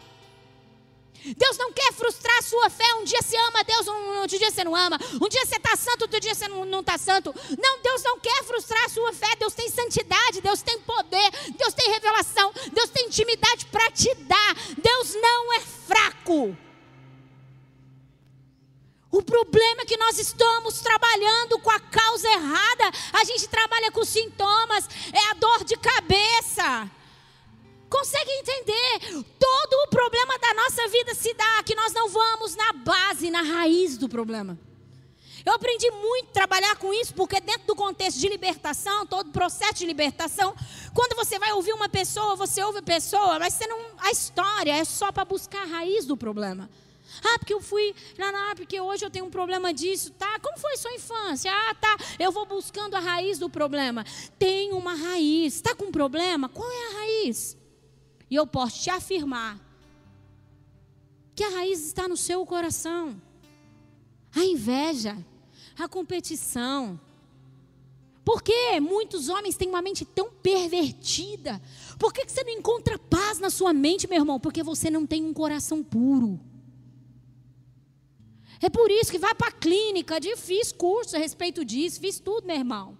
Deus 1.35 1.57
não 1.59 1.73
quer 1.73 1.93
frustrar 1.93 2.37
a 2.39 2.43
sua 2.43 2.71
fé. 2.71 2.85
Um 2.95 3.05
dia 3.05 3.21
você 3.23 3.37
ama 3.37 3.65
Deus, 3.65 3.89
um, 3.89 4.27
dia 4.27 4.51
você 4.51 4.65
não 4.65 4.77
ama. 4.77 4.99
Um 5.21 5.29
dia 5.29 5.45
você 5.45 5.57
está 5.57 5.77
santo, 5.77 6.03
outro 6.03 6.21
dia 6.21 6.35
você 6.35 6.47
não 6.49 6.81
está 6.81 6.99
santo. 6.99 7.35
Não, 7.59 7.81
Deus 7.83 8.03
não 8.03 8.19
quer 8.21 8.45
frustrar 8.45 8.85
a 8.85 8.89
sua 8.89 9.13
fé. 9.13 9.29
Deus 9.39 9.55
tem 9.55 9.69
santidade, 9.69 10.41
Deus 10.41 10.63
tem 10.63 10.79
poder, 10.81 11.31
Deus 11.57 11.75
tem 11.75 11.91
revelação, 11.91 12.53
Deus 12.73 12.91
tem 12.91 13.07
intimidade 13.07 13.67
para 13.67 13.91
te 13.91 14.15
dar. 14.15 14.55
Deus 14.77 15.15
não 15.15 15.55
é 15.55 15.61
fraco. 15.61 16.57
O 19.11 19.23
problema 19.23 19.83
é 19.83 19.87
que 19.87 19.97
nós 19.97 20.19
estamos 20.19 20.81
trabalhando 20.81 21.59
com 21.61 21.71
a 21.71 21.81
causa 21.81 22.29
errada. 22.29 22.91
A 23.15 23.25
gente 23.25 23.49
trabalha 23.49 23.91
com 23.91 24.05
sintomas, 24.05 24.89
é 25.13 25.31
a 25.31 25.35
dor 25.35 25.65
de 25.65 25.77
cabeça. 25.77 26.91
Consegue 27.89 28.31
entender? 28.31 29.25
Todo 29.39 29.75
o 29.85 29.89
problema 29.89 30.39
da 30.39 30.55
nossa 30.55 30.89
vida 30.89 31.15
se 31.15 31.33
dá 31.35 31.63
que 31.63 31.75
nós 31.75 31.93
não 31.93 32.09
vamos 32.09 32.57
na 32.57 32.73
base, 32.73 33.31
na 33.31 33.43
raiz 33.43 33.97
do 33.97 34.09
problema. 34.09 34.59
Eu 35.45 35.53
aprendi 35.55 35.89
muito 35.93 36.31
a 36.31 36.33
trabalhar 36.33 36.75
com 36.77 36.93
isso, 36.93 37.15
porque 37.15 37.41
dentro 37.41 37.69
do 37.69 37.77
contexto 37.77 38.19
de 38.19 38.29
libertação, 38.29 39.07
todo 39.07 39.31
processo 39.31 39.75
de 39.75 39.87
libertação, 39.87 40.53
quando 40.93 41.15
você 41.15 41.39
vai 41.39 41.53
ouvir 41.53 41.73
uma 41.73 41.89
pessoa, 41.89 42.35
você 42.35 42.61
ouve 42.65 42.81
a 42.81 42.83
pessoa, 42.83 43.39
mas 43.39 43.55
você 43.55 43.65
não, 43.69 43.79
a 43.99 44.11
história 44.11 44.73
é 44.73 44.85
só 44.85 45.13
para 45.13 45.25
buscar 45.25 45.63
a 45.63 45.67
raiz 45.67 46.05
do 46.05 46.17
problema. 46.17 46.69
Ah, 47.25 47.39
porque 47.39 47.55
eu 47.55 47.61
fui, 47.61 47.95
não, 48.19 48.33
não, 48.33 48.57
porque 48.57 48.81
hoje 48.81 49.05
eu 49.05 49.11
tenho 49.11 49.25
um 49.25 49.31
problema 49.31 49.73
disso, 49.73 50.11
tá? 50.13 50.39
Como 50.41 50.59
foi 50.59 50.77
sua 50.77 50.93
infância? 50.93 51.53
Ah, 51.53 51.75
tá. 51.75 51.97
Eu 52.19 52.33
vou 52.33 52.45
buscando 52.45 52.95
a 52.95 53.01
raiz 53.01 53.39
do 53.39 53.49
problema. 53.49 54.05
Tem 54.39 54.73
uma 54.73 54.95
raiz. 54.95 55.55
Está 55.55 55.75
com 55.77 55.87
um 55.87 55.93
problema? 55.93 56.49
Qual 56.49 56.69
é 56.69 56.89
a 56.89 56.99
raiz? 56.99 57.57
E 58.31 58.35
eu 58.35 58.47
posso 58.47 58.83
te 58.83 58.91
afirmar 58.91 59.61
que 61.35 61.45
a 61.45 61.51
raiz 61.51 61.85
está 61.85 62.09
no 62.09 62.17
seu 62.17 62.45
coração. 62.47 63.21
A 64.35 64.45
inveja, 64.45 65.17
a 65.79 65.89
competição. 65.89 66.99
Por 68.25 68.43
que 68.43 68.81
muitos 68.81 69.29
homens 69.29 69.57
têm 69.57 69.69
uma 69.69 69.81
mente 69.81 70.05
tão 70.05 70.31
pervertida? 70.31 71.63
Por 71.99 72.13
que 72.13 72.25
você 72.29 72.43
não 72.43 72.53
encontra 72.53 72.99
paz 72.99 73.39
na 73.39 73.51
sua 73.51 73.73
mente, 73.73 74.09
meu 74.09 74.19
irmão? 74.19 74.41
Porque 74.41 74.63
você 74.63 74.91
não 74.91 75.07
tem 75.07 75.25
um 75.25 75.33
coração 75.33 75.85
puro. 75.85 76.41
É 78.61 78.69
por 78.69 78.91
isso 78.91 79.13
que 79.13 79.19
vai 79.19 79.35
para 79.35 79.49
a 79.49 79.53
clínica, 79.53 80.17
fiz 80.37 80.73
curso 80.73 81.15
a 81.15 81.19
respeito 81.19 81.65
disso, 81.65 82.01
fiz 82.01 82.19
tudo, 82.19 82.47
meu 82.47 82.57
irmão. 82.57 82.99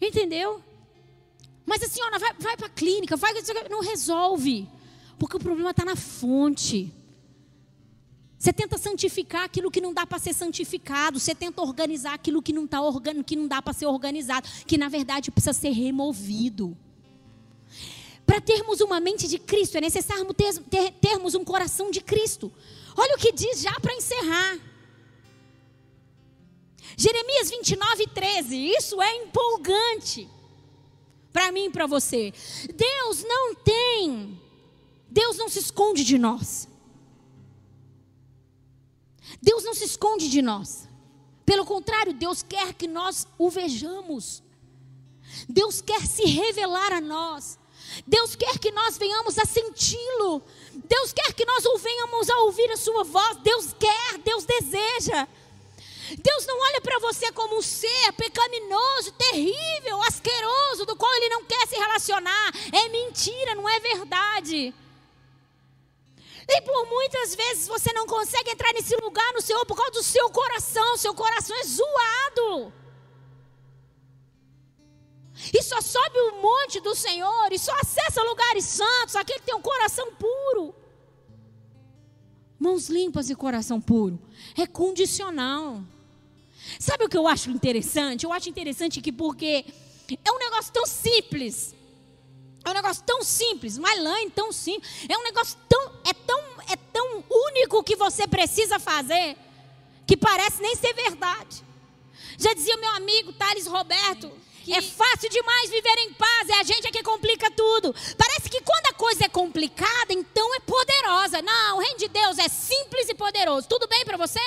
Entendeu? 0.00 0.62
Mas 1.68 1.82
a 1.82 1.86
senhora 1.86 2.18
vai, 2.18 2.32
vai 2.38 2.56
para 2.56 2.66
a 2.66 2.70
clínica, 2.70 3.14
vai, 3.14 3.34
não 3.68 3.82
resolve. 3.82 4.66
Porque 5.18 5.36
o 5.36 5.38
problema 5.38 5.70
está 5.70 5.84
na 5.84 5.94
fonte. 5.94 6.90
Você 8.38 8.54
tenta 8.54 8.78
santificar 8.78 9.44
aquilo 9.44 9.70
que 9.70 9.78
não 9.78 9.92
dá 9.92 10.06
para 10.06 10.18
ser 10.18 10.32
santificado. 10.32 11.20
Você 11.20 11.34
tenta 11.34 11.60
organizar 11.60 12.14
aquilo 12.14 12.40
que 12.40 12.54
não, 12.54 12.66
tá 12.66 12.80
organ... 12.80 13.22
que 13.22 13.36
não 13.36 13.46
dá 13.46 13.60
para 13.60 13.74
ser 13.74 13.84
organizado. 13.84 14.48
Que 14.66 14.78
na 14.78 14.88
verdade 14.88 15.30
precisa 15.30 15.52
ser 15.52 15.68
removido. 15.72 16.74
Para 18.24 18.40
termos 18.40 18.80
uma 18.80 18.98
mente 18.98 19.28
de 19.28 19.38
Cristo, 19.38 19.76
é 19.76 19.80
necessário 19.82 20.24
ter, 20.32 20.92
termos 20.92 21.34
um 21.34 21.44
coração 21.44 21.90
de 21.90 22.00
Cristo. 22.00 22.50
Olha 22.96 23.14
o 23.14 23.18
que 23.18 23.30
diz 23.30 23.60
já 23.60 23.78
para 23.78 23.92
encerrar. 23.92 24.58
Jeremias 26.96 27.50
29, 27.50 28.06
13. 28.06 28.56
Isso 28.56 29.02
é 29.02 29.16
empolgante 29.16 30.37
para 31.38 31.52
mim 31.52 31.66
e 31.66 31.70
para 31.70 31.86
você. 31.86 32.34
Deus 32.74 33.22
não 33.22 33.54
tem, 33.54 34.42
Deus 35.08 35.36
não 35.36 35.48
se 35.48 35.60
esconde 35.60 36.02
de 36.02 36.18
nós. 36.18 36.66
Deus 39.40 39.62
não 39.62 39.72
se 39.72 39.84
esconde 39.84 40.28
de 40.28 40.42
nós. 40.42 40.88
Pelo 41.46 41.64
contrário, 41.64 42.12
Deus 42.12 42.42
quer 42.42 42.74
que 42.74 42.88
nós 42.88 43.24
o 43.38 43.48
vejamos. 43.48 44.42
Deus 45.48 45.80
quer 45.80 46.04
se 46.08 46.24
revelar 46.24 46.92
a 46.92 47.00
nós. 47.00 47.56
Deus 48.04 48.34
quer 48.34 48.58
que 48.58 48.72
nós 48.72 48.98
venhamos 48.98 49.38
a 49.38 49.44
senti-lo. 49.44 50.42
Deus 50.88 51.12
quer 51.12 51.32
que 51.34 51.44
nós 51.44 51.62
venhamos 51.80 52.28
a 52.28 52.38
ouvir 52.40 52.68
a 52.72 52.76
sua 52.76 53.04
voz. 53.04 53.36
Deus 53.44 53.72
quer, 53.78 54.18
Deus 54.24 54.44
deseja. 54.44 55.28
Deus 56.16 56.46
não 56.46 56.58
olha 56.58 56.80
para 56.80 56.98
você 57.00 57.30
como 57.32 57.58
um 57.58 57.62
ser 57.62 58.12
pecaminoso, 58.12 59.12
terrível, 59.12 60.02
asqueroso, 60.02 60.86
do 60.86 60.96
qual 60.96 61.14
Ele 61.16 61.28
não 61.28 61.44
quer 61.44 61.66
se 61.66 61.76
relacionar. 61.76 62.52
É 62.72 62.88
mentira, 62.88 63.54
não 63.54 63.68
é 63.68 63.78
verdade. 63.80 64.74
E 66.50 66.60
por 66.62 66.86
muitas 66.86 67.34
vezes 67.34 67.68
você 67.68 67.92
não 67.92 68.06
consegue 68.06 68.50
entrar 68.50 68.72
nesse 68.72 68.96
lugar 68.96 69.32
no 69.34 69.42
Senhor 69.42 69.66
por 69.66 69.76
causa 69.76 69.92
do 69.92 70.02
seu 70.02 70.30
coração. 70.30 70.96
Seu 70.96 71.14
coração 71.14 71.54
é 71.56 71.64
zoado. 71.64 72.72
E 75.52 75.62
só 75.62 75.80
sobe 75.80 76.18
o 76.18 76.42
monte 76.42 76.80
do 76.80 76.94
Senhor 76.94 77.52
e 77.52 77.58
só 77.58 77.72
acessa 77.80 78.22
lugares 78.22 78.64
santos 78.64 79.14
aquele 79.14 79.40
que 79.40 79.46
tem 79.46 79.54
um 79.54 79.62
coração 79.62 80.14
puro. 80.14 80.74
Mãos 82.58 82.88
limpas 82.88 83.30
e 83.30 83.34
coração 83.34 83.80
puro. 83.80 84.18
É 84.56 84.66
condicional. 84.66 85.82
Sabe 86.78 87.04
o 87.04 87.08
que 87.08 87.16
eu 87.16 87.26
acho 87.26 87.50
interessante? 87.50 88.24
Eu 88.24 88.32
acho 88.32 88.48
interessante 88.48 89.00
que 89.00 89.12
porque 89.12 89.64
é 90.24 90.32
um 90.32 90.38
negócio 90.38 90.72
tão 90.72 90.86
simples. 90.86 91.74
É 92.64 92.70
um 92.70 92.74
negócio 92.74 93.02
tão 93.04 93.22
simples, 93.22 93.78
uma 93.78 93.94
line 93.94 94.30
tão 94.30 94.52
simples. 94.52 94.90
É 95.08 95.16
um 95.16 95.22
negócio 95.22 95.56
tão 95.68 95.92
é 96.04 96.12
tão 96.12 96.40
é 96.68 96.76
tão 96.92 97.24
único 97.30 97.82
que 97.82 97.96
você 97.96 98.26
precisa 98.26 98.78
fazer 98.78 99.36
que 100.06 100.16
parece 100.16 100.60
nem 100.60 100.74
ser 100.74 100.92
verdade. 100.94 101.62
Já 102.38 102.54
dizia 102.54 102.76
meu 102.76 102.90
amigo 102.90 103.32
Thales 103.32 103.66
Roberto, 103.66 104.30
que... 104.64 104.72
É 104.72 104.82
fácil 104.82 105.28
demais 105.30 105.70
viver 105.70 105.98
em 105.98 106.12
paz, 106.14 106.48
é 106.48 106.60
a 106.60 106.62
gente 106.62 106.86
é 106.86 106.90
que 106.90 107.02
complica 107.02 107.50
tudo. 107.50 107.94
Parece 108.16 108.48
que 108.50 108.60
quando 108.60 108.86
a 108.86 108.94
coisa 108.94 109.24
é 109.24 109.28
complicada, 109.28 110.12
então 110.12 110.54
é 110.54 110.60
poderosa. 110.60 111.42
Não, 111.42 111.76
o 111.76 111.80
reino 111.80 111.98
de 111.98 112.08
Deus 112.08 112.38
é 112.38 112.48
simples 112.48 113.08
e 113.08 113.14
poderoso. 113.14 113.68
Tudo 113.68 113.86
bem 113.88 114.04
para 114.04 114.16
você? 114.16 114.40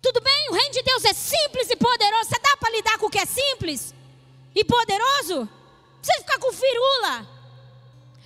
Tudo 0.00 0.20
bem? 0.20 0.50
O 0.50 0.54
reino 0.54 0.72
de 0.72 0.82
Deus 0.82 1.04
é 1.04 1.12
simples 1.12 1.70
e 1.70 1.76
poderoso. 1.76 2.28
Você 2.28 2.40
dá 2.40 2.56
para 2.56 2.70
lidar 2.70 2.98
com 2.98 3.06
o 3.06 3.10
que 3.10 3.18
é 3.18 3.26
simples 3.26 3.94
e 4.54 4.64
poderoso? 4.64 5.48
Você 6.00 6.12
ficar 6.18 6.38
com 6.38 6.52
firula. 6.52 7.26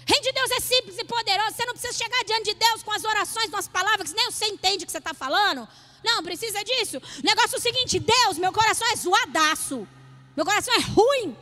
O 0.07 0.13
reino 0.13 0.25
de 0.25 0.33
Deus 0.33 0.51
é 0.51 0.61
simples 0.61 0.99
e 0.99 1.05
poderoso. 1.05 1.55
Você 1.57 1.65
não 1.65 1.75
precisa 1.75 1.93
chegar 1.93 2.23
diante 2.25 2.53
de 2.53 2.55
Deus 2.55 2.83
com 2.83 2.93
as 2.93 3.05
orações, 3.05 3.51
com 3.51 3.57
as 3.57 3.69
palavras 3.69 4.11
que 4.11 4.17
nem 4.17 4.31
você 4.31 4.47
entende 4.47 4.85
o 4.85 4.87
que 4.87 4.93
você 4.93 4.99
está 4.99 5.15
falando. 5.15 5.67
Não, 6.05 6.23
precisa 6.23 6.63
disso. 6.65 6.99
O 6.99 7.27
negócio 7.27 7.57
é 7.57 7.59
o 7.59 7.63
seguinte: 7.63 7.99
Deus, 7.99 8.37
meu 8.39 8.53
coração 8.53 8.87
é 8.89 8.97
zoadaço. 8.97 9.87
Meu 10.37 10.45
coração 10.45 10.75
é 10.75 10.81
ruim. 10.81 11.37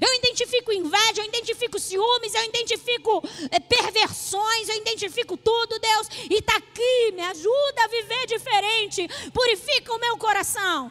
Eu 0.00 0.14
identifico 0.14 0.72
inveja, 0.72 1.20
eu 1.20 1.24
identifico 1.24 1.78
ciúmes, 1.78 2.34
eu 2.34 2.44
identifico 2.44 3.22
é, 3.50 3.60
perversões, 3.60 4.68
eu 4.68 4.76
identifico 4.76 5.36
tudo, 5.36 5.78
Deus. 5.78 6.08
E 6.30 6.34
está 6.34 6.56
aqui, 6.56 7.12
me 7.12 7.22
ajuda 7.22 7.84
a 7.84 7.88
viver 7.88 8.26
diferente. 8.26 9.08
Purifica 9.32 9.92
o 9.92 10.00
meu 10.00 10.16
coração. 10.16 10.90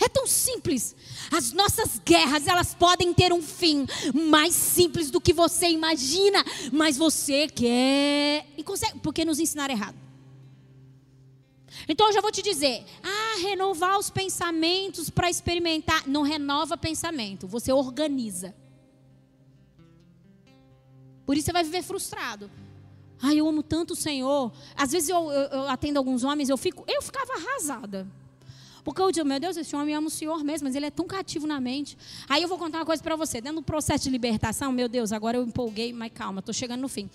É 0.00 0.08
tão 0.08 0.26
simples. 0.26 0.96
As 1.30 1.52
nossas 1.52 2.00
guerras, 2.04 2.46
elas 2.46 2.74
podem 2.74 3.12
ter 3.14 3.32
um 3.32 3.42
fim 3.42 3.86
mais 4.12 4.54
simples 4.54 5.10
do 5.10 5.20
que 5.20 5.32
você 5.32 5.68
imagina, 5.68 6.44
mas 6.72 6.96
você 6.96 7.46
quer 7.48 8.46
e 8.56 8.62
consegue, 8.64 8.98
porque 9.00 9.24
nos 9.24 9.38
ensinaram 9.38 9.74
errado. 9.74 9.96
Então 11.88 12.06
eu 12.08 12.12
já 12.12 12.20
vou 12.20 12.30
te 12.30 12.42
dizer: 12.42 12.84
ah, 13.02 13.40
renovar 13.40 13.98
os 13.98 14.10
pensamentos 14.10 15.10
para 15.10 15.30
experimentar. 15.30 16.06
Não 16.06 16.22
renova 16.22 16.76
pensamento, 16.76 17.46
você 17.46 17.72
organiza. 17.72 18.54
Por 21.26 21.36
isso 21.36 21.46
você 21.46 21.52
vai 21.52 21.64
viver 21.64 21.82
frustrado. 21.82 22.50
Ai, 23.20 23.40
eu 23.40 23.48
amo 23.48 23.62
tanto 23.62 23.92
o 23.92 23.96
Senhor. 23.96 24.52
Às 24.76 24.92
vezes 24.92 25.08
eu, 25.08 25.32
eu, 25.32 25.48
eu 25.48 25.68
atendo 25.68 25.98
alguns 25.98 26.24
homens, 26.24 26.48
eu 26.48 26.56
fico, 26.56 26.84
eu 26.86 27.00
ficava 27.00 27.32
arrasada. 27.32 28.06
Porque 28.84 29.00
eu 29.00 29.10
digo, 29.10 29.26
meu 29.26 29.40
Deus, 29.40 29.56
esse 29.56 29.74
homem 29.74 29.94
ama 29.94 30.08
o 30.08 30.10
Senhor 30.10 30.44
mesmo, 30.44 30.68
mas 30.68 30.76
ele 30.76 30.84
é 30.84 30.90
tão 30.90 31.06
cativo 31.06 31.46
na 31.46 31.58
mente. 31.58 31.96
Aí 32.28 32.42
eu 32.42 32.48
vou 32.48 32.58
contar 32.58 32.78
uma 32.78 32.84
coisa 32.84 33.02
para 33.02 33.16
você. 33.16 33.40
Dentro 33.40 33.60
do 33.60 33.64
processo 33.64 34.04
de 34.04 34.10
libertação, 34.10 34.70
meu 34.72 34.88
Deus, 34.90 35.10
agora 35.10 35.38
eu 35.38 35.42
empolguei, 35.42 35.90
mas 35.90 36.12
calma, 36.12 36.40
estou 36.40 36.52
chegando 36.52 36.82
no 36.82 36.88
fim. 36.88 37.08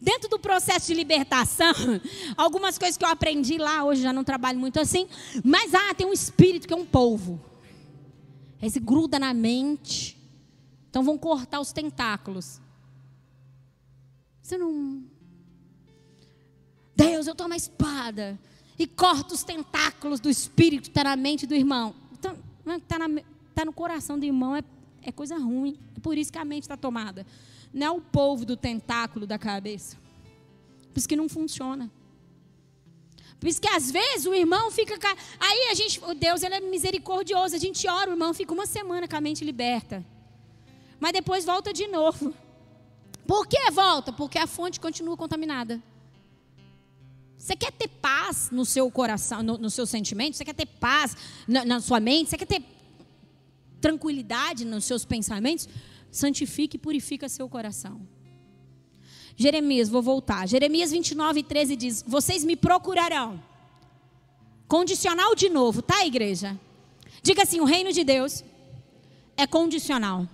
Dentro 0.00 0.28
do 0.28 0.38
processo 0.38 0.88
de 0.88 0.94
libertação, 0.94 1.72
algumas 2.36 2.78
coisas 2.78 2.96
que 2.96 3.04
eu 3.04 3.08
aprendi 3.08 3.58
lá, 3.58 3.84
hoje 3.84 4.02
já 4.02 4.12
não 4.12 4.24
trabalho 4.24 4.58
muito 4.58 4.78
assim, 4.80 5.08
mas 5.42 5.74
ah, 5.74 5.94
tem 5.94 6.06
um 6.06 6.12
espírito 6.12 6.66
que 6.66 6.74
é 6.74 6.76
um 6.76 6.84
polvo. 6.84 7.40
Esse 8.60 8.80
gruda 8.80 9.18
na 9.18 9.32
mente. 9.34 10.18
Então 10.88 11.02
vão 11.02 11.18
cortar 11.18 11.60
os 11.60 11.72
tentáculos. 11.72 12.60
Você 14.42 14.56
não. 14.56 15.02
Deus, 16.96 17.26
eu 17.26 17.34
tomo 17.34 17.54
a 17.54 17.56
espada 17.56 18.38
e 18.78 18.86
corto 18.86 19.34
os 19.34 19.42
tentáculos 19.42 20.20
do 20.20 20.30
espírito 20.30 20.84
que 20.84 20.88
está 20.88 21.04
na 21.04 21.16
mente 21.16 21.46
do 21.46 21.54
irmão. 21.54 21.94
Está 22.14 22.34
então, 22.64 22.80
tá, 22.80 22.98
tá 23.54 23.64
no 23.64 23.72
coração 23.72 24.18
do 24.18 24.24
irmão, 24.24 24.54
é, 24.54 24.62
é 25.02 25.12
coisa 25.12 25.36
ruim. 25.36 25.78
É 25.96 26.00
por 26.00 26.16
isso 26.16 26.32
que 26.32 26.38
a 26.38 26.44
mente 26.44 26.62
está 26.62 26.76
tomada 26.76 27.26
não 27.74 27.86
é 27.86 27.90
o 27.90 28.00
polvo 28.00 28.46
do 28.46 28.56
tentáculo 28.56 29.26
da 29.26 29.36
cabeça. 29.36 29.96
Por 30.92 30.98
isso 30.98 31.08
que 31.08 31.16
não 31.16 31.28
funciona. 31.28 31.90
Por 33.40 33.48
isso 33.48 33.60
que 33.60 33.68
às 33.68 33.90
vezes 33.90 34.26
o 34.26 34.32
irmão 34.32 34.70
fica. 34.70 34.94
Aí 35.40 35.68
a 35.70 35.74
gente. 35.74 36.00
Deus 36.14 36.44
ele 36.44 36.54
é 36.54 36.60
misericordioso. 36.60 37.56
A 37.56 37.58
gente 37.58 37.86
ora, 37.88 38.10
o 38.10 38.14
irmão 38.14 38.32
fica 38.32 38.54
uma 38.54 38.64
semana 38.64 39.08
com 39.08 39.16
a 39.16 39.20
mente 39.20 39.44
liberta. 39.44 40.06
Mas 41.00 41.12
depois 41.12 41.44
volta 41.44 41.72
de 41.72 41.88
novo. 41.88 42.32
Por 43.26 43.46
que 43.48 43.70
volta? 43.72 44.12
Porque 44.12 44.38
a 44.38 44.46
fonte 44.46 44.78
continua 44.78 45.16
contaminada. 45.16 45.82
Você 47.36 47.56
quer 47.56 47.72
ter 47.72 47.88
paz 47.88 48.50
no 48.52 48.64
seu 48.64 48.90
coração, 48.90 49.42
no, 49.42 49.58
no 49.58 49.68
seu 49.68 49.84
sentimento? 49.84 50.36
Você 50.36 50.44
quer 50.44 50.54
ter 50.54 50.66
paz 50.66 51.16
na, 51.46 51.64
na 51.64 51.80
sua 51.80 51.98
mente? 51.98 52.30
Você 52.30 52.38
quer 52.38 52.46
ter 52.46 52.62
tranquilidade 53.80 54.64
nos 54.64 54.84
seus 54.84 55.04
pensamentos? 55.04 55.68
Santifique 56.14 56.76
e 56.76 56.78
purifica 56.78 57.28
seu 57.28 57.48
coração. 57.48 58.00
Jeremias, 59.36 59.88
vou 59.88 60.00
voltar. 60.00 60.46
Jeremias 60.46 60.92
29, 60.92 61.42
13 61.42 61.76
diz: 61.76 62.04
Vocês 62.06 62.44
me 62.44 62.54
procurarão. 62.54 63.42
Condicional 64.68 65.34
de 65.34 65.48
novo, 65.48 65.82
tá, 65.82 66.06
igreja? 66.06 66.58
Diga 67.20 67.42
assim: 67.42 67.60
o 67.60 67.64
reino 67.64 67.92
de 67.92 68.04
Deus 68.04 68.44
é 69.36 69.46
condicional. 69.46 70.28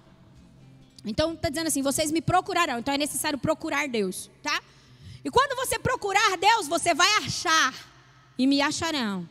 Então, 1.04 1.32
está 1.32 1.48
dizendo 1.48 1.68
assim: 1.68 1.82
vocês 1.82 2.12
me 2.12 2.20
procurarão. 2.20 2.78
Então, 2.78 2.92
é 2.92 2.98
necessário 2.98 3.38
procurar 3.38 3.88
Deus, 3.88 4.30
tá? 4.42 4.60
E 5.24 5.30
quando 5.30 5.56
você 5.56 5.78
procurar 5.78 6.36
Deus, 6.36 6.68
você 6.68 6.92
vai 6.92 7.10
achar 7.24 7.74
e 8.36 8.46
me 8.46 8.60
acharão. 8.60 9.26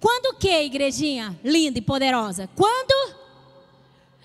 Quando 0.00 0.36
que, 0.38 0.62
igrejinha 0.62 1.38
linda 1.44 1.78
e 1.78 1.82
poderosa? 1.82 2.48
Quando 2.54 3.23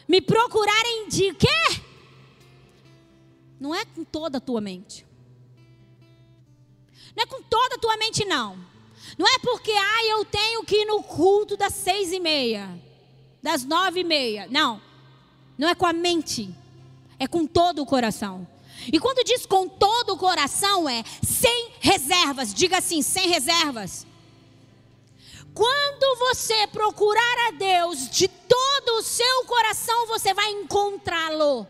me 0.09 0.19
procurarem 0.19 1.07
de 1.07 1.35
quê? 1.35 1.81
Não 3.59 3.75
é 3.75 3.85
com 3.85 4.03
toda 4.03 4.39
a 4.39 4.41
tua 4.41 4.59
mente. 4.59 5.05
Não 7.15 7.23
é 7.23 7.27
com 7.27 7.43
toda 7.43 7.75
a 7.75 7.77
tua 7.77 7.95
mente, 7.95 8.25
não. 8.25 8.57
Não 9.19 9.27
é 9.27 9.37
porque, 9.37 9.71
ah, 9.71 10.05
eu 10.05 10.25
tenho 10.25 10.63
que 10.63 10.77
ir 10.77 10.85
no 10.85 11.03
culto 11.03 11.55
das 11.55 11.75
seis 11.75 12.11
e 12.11 12.19
meia, 12.19 12.67
das 13.39 13.63
nove 13.63 13.99
e 13.99 14.03
meia. 14.03 14.47
Não. 14.49 14.81
Não 15.55 15.69
é 15.69 15.75
com 15.75 15.85
a 15.85 15.93
mente. 15.93 16.49
É 17.19 17.27
com 17.27 17.45
todo 17.45 17.83
o 17.83 17.85
coração. 17.85 18.47
E 18.91 18.99
quando 18.99 19.23
diz 19.23 19.45
com 19.45 19.67
todo 19.67 20.13
o 20.13 20.17
coração, 20.17 20.89
é 20.89 21.03
sem 21.21 21.73
reservas. 21.79 22.51
Diga 22.51 22.79
assim, 22.79 23.03
sem 23.03 23.27
reservas. 23.27 24.07
Quando 25.59 26.17
você 26.19 26.67
procurar 26.67 27.47
a 27.49 27.51
Deus 27.51 28.09
de 28.09 28.29
todo 28.29 28.91
o 28.97 29.03
seu 29.03 29.43
coração, 29.43 30.07
você 30.07 30.33
vai 30.33 30.49
encontrá-lo. 30.51 31.67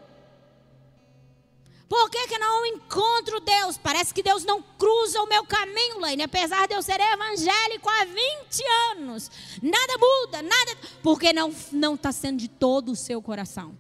Por 1.87 2.07
que, 2.11 2.27
que 2.27 2.37
não 2.37 2.67
encontro 2.67 3.39
Deus? 3.39 3.79
Parece 3.79 4.13
que 4.13 4.21
Deus 4.21 4.45
não 4.45 4.61
cruza 4.61 5.19
o 5.23 5.25
meu 5.25 5.43
caminho, 5.43 5.99
Laine. 5.99 6.21
Apesar 6.21 6.67
de 6.67 6.75
eu 6.75 6.83
ser 6.83 6.99
evangélico 6.99 7.89
há 7.89 8.05
20 8.05 8.63
anos. 8.91 9.31
Nada 9.59 9.97
muda, 9.97 10.43
nada. 10.43 10.77
Porque 11.01 11.33
não 11.33 11.95
está 11.95 12.11
sendo 12.11 12.37
de 12.37 12.47
todo 12.47 12.91
o 12.91 12.95
seu 12.95 13.19
coração. 13.23 13.75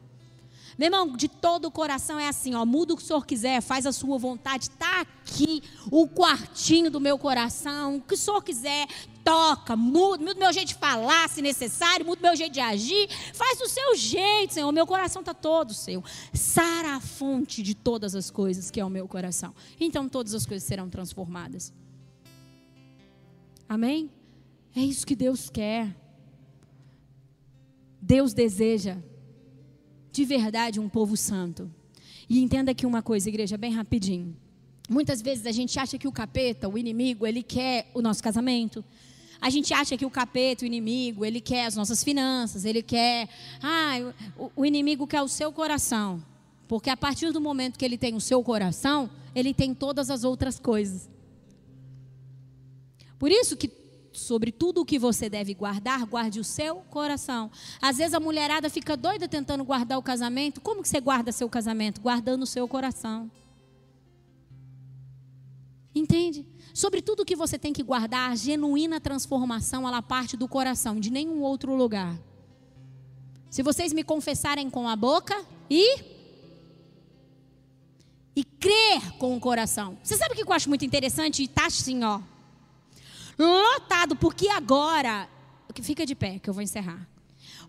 Meu 0.79 0.85
irmão, 0.85 1.11
de 1.13 1.27
todo 1.27 1.65
o 1.65 1.71
coração 1.71 2.17
é 2.17 2.29
assim, 2.29 2.55
ó, 2.55 2.65
muda 2.65 2.93
o 2.93 2.95
que 2.95 3.03
o 3.03 3.05
Senhor 3.05 3.25
quiser, 3.25 3.61
faz 3.61 3.85
a 3.85 3.91
sua 3.91 4.17
vontade, 4.17 4.69
está 4.69 5.01
aqui 5.01 5.61
o 5.91 6.07
quartinho 6.07 6.89
do 6.89 7.01
meu 7.01 7.19
coração, 7.19 7.97
o 7.97 8.01
que 8.01 8.13
o 8.13 8.17
Senhor 8.17 8.41
quiser, 8.41 8.87
toca, 9.21 9.75
muda, 9.75 10.23
muda 10.23 10.37
o 10.37 10.39
meu 10.39 10.53
jeito 10.53 10.69
de 10.69 10.75
falar, 10.75 11.27
se 11.27 11.41
necessário, 11.41 12.05
muda 12.05 12.21
o 12.21 12.23
meu 12.23 12.33
jeito 12.33 12.53
de 12.53 12.61
agir, 12.61 13.09
faz 13.33 13.59
do 13.59 13.67
seu 13.67 13.93
jeito, 13.97 14.53
Senhor, 14.53 14.71
meu 14.71 14.87
coração 14.87 15.19
está 15.19 15.33
todo 15.33 15.73
seu. 15.73 16.01
Sara 16.33 16.95
a 16.95 17.01
fonte 17.01 17.61
de 17.61 17.75
todas 17.75 18.15
as 18.15 18.31
coisas 18.31 18.71
que 18.71 18.79
é 18.79 18.85
o 18.85 18.89
meu 18.89 19.05
coração. 19.05 19.53
Então 19.77 20.07
todas 20.07 20.33
as 20.33 20.45
coisas 20.45 20.65
serão 20.65 20.89
transformadas. 20.89 21.73
Amém? 23.67 24.09
É 24.73 24.79
isso 24.79 25.05
que 25.05 25.13
Deus 25.13 25.49
quer. 25.49 25.93
Deus 28.01 28.33
deseja 28.33 28.97
de 30.11 30.25
verdade 30.25 30.79
um 30.79 30.89
povo 30.89 31.15
santo. 31.15 31.71
E 32.29 32.39
entenda 32.39 32.71
aqui 32.71 32.85
uma 32.85 33.01
coisa, 33.01 33.29
igreja, 33.29 33.57
bem 33.57 33.73
rapidinho. 33.73 34.35
Muitas 34.89 35.21
vezes 35.21 35.45
a 35.45 35.51
gente 35.51 35.79
acha 35.79 35.97
que 35.97 36.07
o 36.07 36.11
capeta, 36.11 36.67
o 36.67 36.77
inimigo, 36.77 37.25
ele 37.25 37.43
quer 37.43 37.89
o 37.93 38.01
nosso 38.01 38.23
casamento. 38.23 38.83
A 39.41 39.49
gente 39.49 39.73
acha 39.73 39.95
que 39.95 40.05
o 40.05 40.09
capeta, 40.09 40.63
o 40.63 40.67
inimigo, 40.67 41.23
ele 41.23 41.39
quer 41.39 41.65
as 41.65 41.75
nossas 41.75 42.03
finanças, 42.03 42.65
ele 42.65 42.81
quer. 42.81 43.29
Ah, 43.61 44.13
o, 44.37 44.51
o 44.57 44.65
inimigo 44.65 45.07
quer 45.07 45.21
o 45.21 45.27
seu 45.27 45.51
coração. 45.51 46.23
Porque 46.67 46.89
a 46.89 46.97
partir 46.97 47.31
do 47.31 47.39
momento 47.39 47.79
que 47.79 47.85
ele 47.85 47.97
tem 47.97 48.15
o 48.15 48.21
seu 48.21 48.43
coração, 48.43 49.09
ele 49.33 49.53
tem 49.53 49.73
todas 49.73 50.09
as 50.09 50.23
outras 50.23 50.59
coisas. 50.59 51.09
Por 53.17 53.31
isso 53.31 53.55
que 53.57 53.67
sobre 54.19 54.51
tudo 54.51 54.81
o 54.81 54.85
que 54.85 54.99
você 54.99 55.29
deve 55.29 55.53
guardar, 55.53 56.05
guarde 56.05 56.39
o 56.39 56.43
seu 56.43 56.77
coração. 56.89 57.49
Às 57.81 57.97
vezes 57.97 58.13
a 58.13 58.19
mulherada 58.19 58.69
fica 58.69 58.95
doida 58.95 59.27
tentando 59.27 59.63
guardar 59.63 59.97
o 59.97 60.03
casamento. 60.03 60.61
Como 60.61 60.81
que 60.81 60.89
você 60.89 60.99
guarda 60.99 61.31
seu 61.31 61.49
casamento? 61.49 62.01
Guardando 62.01 62.43
o 62.43 62.47
seu 62.47 62.67
coração. 62.67 63.29
Entende? 65.93 66.45
Sobre 66.73 67.01
tudo 67.01 67.25
que 67.25 67.35
você 67.35 67.57
tem 67.57 67.73
que 67.73 67.83
guardar, 67.83 68.31
a 68.31 68.35
genuína 68.35 68.99
transformação, 68.99 69.87
ela 69.87 70.01
parte 70.01 70.37
do 70.37 70.47
coração, 70.47 70.99
de 70.99 71.09
nenhum 71.09 71.41
outro 71.41 71.75
lugar. 71.75 72.17
Se 73.49 73.63
vocês 73.63 73.91
me 73.91 74.03
confessarem 74.03 74.69
com 74.69 74.87
a 74.87 74.95
boca 74.95 75.43
e 75.69 76.19
e 78.35 78.43
crer 78.43 79.17
com 79.17 79.35
o 79.35 79.39
coração. 79.39 79.97
Você 80.01 80.15
sabe 80.15 80.33
o 80.33 80.37
que 80.37 80.43
eu 80.43 80.53
acho 80.53 80.69
muito 80.69 80.85
interessante? 80.85 81.43
Está 81.43 81.65
assim, 81.65 82.03
ó. 82.03 82.21
Lotado, 83.39 84.17
porque 84.17 84.49
agora. 84.49 85.29
Fica 85.81 86.05
de 86.05 86.13
pé, 86.13 86.39
que 86.39 86.49
eu 86.49 86.53
vou 86.53 86.61
encerrar. 86.61 87.07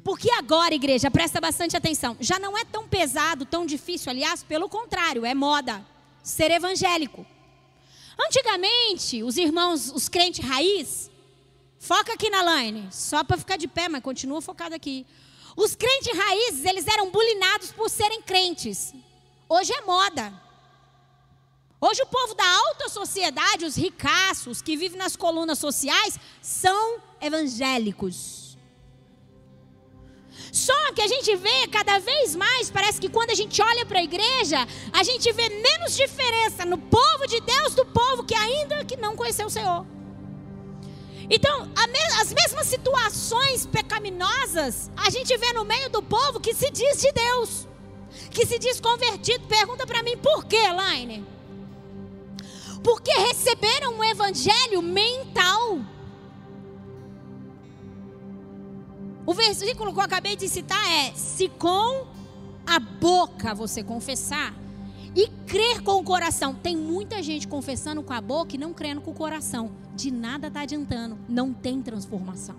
Porque 0.02 0.28
agora, 0.32 0.74
igreja, 0.74 1.10
presta 1.10 1.40
bastante 1.40 1.76
atenção. 1.76 2.16
Já 2.18 2.40
não 2.40 2.58
é 2.58 2.64
tão 2.64 2.88
pesado, 2.88 3.44
tão 3.44 3.64
difícil, 3.64 4.10
aliás, 4.10 4.42
pelo 4.42 4.68
contrário, 4.68 5.24
é 5.24 5.34
moda 5.34 5.86
ser 6.22 6.50
evangélico. 6.50 7.24
Antigamente, 8.18 9.22
os 9.22 9.36
irmãos, 9.36 9.92
os 9.94 10.08
crentes 10.08 10.44
raiz, 10.44 11.10
foca 11.78 12.14
aqui 12.14 12.28
na 12.28 12.42
line, 12.42 12.88
só 12.90 13.22
para 13.22 13.38
ficar 13.38 13.56
de 13.56 13.68
pé, 13.68 13.88
mas 13.88 14.02
continua 14.02 14.42
focado 14.42 14.74
aqui. 14.74 15.06
Os 15.56 15.74
crentes 15.74 16.16
raízes, 16.16 16.64
eles 16.64 16.86
eram 16.86 17.10
bulinados 17.10 17.72
por 17.72 17.88
serem 17.88 18.22
crentes. 18.22 18.92
Hoje 19.48 19.72
é 19.72 19.80
moda. 19.82 20.32
Hoje 21.80 22.02
o 22.02 22.06
povo 22.06 22.34
da 22.34 22.46
alta 22.46 22.90
sociedade, 22.90 23.64
os 23.64 23.74
ricaços 23.74 24.60
que 24.60 24.76
vivem 24.76 24.98
nas 24.98 25.16
colunas 25.16 25.58
sociais, 25.58 26.18
são 26.42 26.98
evangélicos. 27.20 28.58
Só 30.52 30.92
que 30.92 31.00
a 31.00 31.06
gente 31.06 31.34
vê 31.36 31.68
cada 31.68 31.98
vez 31.98 32.36
mais, 32.36 32.70
parece 32.70 33.00
que 33.00 33.08
quando 33.08 33.30
a 33.30 33.34
gente 33.34 33.62
olha 33.62 33.86
para 33.86 34.00
a 34.00 34.02
igreja, 34.02 34.58
a 34.92 35.02
gente 35.02 35.32
vê 35.32 35.48
menos 35.48 35.96
diferença 35.96 36.66
no 36.66 36.76
povo 36.76 37.26
de 37.26 37.40
Deus 37.40 37.74
do 37.74 37.86
povo 37.86 38.24
que 38.24 38.34
ainda 38.34 38.84
que 38.84 38.96
não 38.96 39.16
conheceu 39.16 39.46
o 39.46 39.50
Senhor. 39.50 39.86
Então, 41.30 41.70
as 42.20 42.32
mesmas 42.34 42.66
situações 42.66 43.64
pecaminosas, 43.64 44.90
a 44.96 45.08
gente 45.08 45.34
vê 45.38 45.52
no 45.54 45.64
meio 45.64 45.88
do 45.88 46.02
povo 46.02 46.40
que 46.40 46.52
se 46.52 46.70
diz 46.70 47.00
de 47.00 47.10
Deus, 47.12 47.68
que 48.30 48.44
se 48.44 48.58
diz 48.58 48.80
convertido. 48.80 49.46
Pergunta 49.46 49.86
para 49.86 50.02
mim 50.02 50.16
por 50.18 50.44
quê, 50.44 50.70
Laine? 50.72 51.24
Porque 52.82 53.10
receberam 53.12 53.94
um 53.94 54.04
evangelho 54.04 54.82
mental. 54.82 55.80
O 59.26 59.34
versículo 59.34 59.92
que 59.92 59.98
eu 59.98 60.04
acabei 60.04 60.36
de 60.36 60.48
citar 60.48 60.84
é: 60.90 61.12
se 61.14 61.48
com 61.48 62.06
a 62.66 62.78
boca 62.78 63.54
você 63.54 63.82
confessar 63.82 64.54
e 65.14 65.28
crer 65.46 65.82
com 65.82 65.92
o 65.92 66.04
coração. 66.04 66.54
Tem 66.54 66.76
muita 66.76 67.22
gente 67.22 67.48
confessando 67.48 68.02
com 68.02 68.12
a 68.12 68.20
boca 68.20 68.54
e 68.54 68.58
não 68.58 68.72
crendo 68.72 69.00
com 69.00 69.10
o 69.10 69.14
coração. 69.14 69.70
De 69.94 70.10
nada 70.10 70.46
está 70.48 70.60
adiantando, 70.60 71.18
não 71.28 71.52
tem 71.52 71.82
transformação. 71.82 72.56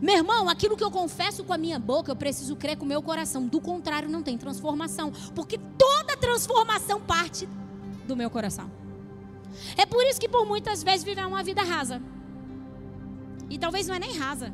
Meu 0.00 0.16
irmão, 0.16 0.48
aquilo 0.48 0.76
que 0.76 0.82
eu 0.82 0.90
confesso 0.90 1.44
com 1.44 1.52
a 1.52 1.58
minha 1.58 1.78
boca, 1.78 2.10
eu 2.10 2.16
preciso 2.16 2.56
crer 2.56 2.76
com 2.76 2.84
o 2.84 2.88
meu 2.88 3.02
coração. 3.02 3.46
Do 3.46 3.60
contrário, 3.60 4.08
não 4.08 4.22
tem 4.22 4.36
transformação. 4.38 5.12
Porque 5.34 5.58
toda 5.78 6.16
transformação 6.16 7.00
parte 7.00 7.48
do 8.06 8.16
meu 8.16 8.30
coração. 8.30 8.70
É 9.76 9.86
por 9.86 10.04
isso 10.04 10.20
que 10.20 10.28
por 10.28 10.46
muitas 10.46 10.82
vezes 10.82 11.04
viver 11.04 11.26
uma 11.26 11.42
vida 11.42 11.62
rasa. 11.62 12.02
E 13.48 13.58
talvez 13.58 13.86
não 13.86 13.94
é 13.94 13.98
nem 13.98 14.16
rasa, 14.16 14.52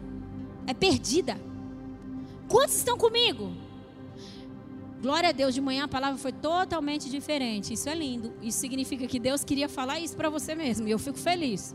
é 0.67 0.75
perdida. 0.75 1.41
Quantos 2.49 2.77
estão 2.77 2.99
comigo? 2.99 3.53
Glória 5.01 5.31
a 5.31 5.33
Deus, 5.33 5.55
de 5.55 5.61
manhã 5.61 5.85
a 5.85 5.89
palavra 5.89 6.17
foi 6.19 6.33
totalmente 6.33 7.11
diferente. 7.11 7.73
Isso 7.73 7.89
é 7.89 7.95
lindo. 7.95 8.33
Isso 8.41 8.59
significa 8.59 9.07
que 9.07 9.19
Deus 9.19 9.43
queria 9.43 9.69
falar 9.69 9.99
isso 9.99 10.17
para 10.17 10.29
você 10.29 10.55
mesmo. 10.55 10.87
E 10.87 10.91
eu 10.91 10.99
fico 10.99 11.19
feliz. 11.19 11.75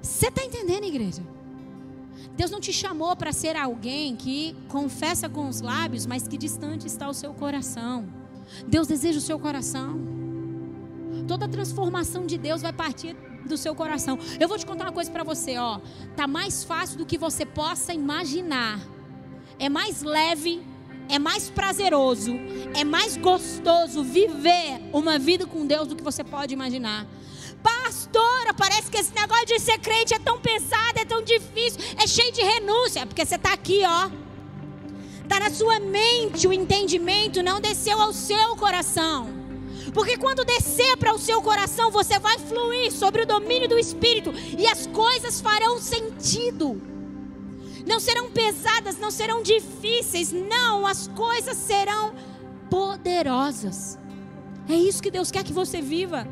Você 0.00 0.28
está 0.28 0.44
entendendo, 0.44 0.84
igreja? 0.84 1.22
Deus 2.36 2.50
não 2.50 2.60
te 2.60 2.72
chamou 2.72 3.16
para 3.16 3.32
ser 3.32 3.56
alguém 3.56 4.14
que 4.14 4.54
confessa 4.68 5.28
com 5.28 5.48
os 5.48 5.60
lábios, 5.60 6.06
mas 6.06 6.28
que 6.28 6.38
distante 6.38 6.86
está 6.86 7.08
o 7.08 7.14
seu 7.14 7.34
coração. 7.34 8.06
Deus 8.68 8.86
deseja 8.86 9.18
o 9.18 9.22
seu 9.22 9.38
coração. 9.38 10.21
Toda 11.32 11.48
transformação 11.48 12.26
de 12.26 12.36
Deus 12.36 12.60
vai 12.60 12.74
partir 12.74 13.16
do 13.46 13.56
seu 13.56 13.74
coração. 13.74 14.18
Eu 14.38 14.46
vou 14.46 14.58
te 14.58 14.66
contar 14.66 14.84
uma 14.84 14.92
coisa 14.92 15.10
para 15.10 15.24
você, 15.24 15.56
ó. 15.56 15.80
Tá 16.14 16.26
mais 16.26 16.62
fácil 16.62 16.98
do 16.98 17.06
que 17.06 17.16
você 17.16 17.46
possa 17.46 17.94
imaginar. 17.94 18.78
É 19.58 19.66
mais 19.70 20.02
leve, 20.02 20.60
é 21.08 21.18
mais 21.18 21.48
prazeroso, 21.48 22.32
é 22.74 22.84
mais 22.84 23.16
gostoso 23.16 24.04
viver 24.04 24.82
uma 24.92 25.18
vida 25.18 25.46
com 25.46 25.66
Deus 25.66 25.88
do 25.88 25.96
que 25.96 26.02
você 26.02 26.22
pode 26.22 26.52
imaginar. 26.52 27.06
Pastora, 27.62 28.52
parece 28.52 28.90
que 28.90 28.98
esse 28.98 29.14
negócio 29.14 29.46
de 29.46 29.58
ser 29.58 29.78
crente 29.78 30.12
é 30.12 30.18
tão 30.18 30.38
pesado, 30.38 30.98
é 31.00 31.04
tão 31.06 31.22
difícil, 31.22 31.80
é 31.96 32.06
cheio 32.06 32.30
de 32.30 32.42
renúncia, 32.42 33.00
é 33.00 33.06
porque 33.06 33.24
você 33.24 33.36
está 33.36 33.54
aqui, 33.54 33.80
ó. 33.86 34.10
Está 35.22 35.40
na 35.40 35.48
sua 35.48 35.80
mente 35.80 36.46
o 36.46 36.52
entendimento, 36.52 37.42
não 37.42 37.58
desceu 37.58 37.98
ao 37.98 38.12
seu 38.12 38.54
coração. 38.54 39.41
Porque 39.92 40.16
quando 40.16 40.44
descer 40.44 40.96
para 40.96 41.14
o 41.14 41.18
seu 41.18 41.42
coração, 41.42 41.90
você 41.90 42.18
vai 42.18 42.38
fluir 42.38 42.90
sobre 42.90 43.22
o 43.22 43.26
domínio 43.26 43.68
do 43.68 43.78
Espírito 43.78 44.32
e 44.58 44.66
as 44.66 44.86
coisas 44.86 45.40
farão 45.40 45.78
sentido. 45.78 46.80
Não 47.86 48.00
serão 48.00 48.30
pesadas, 48.30 48.98
não 48.98 49.10
serão 49.10 49.42
difíceis, 49.42 50.32
não, 50.32 50.86
as 50.86 51.08
coisas 51.08 51.56
serão 51.56 52.14
poderosas. 52.70 53.98
É 54.68 54.74
isso 54.74 55.02
que 55.02 55.10
Deus 55.10 55.30
quer 55.30 55.44
que 55.44 55.52
você 55.52 55.82
viva. 55.82 56.26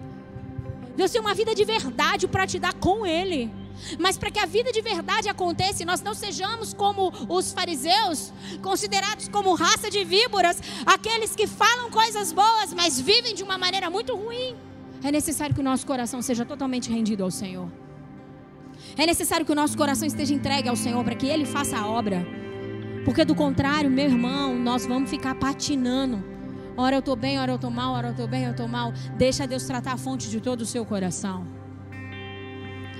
Deus 0.96 1.10
tem 1.10 1.20
uma 1.20 1.34
vida 1.34 1.54
de 1.54 1.64
verdade 1.64 2.28
para 2.28 2.46
te 2.46 2.58
dar 2.58 2.72
com 2.74 3.04
Ele. 3.04 3.52
Mas 3.98 4.18
para 4.18 4.30
que 4.30 4.38
a 4.38 4.46
vida 4.46 4.72
de 4.72 4.80
verdade 4.80 5.28
aconteça, 5.28 5.84
nós 5.84 6.02
não 6.02 6.14
sejamos 6.14 6.72
como 6.72 7.12
os 7.28 7.52
fariseus, 7.52 8.32
considerados 8.62 9.28
como 9.28 9.54
raça 9.54 9.90
de 9.90 10.04
víboras, 10.04 10.60
aqueles 10.86 11.34
que 11.34 11.46
falam 11.46 11.90
coisas 11.90 12.32
boas, 12.32 12.72
mas 12.74 13.00
vivem 13.00 13.34
de 13.34 13.42
uma 13.42 13.58
maneira 13.58 13.90
muito 13.90 14.14
ruim. 14.14 14.54
É 15.02 15.10
necessário 15.10 15.54
que 15.54 15.60
o 15.60 15.64
nosso 15.64 15.86
coração 15.86 16.20
seja 16.20 16.44
totalmente 16.44 16.90
rendido 16.90 17.24
ao 17.24 17.30
Senhor. 17.30 17.68
É 18.96 19.06
necessário 19.06 19.46
que 19.46 19.52
o 19.52 19.54
nosso 19.54 19.76
coração 19.76 20.06
esteja 20.06 20.34
entregue 20.34 20.68
ao 20.68 20.76
Senhor 20.76 21.02
para 21.04 21.14
que 21.14 21.26
Ele 21.26 21.46
faça 21.46 21.78
a 21.78 21.86
obra. 21.86 22.26
Porque 23.04 23.24
do 23.24 23.34
contrário, 23.34 23.90
meu 23.90 24.04
irmão, 24.04 24.54
nós 24.54 24.84
vamos 24.84 25.08
ficar 25.08 25.34
patinando. 25.34 26.22
Ora 26.76 26.96
eu 26.96 27.00
estou 27.00 27.16
bem, 27.16 27.38
ora 27.38 27.52
eu 27.52 27.56
estou 27.56 27.70
mal, 27.70 27.94
ora 27.94 28.08
eu 28.08 28.12
estou 28.12 28.28
bem, 28.28 28.44
eu 28.44 28.50
estou 28.50 28.68
mal. 28.68 28.92
Deixa 29.16 29.46
Deus 29.46 29.64
tratar 29.64 29.92
a 29.92 29.96
fonte 29.96 30.28
de 30.28 30.40
todo 30.40 30.62
o 30.62 30.66
seu 30.66 30.84
coração. 30.84 31.59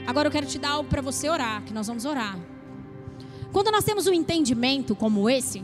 Agora 0.07 0.29
eu 0.29 0.33
quero 0.33 0.47
te 0.47 0.59
dar 0.59 0.71
algo 0.71 0.89
para 0.89 1.03
você 1.03 1.29
orar, 1.29 1.63
que 1.63 1.73
nós 1.73 1.87
vamos 1.87 2.05
orar. 2.05 2.39
Quando 3.53 3.71
nós 3.71 3.85
temos 3.85 4.07
um 4.07 4.13
entendimento 4.13 4.95
como 4.95 5.29
esse, 5.29 5.63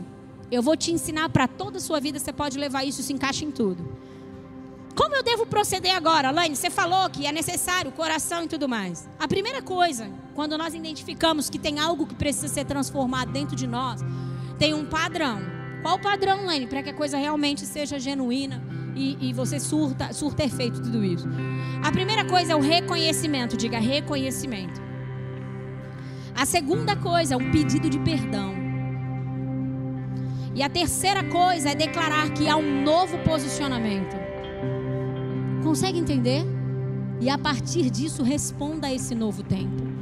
eu 0.51 0.61
vou 0.61 0.75
te 0.75 0.91
ensinar 0.91 1.29
para 1.29 1.47
toda 1.47 1.77
a 1.77 1.81
sua 1.81 1.99
vida, 1.99 2.19
você 2.19 2.33
pode 2.33 2.57
levar 2.57 2.83
isso, 2.83 3.03
se 3.03 3.13
encaixa 3.13 3.43
em 3.43 3.51
tudo. 3.51 3.97
Como 4.95 5.15
eu 5.15 5.21
devo 5.21 5.45
proceder 5.45 5.95
agora? 5.95 6.31
Laine, 6.31 6.55
você 6.55 6.69
falou 6.69 7.07
que 7.09 7.27
é 7.27 7.31
necessário 7.31 7.91
coração 7.91 8.43
e 8.43 8.47
tudo 8.47 8.67
mais. 8.67 9.07
A 9.19 9.27
primeira 9.27 9.61
coisa, 9.61 10.09
quando 10.33 10.57
nós 10.57 10.73
identificamos 10.73 11.49
que 11.49 11.59
tem 11.59 11.79
algo 11.79 12.07
que 12.07 12.15
precisa 12.15 12.47
ser 12.47 12.65
transformado 12.65 13.31
dentro 13.31 13.55
de 13.55 13.67
nós, 13.67 14.01
tem 14.57 14.73
um 14.73 14.85
padrão. 14.85 15.39
Qual 15.83 15.97
o 15.97 16.01
padrão, 16.01 16.45
Laine, 16.45 16.65
para 16.65 16.81
que 16.81 16.89
a 16.89 16.93
coisa 16.93 17.15
realmente 17.15 17.65
seja 17.65 17.99
genuína? 17.99 18.63
E, 18.97 19.29
e 19.29 19.33
você 19.33 19.59
surta, 19.59 20.11
surta 20.11 20.43
efeito 20.43 20.81
tudo 20.81 21.03
isso. 21.03 21.27
A 21.83 21.91
primeira 21.91 22.25
coisa 22.25 22.53
é 22.53 22.55
o 22.55 22.59
reconhecimento, 22.59 23.55
diga 23.55 23.79
reconhecimento. 23.79 24.81
A 26.35 26.45
segunda 26.45 26.95
coisa 26.95 27.35
é 27.35 27.37
um 27.37 27.51
pedido 27.51 27.89
de 27.89 27.99
perdão. 27.99 28.53
E 30.53 30.63
a 30.63 30.69
terceira 30.69 31.23
coisa 31.23 31.69
é 31.69 31.75
declarar 31.75 32.31
que 32.31 32.49
há 32.49 32.55
um 32.55 32.83
novo 32.83 33.19
posicionamento. 33.19 34.15
Consegue 35.63 35.99
entender? 35.99 36.43
E 37.19 37.29
a 37.29 37.37
partir 37.37 37.89
disso 37.89 38.23
responda 38.23 38.87
a 38.87 38.93
esse 38.93 39.13
novo 39.13 39.43
tempo. 39.43 39.96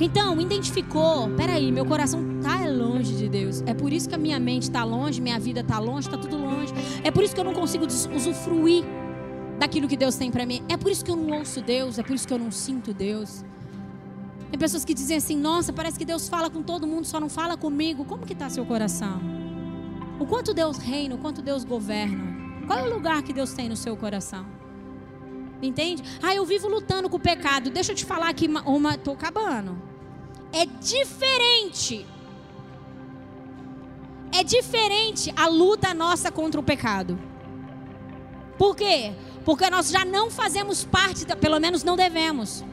Então, 0.00 0.40
identificou, 0.40 1.30
peraí, 1.30 1.70
meu 1.70 1.86
coração 1.86 2.20
está 2.38 2.66
longe 2.66 3.14
de 3.14 3.28
Deus. 3.28 3.62
É 3.66 3.72
por 3.72 3.92
isso 3.92 4.08
que 4.08 4.14
a 4.14 4.18
minha 4.18 4.40
mente 4.40 4.64
está 4.64 4.82
longe, 4.82 5.20
minha 5.20 5.38
vida 5.38 5.60
está 5.60 5.78
longe, 5.78 6.08
está 6.08 6.18
tudo 6.18 6.36
longe. 6.36 6.72
É 7.02 7.10
por 7.10 7.22
isso 7.22 7.34
que 7.34 7.40
eu 7.40 7.44
não 7.44 7.54
consigo 7.54 7.84
usufruir 7.86 8.84
daquilo 9.58 9.86
que 9.86 9.96
Deus 9.96 10.16
tem 10.16 10.30
para 10.30 10.44
mim. 10.44 10.62
É 10.68 10.76
por 10.76 10.90
isso 10.90 11.04
que 11.04 11.10
eu 11.10 11.16
não 11.16 11.38
ouço 11.38 11.60
Deus, 11.60 11.98
é 11.98 12.02
por 12.02 12.14
isso 12.14 12.26
que 12.26 12.34
eu 12.34 12.38
não 12.38 12.50
sinto 12.50 12.92
Deus. 12.92 13.44
Tem 14.50 14.58
pessoas 14.58 14.84
que 14.84 14.94
dizem 14.94 15.16
assim: 15.16 15.36
"Nossa, 15.36 15.72
parece 15.72 15.98
que 15.98 16.04
Deus 16.04 16.28
fala 16.28 16.50
com 16.50 16.62
todo 16.62 16.86
mundo, 16.86 17.06
só 17.06 17.20
não 17.20 17.28
fala 17.28 17.56
comigo". 17.56 18.04
Como 18.04 18.26
que 18.26 18.32
está 18.32 18.48
seu 18.50 18.64
coração? 18.66 19.20
O 20.18 20.26
quanto 20.26 20.52
Deus 20.54 20.78
reina, 20.78 21.14
o 21.14 21.18
quanto 21.18 21.42
Deus 21.42 21.64
governa. 21.64 22.34
Qual 22.66 22.78
é 22.78 22.82
o 22.82 22.94
lugar 22.94 23.22
que 23.22 23.32
Deus 23.32 23.52
tem 23.52 23.68
no 23.68 23.76
seu 23.76 23.96
coração? 23.96 24.53
Entende? 25.62 26.02
Ah, 26.22 26.34
eu 26.34 26.44
vivo 26.44 26.68
lutando 26.68 27.08
com 27.08 27.16
o 27.16 27.20
pecado. 27.20 27.70
Deixa 27.70 27.92
eu 27.92 27.96
te 27.96 28.04
falar 28.04 28.28
aqui 28.28 28.46
uma, 28.46 28.62
uma 28.62 28.98
tô 28.98 29.12
acabando. 29.12 29.80
É 30.52 30.66
diferente. 30.66 32.06
É 34.32 34.42
diferente 34.42 35.32
a 35.36 35.46
luta 35.46 35.94
nossa 35.94 36.30
contra 36.30 36.60
o 36.60 36.64
pecado. 36.64 37.18
Por 38.58 38.76
quê? 38.76 39.12
Porque 39.44 39.68
nós 39.70 39.90
já 39.90 40.04
não 40.04 40.30
fazemos 40.30 40.84
parte, 40.84 41.24
pelo 41.36 41.58
menos 41.58 41.82
não 41.82 41.96
devemos 41.96 42.64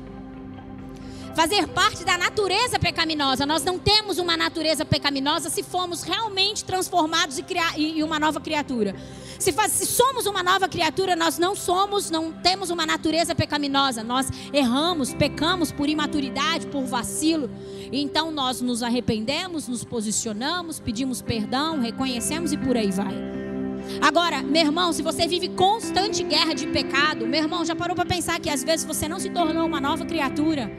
fazer 1.36 1.68
parte 1.68 2.04
da 2.04 2.18
natureza 2.18 2.78
pecaminosa. 2.80 3.46
Nós 3.46 3.64
não 3.64 3.80
temos 3.80 4.18
uma 4.18 4.36
natureza 4.36 4.86
pecaminosa 4.86 5.50
se 5.50 5.64
formos 5.64 6.04
realmente 6.04 6.64
transformados 6.64 7.38
e, 7.38 7.44
criar, 7.44 7.78
e 7.78 8.04
uma 8.04 8.20
nova 8.20 8.40
criatura. 8.40 8.96
Se, 9.40 9.52
faz, 9.52 9.72
se, 9.72 9.88
somos 9.88 10.28
uma 10.28 10.44
nova 10.44 10.68
criatura, 10.68 11.16
nós 11.16 11.40
não 11.40 11.56
somos, 11.56 12.12
não 12.12 12.32
temos 12.32 12.70
uma 12.70 12.86
natureza 12.86 13.34
pecaminosa. 13.34 14.04
Nós 14.04 14.28
erramos, 14.54 15.14
pecamos 15.14 15.72
por 15.72 15.90
imaturidade, 15.90 16.68
por 16.68 16.84
vacilo. 16.84 17.50
Então 17.92 18.32
nós 18.32 18.62
nos 18.62 18.84
arrependemos, 18.84 19.68
nos 19.68 19.84
posicionamos, 19.84 20.80
pedimos 20.80 21.22
perdão, 21.22 21.80
reconhecemos 21.80 22.54
e 22.54 22.58
por 22.58 22.78
aí 22.78 22.92
vai. 22.92 23.42
Agora, 24.00 24.42
meu 24.44 24.62
irmão, 24.62 24.94
se 24.94 25.02
você 25.02 25.28
vive 25.28 25.50
constante 25.50 26.24
guerra 26.24 26.54
de 26.54 26.68
pecado, 26.68 27.28
meu 27.28 27.42
irmão, 27.42 27.66
já 27.66 27.76
parou 27.76 27.96
para 27.96 28.06
pensar 28.06 28.40
que 28.40 28.50
às 28.50 28.64
vezes 28.64 28.86
você 28.86 29.08
não 29.08 29.20
se 29.20 29.30
tornou 29.32 29.66
uma 29.66 29.82
nova 29.82 30.06
criatura? 30.06 30.72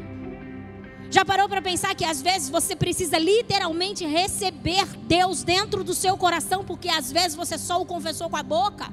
Já 1.12 1.26
parou 1.26 1.46
para 1.46 1.60
pensar 1.60 1.94
que 1.94 2.06
às 2.06 2.22
vezes 2.22 2.48
você 2.48 2.74
precisa 2.74 3.18
literalmente 3.18 4.02
receber 4.06 4.86
Deus 5.06 5.42
dentro 5.42 5.84
do 5.84 5.92
seu 5.92 6.16
coração, 6.16 6.64
porque 6.64 6.88
às 6.88 7.12
vezes 7.12 7.36
você 7.36 7.58
só 7.58 7.82
o 7.82 7.84
confessou 7.84 8.30
com 8.30 8.36
a 8.38 8.42
boca? 8.42 8.90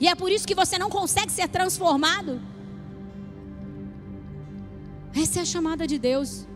E 0.00 0.08
é 0.08 0.14
por 0.14 0.32
isso 0.32 0.48
que 0.48 0.54
você 0.54 0.78
não 0.78 0.88
consegue 0.88 1.30
ser 1.30 1.46
transformado? 1.46 2.40
Essa 5.14 5.40
é 5.40 5.42
a 5.42 5.44
chamada 5.44 5.86
de 5.86 5.98
Deus. 5.98 6.46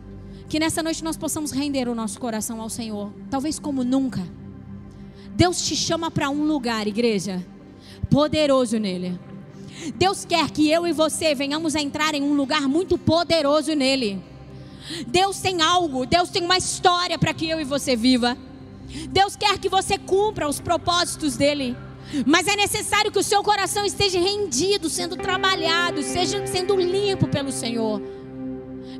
Que 0.49 0.59
nessa 0.59 0.81
noite 0.81 1.03
nós 1.03 1.15
possamos 1.15 1.51
render 1.51 1.87
o 1.87 1.93
nosso 1.93 2.19
coração 2.19 2.59
ao 2.59 2.67
Senhor, 2.67 3.13
talvez 3.29 3.59
como 3.59 3.83
nunca. 3.83 4.27
Deus 5.35 5.61
te 5.61 5.75
chama 5.75 6.09
para 6.09 6.31
um 6.31 6.43
lugar, 6.45 6.87
igreja, 6.87 7.45
poderoso 8.09 8.79
nele. 8.79 9.19
Deus 9.93 10.25
quer 10.25 10.49
que 10.49 10.71
eu 10.71 10.87
e 10.87 10.91
você 10.91 11.35
venhamos 11.35 11.75
a 11.75 11.81
entrar 11.81 12.15
em 12.15 12.23
um 12.23 12.33
lugar 12.33 12.67
muito 12.67 12.97
poderoso 12.97 13.75
nele. 13.75 14.30
Deus 15.07 15.39
tem 15.39 15.61
algo, 15.61 16.05
Deus 16.05 16.29
tem 16.29 16.43
uma 16.43 16.57
história 16.57 17.17
para 17.17 17.33
que 17.33 17.49
eu 17.49 17.59
e 17.59 17.63
você 17.63 17.95
viva. 17.95 18.37
Deus 19.09 19.35
quer 19.35 19.57
que 19.57 19.69
você 19.69 19.97
cumpra 19.97 20.47
os 20.47 20.59
propósitos 20.59 21.35
dele. 21.35 21.77
Mas 22.25 22.47
é 22.47 22.55
necessário 22.55 23.11
que 23.11 23.19
o 23.19 23.23
seu 23.23 23.41
coração 23.41 23.85
esteja 23.85 24.19
rendido, 24.19 24.89
sendo 24.89 25.15
trabalhado, 25.15 26.01
seja 26.01 26.45
sendo 26.45 26.75
limpo 26.75 27.27
pelo 27.27 27.51
Senhor. 27.51 28.01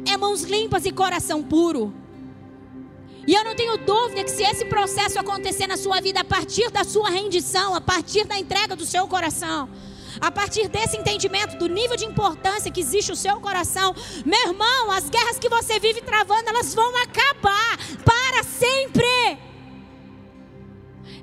É 0.05 0.15
mãos 0.15 0.43
limpas 0.43 0.85
e 0.85 0.91
coração 0.91 1.43
puro. 1.43 1.93
E 3.27 3.33
eu 3.33 3.43
não 3.43 3.55
tenho 3.55 3.77
dúvida 3.77 4.23
que 4.23 4.31
se 4.31 4.43
esse 4.43 4.65
processo 4.65 5.19
acontecer 5.19 5.67
na 5.67 5.77
sua 5.77 6.01
vida 6.01 6.21
a 6.21 6.23
partir 6.23 6.71
da 6.71 6.83
sua 6.83 7.09
rendição, 7.09 7.75
a 7.75 7.81
partir 7.81 8.25
da 8.25 8.37
entrega 8.37 8.75
do 8.75 8.85
seu 8.85 9.07
coração, 9.07 9.69
a 10.19 10.31
partir 10.31 10.67
desse 10.67 10.97
entendimento 10.97 11.57
do 11.57 11.67
nível 11.67 11.95
de 11.95 12.05
importância 12.05 12.71
que 12.71 12.79
existe 12.79 13.11
o 13.11 13.15
seu 13.15 13.39
coração, 13.39 13.95
meu 14.25 14.47
irmão, 14.47 14.91
as 14.91 15.09
guerras 15.09 15.39
que 15.39 15.49
você 15.49 15.79
vive 15.79 16.01
travando, 16.01 16.49
elas 16.49 16.73
vão 16.73 16.95
acabar 16.97 17.77
para 18.03 18.43
sempre. 18.43 19.39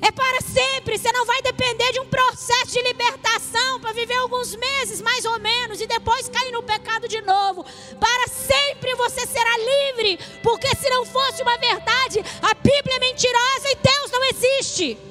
É 0.01 0.13
para 0.13 0.41
sempre. 0.41 0.97
Você 0.97 1.11
não 1.13 1.27
vai 1.27 1.43
depender 1.43 1.93
de 1.93 2.01
um 2.01 2.07
processo 2.07 2.73
de 2.73 2.83
libertação 2.83 3.81
para 3.81 3.93
viver 3.93 4.15
alguns 4.15 4.55
meses, 4.55 5.01
mais 5.01 5.25
ou 5.25 5.39
menos, 5.41 5.81
e 5.81 5.87
depois 5.87 6.29
cair 6.29 6.53
no 6.53 6.63
pecado 6.63 7.09
de 7.09 7.21
novo. 7.23 7.65
Para 7.99 8.29
sempre 8.29 8.95
você 8.95 9.27
será 9.27 9.59
livre. 9.59 10.19
Porque 10.43 10.69
se 10.77 10.89
não 10.89 11.05
fosse 11.05 11.43
uma 11.43 11.57
verdade, 11.59 12.21
a 12.43 12.55
Bíblia 12.55 12.97
é 12.97 13.01
mentirosa 13.01 13.71
e 13.71 13.77
Deus 13.77 14.11
não 14.11 14.25
existe. 14.25 15.08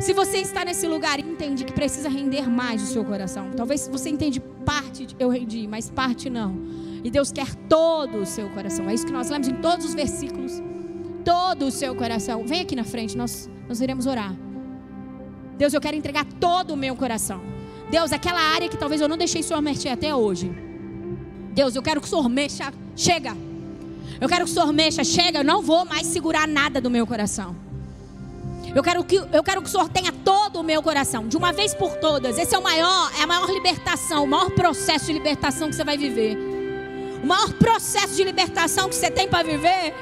Se 0.00 0.12
você 0.12 0.38
está 0.38 0.64
nesse 0.64 0.86
lugar 0.86 1.18
e 1.18 1.22
entende 1.22 1.64
que 1.64 1.72
precisa 1.72 2.08
render 2.08 2.48
mais 2.48 2.82
o 2.82 2.86
seu 2.86 3.04
coração, 3.04 3.50
talvez 3.56 3.88
você 3.88 4.10
entende 4.10 4.40
parte, 4.40 5.08
eu 5.18 5.28
rendi, 5.28 5.66
mas 5.66 5.90
parte 5.90 6.28
não. 6.28 6.56
E 7.02 7.10
Deus 7.10 7.32
quer 7.32 7.54
todo 7.68 8.18
o 8.18 8.26
seu 8.26 8.48
coração. 8.50 8.88
É 8.90 8.94
isso 8.94 9.06
que 9.06 9.12
nós 9.12 9.30
lemos 9.30 9.48
em 9.48 9.54
todos 9.54 9.86
os 9.86 9.94
versículos. 9.94 10.62
Todo 11.24 11.66
o 11.66 11.70
seu 11.70 11.94
coração. 11.94 12.46
Vem 12.46 12.60
aqui 12.60 12.76
na 12.76 12.84
frente, 12.84 13.16
nós, 13.16 13.48
nós 13.68 13.80
iremos 13.80 14.06
orar. 14.06 14.34
Deus, 15.56 15.72
eu 15.72 15.80
quero 15.80 15.96
entregar 15.96 16.26
todo 16.38 16.72
o 16.72 16.76
meu 16.76 16.94
coração. 16.94 17.40
Deus, 17.90 18.12
aquela 18.12 18.40
área 18.40 18.68
que 18.68 18.76
talvez 18.76 19.00
eu 19.00 19.08
não 19.08 19.16
deixei 19.16 19.40
o 19.40 19.44
Senhor 19.44 19.62
mexer 19.62 19.88
até 19.88 20.14
hoje. 20.14 20.52
Deus, 21.54 21.74
eu 21.74 21.82
quero 21.82 22.00
que 22.00 22.06
o 22.06 22.10
Senhor 22.10 22.28
mexa. 22.28 22.72
Chega. 22.94 23.36
Eu 24.20 24.28
quero 24.28 24.44
que 24.44 24.50
o 24.50 24.54
Senhor 24.54 24.72
mexa. 24.72 25.02
Chega. 25.04 25.38
Eu 25.38 25.44
não 25.44 25.62
vou 25.62 25.84
mais 25.84 26.06
segurar 26.06 26.46
nada 26.46 26.80
do 26.80 26.90
meu 26.90 27.06
coração. 27.06 27.56
Eu 28.76 28.82
quero 28.82 29.02
que, 29.02 29.16
eu 29.16 29.42
quero 29.42 29.62
que 29.62 29.68
o 29.68 29.70
Senhor 29.70 29.88
tenha 29.88 30.12
todo 30.12 30.60
o 30.60 30.62
meu 30.62 30.82
coração, 30.82 31.26
de 31.26 31.34
uma 31.34 31.50
vez 31.50 31.72
por 31.72 31.96
todas. 31.96 32.36
Esse 32.36 32.54
é 32.54 32.58
o 32.58 32.62
maior, 32.62 33.10
é 33.18 33.22
a 33.22 33.26
maior 33.26 33.48
libertação, 33.48 34.24
o 34.24 34.26
maior 34.26 34.50
processo 34.50 35.06
de 35.06 35.14
libertação 35.14 35.70
que 35.70 35.76
você 35.76 35.82
vai 35.82 35.96
viver. 35.96 36.36
O 37.24 37.26
maior 37.26 37.54
processo 37.54 38.14
de 38.14 38.22
libertação 38.22 38.90
que 38.90 38.94
você 38.94 39.10
tem 39.10 39.26
para 39.28 39.42
viver. 39.42 39.94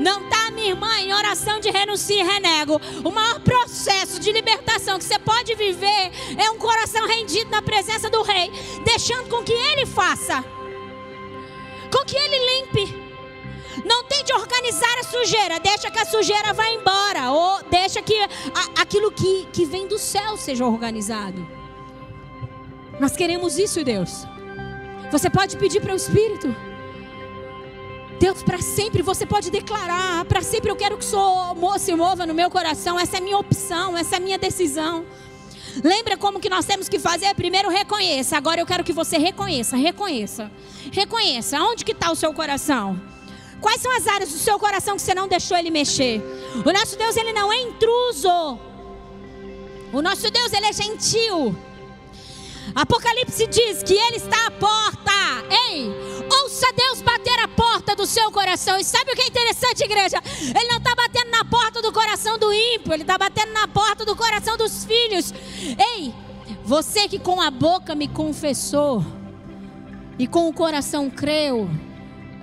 Não 0.00 0.22
está, 0.22 0.50
minha 0.52 0.68
irmã, 0.68 1.00
em 1.00 1.12
oração 1.12 1.60
de 1.60 1.70
renuncio 1.70 2.16
e 2.18 2.22
renego. 2.22 2.80
O 3.04 3.10
maior 3.10 3.40
processo 3.40 4.18
de 4.18 4.32
libertação 4.32 4.98
que 4.98 5.04
você 5.04 5.18
pode 5.18 5.54
viver 5.54 6.12
é 6.38 6.50
um 6.50 6.56
coração 6.56 7.06
rendido 7.06 7.50
na 7.50 7.60
presença 7.60 8.08
do 8.08 8.22
Rei, 8.22 8.50
deixando 8.86 9.28
com 9.28 9.44
que 9.44 9.52
Ele 9.52 9.84
faça, 9.84 10.42
com 11.90 12.02
que 12.06 12.16
Ele 12.16 12.62
limpe 12.62 13.01
não 13.84 14.04
tente 14.04 14.32
organizar 14.32 14.98
a 14.98 15.04
sujeira, 15.04 15.60
deixa 15.60 15.90
que 15.90 15.98
a 15.98 16.04
sujeira 16.04 16.52
vá 16.52 16.68
embora, 16.68 17.30
ou 17.30 17.62
deixa 17.64 18.02
que 18.02 18.16
a, 18.18 18.82
aquilo 18.82 19.10
que, 19.10 19.46
que 19.52 19.64
vem 19.64 19.86
do 19.86 19.98
céu 19.98 20.36
seja 20.36 20.64
organizado. 20.66 21.46
Nós 23.00 23.16
queremos 23.16 23.58
isso, 23.58 23.82
Deus. 23.82 24.26
Você 25.10 25.28
pode 25.28 25.56
pedir 25.56 25.80
para 25.80 25.92
o 25.92 25.96
Espírito. 25.96 26.54
Deus, 28.20 28.42
para 28.42 28.62
sempre 28.62 29.02
você 29.02 29.26
pode 29.26 29.50
declarar, 29.50 30.24
para 30.26 30.42
sempre 30.42 30.70
eu 30.70 30.76
quero 30.76 30.96
que 30.96 31.04
o 31.04 31.78
se 31.78 31.92
mova 31.94 32.24
no 32.24 32.32
meu 32.32 32.48
coração, 32.48 32.98
essa 32.98 33.16
é 33.16 33.18
a 33.18 33.22
minha 33.22 33.36
opção, 33.36 33.98
essa 33.98 34.14
é 34.14 34.18
a 34.18 34.20
minha 34.20 34.38
decisão. 34.38 35.04
Lembra 35.82 36.16
como 36.16 36.38
que 36.38 36.48
nós 36.48 36.64
temos 36.64 36.88
que 36.88 36.98
fazer? 36.98 37.34
Primeiro 37.34 37.68
reconheça. 37.70 38.36
Agora 38.36 38.60
eu 38.60 38.66
quero 38.66 38.84
que 38.84 38.92
você 38.92 39.16
reconheça, 39.18 39.76
reconheça. 39.76 40.50
Reconheça. 40.92 41.60
Onde 41.62 41.84
que 41.84 41.92
está 41.92 42.12
o 42.12 42.14
seu 42.14 42.32
coração? 42.34 43.00
Quais 43.62 43.80
são 43.80 43.96
as 43.96 44.08
áreas 44.08 44.30
do 44.30 44.38
seu 44.38 44.58
coração 44.58 44.96
que 44.96 45.02
você 45.02 45.14
não 45.14 45.28
deixou 45.28 45.56
ele 45.56 45.70
mexer? 45.70 46.20
O 46.66 46.72
nosso 46.72 46.98
Deus, 46.98 47.16
ele 47.16 47.32
não 47.32 47.50
é 47.52 47.62
intruso. 47.62 48.58
O 49.92 50.02
nosso 50.02 50.28
Deus, 50.30 50.52
ele 50.52 50.66
é 50.66 50.72
gentil. 50.72 51.56
Apocalipse 52.74 53.46
diz 53.46 53.82
que 53.84 53.94
ele 53.94 54.16
está 54.16 54.46
à 54.46 54.50
porta. 54.50 55.12
Ei, 55.68 55.88
ouça 56.42 56.72
Deus 56.74 57.02
bater 57.02 57.38
a 57.38 57.46
porta 57.46 57.94
do 57.94 58.04
seu 58.04 58.32
coração. 58.32 58.78
E 58.78 58.84
sabe 58.84 59.12
o 59.12 59.14
que 59.14 59.22
é 59.22 59.26
interessante, 59.28 59.84
igreja? 59.84 60.20
Ele 60.40 60.68
não 60.68 60.78
está 60.78 60.94
batendo 60.96 61.30
na 61.30 61.44
porta 61.44 61.80
do 61.80 61.92
coração 61.92 62.36
do 62.38 62.52
ímpio, 62.52 62.92
ele 62.92 63.02
está 63.02 63.16
batendo 63.16 63.52
na 63.52 63.68
porta 63.68 64.04
do 64.04 64.16
coração 64.16 64.56
dos 64.56 64.84
filhos. 64.84 65.32
Ei, 65.78 66.12
você 66.64 67.06
que 67.06 67.18
com 67.18 67.40
a 67.40 67.50
boca 67.50 67.94
me 67.94 68.08
confessou 68.08 69.04
e 70.18 70.26
com 70.26 70.48
o 70.48 70.52
coração 70.52 71.08
creu 71.08 71.70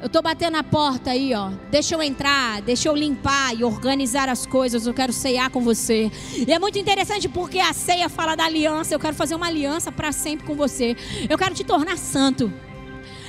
eu 0.02 0.08
estou 0.08 0.22
batendo 0.22 0.54
na 0.54 0.64
porta 0.64 1.12
aí, 1.12 1.34
ó. 1.34 1.52
Deixa 1.70 1.94
eu 1.94 2.02
entrar, 2.02 2.62
deixa 2.62 2.88
eu 2.88 2.96
limpar 2.96 3.54
e 3.54 3.66
organizar 3.66 4.30
as 4.30 4.46
coisas. 4.46 4.88
Eu 4.88 4.94
quero 4.94 5.12
ceiar 5.12 5.50
com 5.50 5.62
você. 5.62 6.10
E 6.48 6.52
é 6.52 6.58
muito 6.58 6.80
interessante 6.80 7.28
porque 7.28 7.60
a 7.60 7.74
ceia 7.74 8.08
fala 8.08 8.34
da 8.34 8.46
aliança. 8.46 8.96
Eu 8.96 9.00
quero 9.00 9.14
fazer 9.14 9.36
uma 9.36 9.48
aliança 9.48 9.92
para 9.92 10.14
sempre 10.14 10.48
com 10.48 10.56
você. 10.56 10.96
Eu 11.30 11.38
quero 11.38 11.54
te 11.54 11.66
tornar 11.66 11.98
santo. 11.98 12.52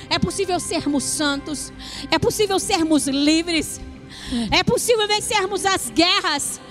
É 0.09 0.17
possível 0.17 0.57
sermos 0.61 1.03
santos. 1.03 1.73
É 2.09 2.17
possível 2.17 2.57
sermos 2.57 3.05
livres. 3.05 3.81
É 4.49 4.63
possível 4.63 5.05
vencermos 5.09 5.65
as 5.65 5.89
guerras 5.89 6.61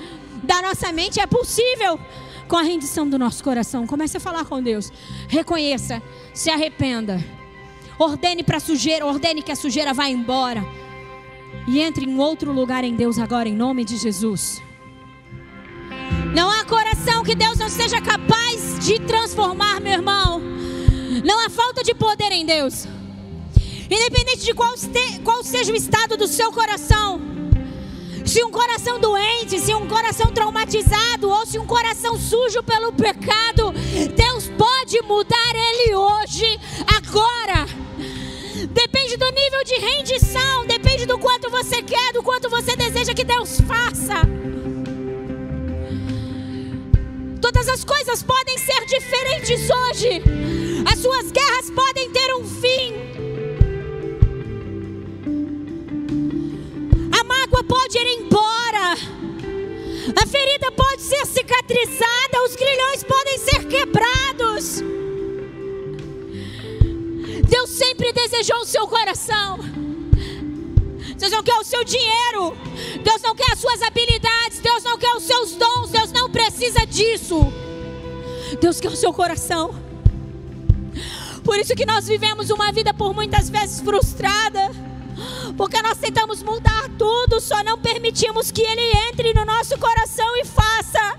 da 0.42 0.62
nossa 0.62 0.90
mente. 0.92 1.20
É 1.20 1.26
possível 1.26 2.00
com 2.48 2.56
a 2.56 2.62
rendição 2.62 3.06
do 3.06 3.18
nosso 3.18 3.44
coração. 3.44 3.86
Comece 3.86 4.16
a 4.16 4.20
falar 4.20 4.46
com 4.46 4.62
Deus. 4.62 4.90
Reconheça, 5.28 6.02
se 6.32 6.48
arrependa 6.48 7.22
Ordene 8.00 8.42
para 8.42 8.58
sujeira, 8.58 9.04
ordene 9.04 9.42
que 9.42 9.52
a 9.52 9.54
sujeira 9.54 9.92
vá 9.92 10.08
embora. 10.08 10.66
E 11.68 11.80
entre 11.80 12.06
em 12.06 12.18
outro 12.18 12.50
lugar 12.50 12.82
em 12.82 12.94
Deus 12.94 13.18
agora, 13.18 13.46
em 13.46 13.54
nome 13.54 13.84
de 13.84 13.98
Jesus. 13.98 14.62
Não 16.34 16.48
há 16.50 16.64
coração 16.64 17.22
que 17.22 17.34
Deus 17.34 17.58
não 17.58 17.68
seja 17.68 18.00
capaz 18.00 18.78
de 18.78 18.98
transformar, 19.00 19.82
meu 19.82 19.92
irmão. 19.92 20.40
Não 21.22 21.44
há 21.44 21.50
falta 21.50 21.82
de 21.82 21.92
poder 21.92 22.32
em 22.32 22.46
Deus. 22.46 22.86
Independente 23.90 24.46
de 24.46 24.54
qual, 24.54 24.72
qual 25.22 25.44
seja 25.44 25.70
o 25.70 25.76
estado 25.76 26.16
do 26.16 26.26
seu 26.26 26.50
coração. 26.52 27.20
Se 28.24 28.42
um 28.42 28.50
coração 28.50 28.98
doente, 28.98 29.60
se 29.60 29.74
um 29.74 29.86
coração 29.86 30.32
traumatizado, 30.32 31.28
ou 31.28 31.44
se 31.44 31.58
um 31.58 31.66
coração 31.66 32.18
sujo 32.18 32.62
pelo 32.62 32.94
pecado, 32.94 33.74
Deus 34.16 34.50
pode 34.56 35.02
mudar 35.02 35.52
ele 35.54 35.94
hoje, 35.94 36.58
agora. 36.96 37.79
Depende 38.72 39.16
do 39.16 39.28
nível 39.30 39.64
de 39.64 39.74
rendição, 39.74 40.64
depende 40.66 41.04
do 41.04 41.18
quanto 41.18 41.50
você 41.50 41.82
quer, 41.82 42.12
do 42.12 42.22
quanto 42.22 42.48
você 42.48 42.76
deseja 42.76 43.12
que 43.12 43.24
Deus 43.24 43.60
faça. 43.62 44.22
Todas 47.40 47.68
as 47.68 47.84
coisas 47.84 48.22
podem 48.22 48.56
ser 48.58 48.84
diferentes 48.86 49.68
hoje. 49.68 50.22
As 50.90 51.00
suas 51.00 51.32
guerras 51.32 51.70
podem 51.70 52.10
ter 52.10 52.34
um 52.36 52.44
fim. 52.44 52.94
A 57.18 57.24
mágoa 57.24 57.64
pode 57.64 57.98
ir 57.98 58.20
embora. 58.20 58.94
A 60.22 60.26
ferida 60.26 60.70
pode 60.70 61.02
ser 61.02 61.26
cicatrizada. 61.26 62.42
Os 62.46 62.54
grilhões 62.54 63.02
podem 63.02 63.38
ser 63.38 63.64
quebrados. 63.66 64.80
Deus 67.50 67.68
sempre 67.68 68.12
desejou 68.12 68.58
o 68.58 68.64
seu 68.64 68.86
coração. 68.86 69.58
Deus 71.16 71.32
não 71.32 71.42
quer 71.42 71.56
o 71.56 71.64
seu 71.64 71.82
dinheiro. 71.84 72.56
Deus 73.02 73.20
não 73.22 73.34
quer 73.34 73.52
as 73.52 73.58
suas 73.58 73.82
habilidades. 73.82 74.60
Deus 74.60 74.84
não 74.84 74.96
quer 74.96 75.12
os 75.16 75.24
seus 75.24 75.56
dons. 75.56 75.90
Deus 75.90 76.12
não 76.12 76.30
precisa 76.30 76.86
disso. 76.86 77.52
Deus 78.60 78.80
quer 78.80 78.88
o 78.88 78.96
seu 78.96 79.12
coração. 79.12 79.74
Por 81.44 81.58
isso 81.58 81.74
que 81.74 81.84
nós 81.84 82.06
vivemos 82.06 82.50
uma 82.50 82.70
vida 82.70 82.94
por 82.94 83.12
muitas 83.12 83.50
vezes 83.50 83.80
frustrada. 83.80 84.70
Porque 85.56 85.82
nós 85.82 85.98
tentamos 85.98 86.42
mudar 86.42 86.88
tudo, 86.96 87.40
só 87.40 87.62
não 87.64 87.76
permitimos 87.76 88.50
que 88.50 88.62
Ele 88.62 88.96
entre 89.08 89.34
no 89.34 89.44
nosso 89.44 89.76
coração 89.76 90.36
e 90.36 90.44
faça. 90.44 91.18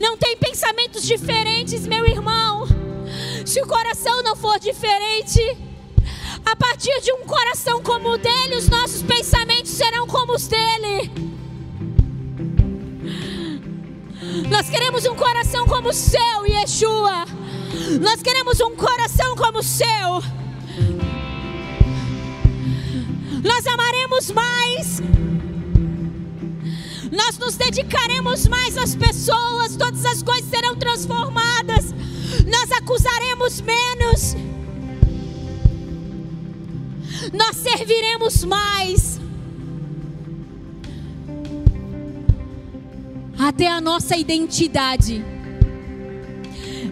Não 0.00 0.16
tem 0.16 0.34
pensamentos 0.36 1.02
diferentes, 1.02 1.86
meu 1.86 2.06
irmão. 2.06 2.66
Se 3.44 3.60
o 3.60 3.66
coração 3.66 4.22
não 4.22 4.34
for 4.34 4.58
diferente, 4.58 5.40
a 6.44 6.56
partir 6.56 6.98
de 7.02 7.12
um 7.12 7.26
coração 7.26 7.82
como 7.82 8.08
o 8.08 8.18
dele, 8.18 8.56
os 8.56 8.68
nossos 8.68 9.02
pensamentos 9.02 9.70
serão 9.72 10.06
como 10.06 10.34
os 10.34 10.48
dele. 10.48 11.10
Nós 14.48 14.70
queremos 14.70 15.04
um 15.04 15.14
coração 15.14 15.66
como 15.66 15.90
o 15.90 15.92
seu, 15.92 16.46
Yeshua. 16.46 17.26
Nós 18.00 18.22
queremos 18.22 18.58
um 18.60 18.74
coração 18.74 19.36
como 19.36 19.58
o 19.58 19.62
seu. 19.62 20.22
Nós 23.44 23.66
amaremos 23.66 24.30
mais. 24.30 25.02
Nós 27.10 27.38
nos 27.38 27.56
dedicaremos 27.56 28.46
mais 28.46 28.76
às 28.76 28.94
pessoas. 28.94 29.76
Todas 29.76 30.04
as 30.04 30.22
coisas 30.22 30.48
serão 30.48 30.76
transformadas. 30.76 31.92
Nós 32.46 32.70
acusaremos 32.72 33.60
menos 33.60 34.36
nós 37.32 37.56
serviremos 37.56 38.44
mais. 38.44 39.20
Até 43.38 43.66
a 43.66 43.80
nossa 43.80 44.16
identidade, 44.16 45.24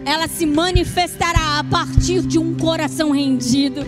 ela 0.05 0.27
se 0.27 0.45
manifestará 0.45 1.59
a 1.59 1.63
partir 1.63 2.21
de 2.21 2.37
um 2.37 2.55
coração 2.55 3.11
rendido. 3.11 3.81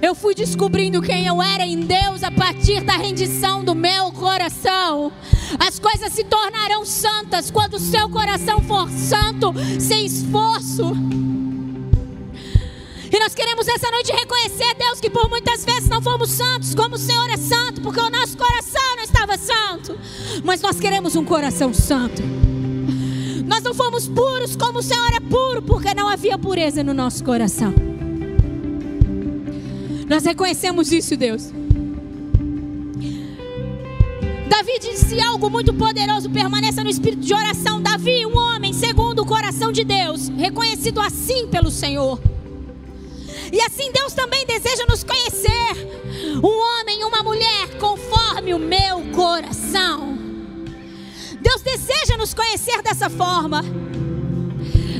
Eu 0.00 0.14
fui 0.14 0.34
descobrindo 0.34 1.02
quem 1.02 1.26
eu 1.26 1.42
era 1.42 1.64
em 1.64 1.80
Deus 1.80 2.22
a 2.22 2.30
partir 2.30 2.82
da 2.82 2.96
rendição 2.96 3.62
do 3.62 3.74
meu 3.74 4.12
coração. 4.12 5.12
As 5.58 5.78
coisas 5.78 6.12
se 6.12 6.24
tornarão 6.24 6.84
santas 6.86 7.50
quando 7.50 7.74
o 7.74 7.80
seu 7.80 8.08
coração 8.08 8.60
for 8.62 8.88
santo, 8.90 9.52
sem 9.78 10.06
esforço. 10.06 10.92
E 13.12 13.18
nós 13.18 13.34
queremos 13.34 13.68
essa 13.68 13.90
noite 13.90 14.10
reconhecer, 14.10 14.74
Deus, 14.74 14.98
que 14.98 15.10
por 15.10 15.28
muitas 15.28 15.64
vezes 15.64 15.88
não 15.88 16.00
fomos 16.00 16.30
santos, 16.30 16.74
como 16.74 16.94
o 16.94 16.98
Senhor 16.98 17.28
é 17.28 17.36
santo, 17.36 17.82
porque 17.82 18.00
o 18.00 18.08
nosso 18.08 18.38
coração 18.38 18.96
não 18.96 19.02
estava 19.02 19.36
santo. 19.36 19.98
Mas 20.42 20.62
nós 20.62 20.80
queremos 20.80 21.14
um 21.14 21.24
coração 21.24 21.74
santo. 21.74 22.22
Nós 23.46 23.62
não 23.62 23.74
fomos 23.74 24.08
puros 24.08 24.56
como 24.56 24.78
o 24.78 24.82
Senhor 24.82 25.12
é 25.12 25.20
puro, 25.20 25.60
porque 25.60 25.94
não 25.94 26.08
havia 26.08 26.38
pureza 26.38 26.82
no 26.82 26.94
nosso 26.94 27.22
coração. 27.22 27.91
Nós 30.12 30.26
reconhecemos 30.26 30.92
isso, 30.92 31.16
Deus. 31.16 31.44
Davi 34.46 34.78
disse 34.78 35.18
algo 35.18 35.48
muito 35.48 35.72
poderoso: 35.72 36.28
permaneça 36.28 36.84
no 36.84 36.90
espírito 36.90 37.22
de 37.22 37.32
oração. 37.32 37.80
Davi, 37.80 38.26
um 38.26 38.36
homem 38.36 38.74
segundo 38.74 39.22
o 39.22 39.26
coração 39.26 39.72
de 39.72 39.84
Deus, 39.84 40.28
reconhecido 40.28 41.00
assim 41.00 41.46
pelo 41.46 41.70
Senhor. 41.70 42.20
E 43.50 43.58
assim 43.62 43.90
Deus 43.90 44.12
também 44.12 44.44
deseja 44.44 44.84
nos 44.86 45.02
conhecer. 45.02 45.72
Um 46.44 46.80
homem 46.80 47.00
e 47.00 47.04
uma 47.04 47.22
mulher 47.22 47.78
conforme 47.80 48.52
o 48.52 48.58
meu 48.58 49.00
coração. 49.14 50.18
Deus 51.40 51.62
deseja 51.62 52.18
nos 52.18 52.34
conhecer 52.34 52.82
dessa 52.82 53.08
forma. 53.08 53.64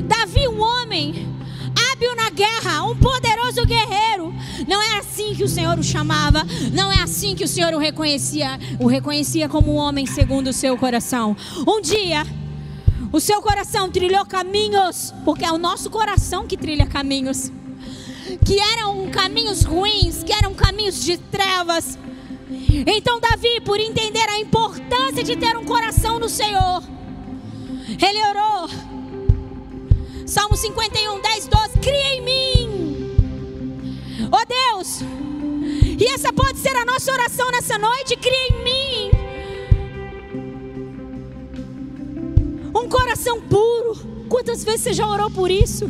Davi, 0.07 0.49
um 0.49 0.63
homem 0.63 1.29
hábil 1.93 2.17
na 2.17 2.31
guerra, 2.31 2.85
um 2.85 2.97
poderoso 2.97 3.67
guerreiro. 3.67 4.33
Não 4.73 4.81
é 4.81 5.01
assim 5.01 5.35
que 5.35 5.45
o 5.45 5.49
Senhor 5.49 5.79
o 5.79 5.83
chamava, 5.83 6.47
não 6.73 6.91
é 6.91 7.03
assim 7.03 7.37
que 7.37 7.45
o 7.45 7.49
Senhor 7.49 7.75
o 7.75 7.79
reconhecia, 7.79 8.59
o 8.81 8.87
reconhecia 8.87 9.47
como 9.47 9.71
um 9.71 9.77
homem 9.77 10.07
segundo 10.07 10.47
o 10.47 10.53
seu 10.55 10.79
coração. 10.79 11.37
Um 11.69 11.79
dia, 11.83 12.27
o 13.13 13.21
seu 13.21 13.43
coração 13.43 13.91
trilhou 13.91 14.25
caminhos, 14.25 15.13
porque 15.27 15.45
é 15.45 15.53
o 15.53 15.59
nosso 15.59 15.91
coração 15.91 16.47
que 16.47 16.57
trilha 16.57 16.87
caminhos 16.87 17.53
que 18.47 18.59
eram 18.59 19.11
caminhos 19.11 19.63
ruins, 19.63 20.23
que 20.23 20.33
eram 20.33 20.55
caminhos 20.55 21.05
de 21.05 21.19
trevas. 21.19 21.99
Então, 22.87 23.21
Davi, 23.21 23.61
por 23.63 23.79
entender 23.79 24.27
a 24.31 24.39
importância 24.39 25.23
de 25.23 25.37
ter 25.37 25.55
um 25.55 25.67
coração 25.67 26.19
no 26.19 26.31
Senhor, 26.31 26.83
ele 27.89 28.27
orou. 28.27 28.71
Salmo 30.27 30.57
51, 30.57 31.21
10, 31.21 31.47
12: 31.47 31.79
Cria 31.79 32.15
em 32.15 32.23
mim, 32.23 33.02
oh 34.33 34.45
Deus, 34.47 35.01
e 35.99 36.07
essa 36.07 36.33
pode 36.33 36.59
ser 36.59 36.75
a 36.77 36.85
nossa 36.85 37.13
oração 37.13 37.51
nessa 37.51 37.79
noite: 37.79 38.17
cria 38.17 38.49
em 38.49 38.65
mim 38.65 39.11
um 42.75 42.89
coração 42.89 43.41
puro. 43.41 43.95
Quantas 44.29 44.65
vezes 44.65 44.81
você 44.81 44.93
já 44.93 45.07
orou 45.07 45.31
por 45.31 45.51
isso? 45.51 45.89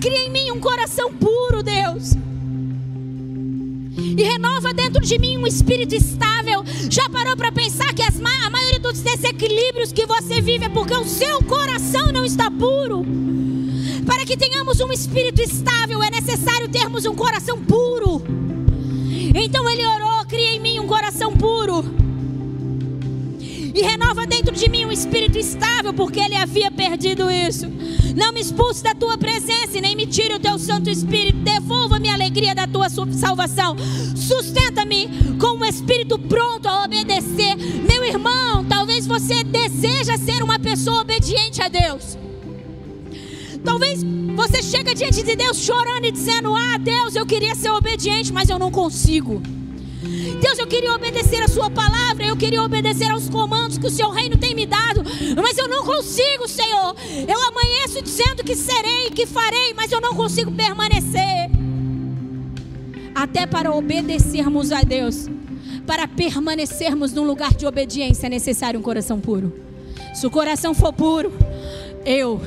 Cria 0.00 0.26
em 0.26 0.30
mim 0.30 0.50
um 0.50 0.60
coração 0.60 1.12
puro, 1.12 1.62
Deus. 1.62 2.12
E 3.96 4.22
renova 4.22 4.72
dentro 4.72 5.04
de 5.04 5.18
mim 5.18 5.36
um 5.36 5.46
espírito 5.46 5.94
estável. 5.94 6.64
Já 6.88 7.08
parou 7.10 7.36
para 7.36 7.52
pensar 7.52 7.92
que 7.92 8.02
as, 8.02 8.16
a 8.18 8.50
maioria 8.50 8.78
dos 8.78 9.00
desequilíbrios 9.00 9.92
que 9.92 10.06
você 10.06 10.40
vive 10.40 10.64
é 10.64 10.68
porque 10.68 10.94
o 10.94 11.04
seu 11.04 11.42
coração 11.42 12.12
não 12.12 12.24
está 12.24 12.50
puro? 12.50 13.04
Para 14.06 14.24
que 14.24 14.36
tenhamos 14.36 14.80
um 14.80 14.92
espírito 14.92 15.40
estável, 15.40 16.02
é 16.02 16.10
necessário 16.10 16.68
termos 16.68 17.04
um 17.04 17.14
coração 17.14 17.62
puro. 17.62 18.22
Então 19.34 19.68
ele 19.68 19.86
orou: 19.86 20.24
cria 20.26 20.56
em 20.56 20.60
mim 20.60 20.78
um 20.78 20.86
coração 20.86 21.32
puro 21.36 21.84
e 23.74 23.82
renova 23.82 24.24
dentro 24.24 24.54
de 24.54 24.68
mim 24.68 24.86
um 24.86 24.92
espírito 24.92 25.36
estável, 25.36 25.92
porque 25.92 26.20
ele 26.20 26.36
havia 26.36 26.70
perdido 26.70 27.28
isso. 27.28 27.66
Não 28.14 28.32
me 28.32 28.40
expulse 28.40 28.84
da 28.84 28.94
tua 28.94 29.18
presença 29.18 29.76
e 29.76 29.80
nem 29.80 29.96
me 29.96 30.06
tire 30.06 30.32
o 30.32 30.38
teu 30.38 30.56
Santo 30.60 30.88
Espírito. 30.88 31.38
Devolva-me 31.38 32.08
a 32.08 32.14
alegria 32.14 32.54
da 32.54 32.68
tua 32.68 32.88
salvação. 32.88 33.76
Sustenta-me 34.14 35.08
com 35.40 35.58
um 35.58 35.64
espírito 35.64 36.16
pronto 36.16 36.68
a 36.68 36.84
obedecer. 36.84 37.56
Meu 37.56 38.04
irmão, 38.04 38.64
talvez 38.64 39.08
você 39.08 39.42
deseja 39.42 40.16
ser 40.16 40.44
uma 40.44 40.58
pessoa 40.60 41.00
obediente 41.00 41.60
a 41.60 41.66
Deus. 41.66 42.16
Talvez 43.64 44.02
você 44.36 44.62
chega 44.62 44.94
diante 44.94 45.22
de 45.22 45.34
Deus 45.34 45.58
chorando 45.58 46.04
e 46.04 46.12
dizendo: 46.12 46.54
"Ah, 46.54 46.76
Deus, 46.78 47.16
eu 47.16 47.24
queria 47.24 47.54
ser 47.54 47.70
obediente, 47.70 48.32
mas 48.32 48.48
eu 48.48 48.58
não 48.58 48.70
consigo". 48.70 49.42
Deus, 50.40 50.58
eu 50.58 50.66
queria 50.66 50.92
obedecer 50.94 51.42
a 51.42 51.48
Sua 51.48 51.70
palavra, 51.70 52.26
eu 52.26 52.36
queria 52.36 52.62
obedecer 52.62 53.10
aos 53.10 53.28
comandos 53.28 53.78
que 53.78 53.86
o 53.86 53.90
Seu 53.90 54.10
reino 54.10 54.36
tem 54.36 54.54
me 54.54 54.66
dado, 54.66 55.02
mas 55.42 55.56
eu 55.56 55.66
não 55.66 55.82
consigo, 55.84 56.46
Senhor. 56.46 56.94
Eu 57.26 57.40
amanheço 57.48 58.02
dizendo 58.02 58.44
que 58.44 58.54
serei, 58.54 59.10
que 59.10 59.24
farei, 59.24 59.72
mas 59.74 59.90
eu 59.90 60.00
não 60.00 60.14
consigo 60.14 60.52
permanecer. 60.52 61.50
Até 63.14 63.46
para 63.46 63.72
obedecermos 63.72 64.72
a 64.72 64.82
Deus, 64.82 65.28
para 65.86 66.06
permanecermos 66.06 67.12
num 67.12 67.24
lugar 67.24 67.54
de 67.54 67.64
obediência, 67.64 68.26
é 68.26 68.30
necessário 68.30 68.78
um 68.78 68.82
coração 68.82 69.20
puro. 69.20 69.52
Se 70.12 70.26
o 70.26 70.30
coração 70.30 70.74
for 70.74 70.92
puro, 70.92 71.32
eu 72.04 72.40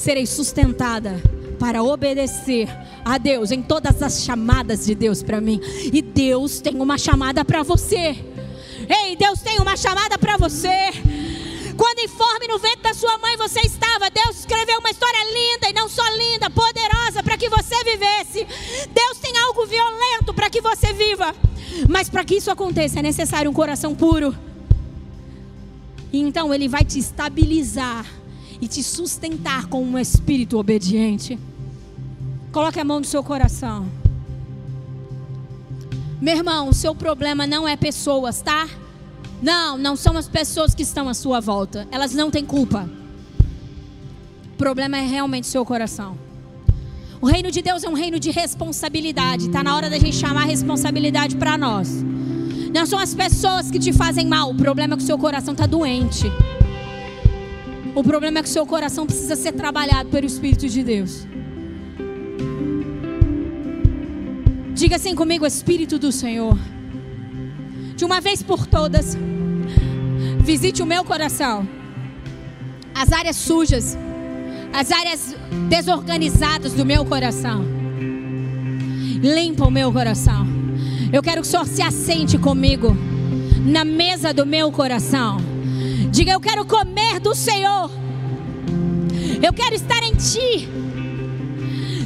serei 0.00 0.26
sustentada 0.26 1.22
para 1.58 1.82
obedecer 1.82 2.66
a 3.04 3.18
Deus 3.18 3.50
em 3.50 3.62
todas 3.62 4.02
as 4.02 4.24
chamadas 4.24 4.86
de 4.86 4.94
Deus 4.94 5.22
para 5.22 5.42
mim. 5.42 5.60
E 5.92 6.00
Deus 6.00 6.58
tem 6.58 6.80
uma 6.80 6.96
chamada 6.96 7.44
para 7.44 7.62
você. 7.62 8.16
Ei, 8.88 9.14
Deus 9.14 9.40
tem 9.42 9.58
uma 9.60 9.76
chamada 9.76 10.16
para 10.16 10.38
você. 10.38 10.90
Quando 11.76 11.98
informe 12.00 12.48
no 12.48 12.58
ventre 12.58 12.82
da 12.82 12.94
sua 12.94 13.18
mãe 13.18 13.36
você 13.36 13.60
estava, 13.60 14.10
Deus 14.10 14.40
escreveu 14.40 14.78
uma 14.78 14.90
história 14.90 15.18
linda 15.24 15.68
e 15.68 15.74
não 15.74 15.86
só 15.86 16.02
linda, 16.08 16.48
poderosa 16.48 17.22
para 17.22 17.36
que 17.36 17.50
você 17.50 17.84
vivesse. 17.84 18.46
Deus 18.90 19.18
tem 19.18 19.36
algo 19.36 19.66
violento 19.66 20.32
para 20.32 20.48
que 20.48 20.62
você 20.62 20.94
viva. 20.94 21.34
Mas 21.88 22.08
para 22.08 22.24
que 22.24 22.36
isso 22.36 22.50
aconteça 22.50 23.00
é 23.00 23.02
necessário 23.02 23.50
um 23.50 23.54
coração 23.54 23.94
puro. 23.94 24.34
E 26.10 26.18
então 26.18 26.54
ele 26.54 26.68
vai 26.68 26.84
te 26.84 26.98
estabilizar 26.98 28.19
e 28.60 28.68
te 28.68 28.82
sustentar 28.82 29.66
com 29.66 29.82
um 29.82 29.98
espírito 29.98 30.58
obediente. 30.58 31.38
Coloque 32.52 32.78
a 32.78 32.84
mão 32.84 33.00
no 33.00 33.06
seu 33.06 33.22
coração. 33.22 33.86
Meu 36.20 36.36
irmão, 36.36 36.68
o 36.68 36.74
seu 36.74 36.94
problema 36.94 37.46
não 37.46 37.66
é 37.66 37.76
pessoas, 37.76 38.42
tá? 38.42 38.68
Não, 39.42 39.78
não 39.78 39.96
são 39.96 40.16
as 40.16 40.28
pessoas 40.28 40.74
que 40.74 40.82
estão 40.82 41.08
à 41.08 41.14
sua 41.14 41.40
volta. 41.40 41.88
Elas 41.90 42.12
não 42.12 42.30
têm 42.30 42.44
culpa. 42.44 42.88
O 44.52 44.56
problema 44.58 44.98
é 44.98 45.06
realmente 45.06 45.46
seu 45.46 45.64
coração. 45.64 46.18
O 47.22 47.26
reino 47.26 47.50
de 47.50 47.62
Deus 47.62 47.84
é 47.84 47.88
um 47.88 47.94
reino 47.94 48.18
de 48.18 48.30
responsabilidade. 48.30 49.46
Está 49.46 49.62
na 49.62 49.74
hora 49.74 49.88
da 49.88 49.98
gente 49.98 50.16
chamar 50.16 50.42
a 50.42 50.46
responsabilidade 50.46 51.36
para 51.36 51.56
nós. 51.56 52.02
Não 52.74 52.84
são 52.84 52.98
as 52.98 53.14
pessoas 53.14 53.70
que 53.70 53.78
te 53.78 53.92
fazem 53.92 54.26
mal. 54.26 54.50
O 54.50 54.54
problema 54.54 54.94
é 54.94 54.96
que 54.96 55.02
o 55.02 55.06
seu 55.06 55.18
coração 55.18 55.52
está 55.52 55.66
doente. 55.66 56.26
O 57.94 58.04
problema 58.04 58.38
é 58.38 58.42
que 58.42 58.48
o 58.48 58.52
seu 58.52 58.64
coração 58.64 59.04
precisa 59.04 59.34
ser 59.34 59.52
trabalhado 59.52 60.10
pelo 60.10 60.26
Espírito 60.26 60.68
de 60.68 60.82
Deus. 60.82 61.26
Diga 64.74 64.96
assim 64.96 65.14
comigo, 65.14 65.44
Espírito 65.44 65.98
do 65.98 66.12
Senhor. 66.12 66.56
De 67.96 68.04
uma 68.04 68.20
vez 68.20 68.42
por 68.42 68.66
todas, 68.66 69.16
visite 70.42 70.82
o 70.82 70.86
meu 70.86 71.04
coração. 71.04 71.68
As 72.94 73.12
áreas 73.12 73.36
sujas, 73.36 73.98
as 74.72 74.90
áreas 74.90 75.34
desorganizadas 75.68 76.72
do 76.72 76.86
meu 76.86 77.04
coração. 77.04 77.64
Limpa 79.20 79.66
o 79.66 79.70
meu 79.70 79.92
coração. 79.92 80.46
Eu 81.12 81.22
quero 81.22 81.42
que 81.42 81.48
o 81.48 81.50
Senhor 81.50 81.66
se 81.66 81.82
assente 81.82 82.38
comigo 82.38 82.96
na 83.66 83.84
mesa 83.84 84.32
do 84.32 84.46
meu 84.46 84.70
coração. 84.70 85.49
Diga, 86.08 86.32
eu 86.32 86.40
quero 86.40 86.64
comer 86.64 87.20
do 87.20 87.34
Senhor. 87.34 87.90
Eu 89.42 89.52
quero 89.52 89.74
estar 89.74 90.02
em 90.02 90.14
Ti. 90.14 90.68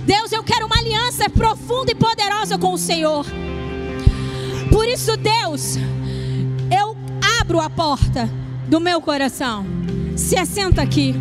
Deus, 0.05 0.33
eu 0.33 0.43
quero 0.43 0.67
uma 0.67 0.77
aliança 0.77 1.31
profunda 1.31 1.93
e 1.93 1.95
poderosa 1.95 2.59
com 2.59 2.73
o 2.73 2.79
Senhor. 2.79 3.25
Por 4.71 4.89
isso, 4.89 5.17
Deus, 5.17 5.77
eu 6.71 6.97
abro 7.41 7.61
a 7.61 7.71
porta 7.71 8.29
do 8.69 8.81
meu 8.81 9.01
coração. 9.01 9.65
Se 10.17 10.37
assenta 10.37 10.83
aqui. 10.83 11.15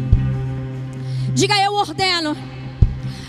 Diga, 1.33 1.55
eu 1.63 1.73
ordeno 1.73 2.35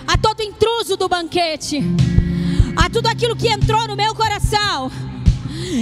a 0.07 0.19
todo 0.19 0.43
intruso 0.43 0.97
do 0.97 1.09
banquete, 1.09 1.83
a 2.77 2.91
tudo 2.91 3.07
aquilo 3.07 3.37
que 3.37 3.49
entrou 3.49 3.87
no 3.87 3.97
meu 3.97 4.15
coração 4.15 4.91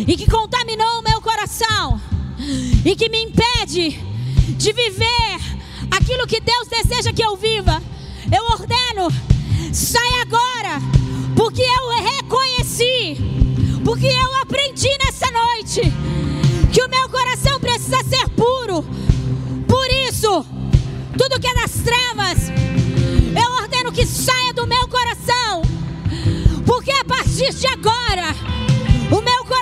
e 0.07 0.17
que 0.17 0.31
contaminou 0.31 1.01
o 1.01 1.03
meu 1.03 1.21
coração 1.21 2.12
e 2.85 2.97
que 2.97 3.09
me 3.09 3.23
impede 3.23 3.99
de 4.57 4.73
viver 4.73 5.41
aquilo 5.91 6.27
que 6.27 6.41
Deus 6.41 6.69
deseja 6.69 7.13
que 7.13 7.25
eu 7.25 7.37
viva. 7.37 7.83
Eu 8.35 8.45
ordeno, 8.47 9.09
sai 9.73 10.21
agora, 10.21 10.81
porque 11.37 11.63
eu 11.63 11.89
reconheci, 12.03 13.17
porque 13.85 14.07
eu 14.07 14.35
aprendi 14.43 14.89
nessa 15.05 15.31
noite 15.31 15.81
que 16.73 16.83
o 16.83 16.89
meu 16.89 17.09
coração 17.09 17.61
precisa 17.61 18.03
ser 18.05 18.29
puro. 18.31 18.85
Por 19.67 19.91
isso, 20.09 20.45
tudo 21.17 21.41
que 21.41 21.49
é 21.49 21.55
das 21.55 21.73
trevas, 21.73 22.49
eu 22.49 23.53
ordeno 23.63 23.93
que 23.93 24.07
saia 24.07 24.53
do 24.53 24.67
meu 24.67 24.89
coração, 24.89 25.63
porque 26.65 26.93
a 26.93 27.05
partir 27.05 27.53
de 27.55 27.67
agora, 27.67 28.35
o 29.11 29.21
meu 29.21 29.45
coração 29.45 29.62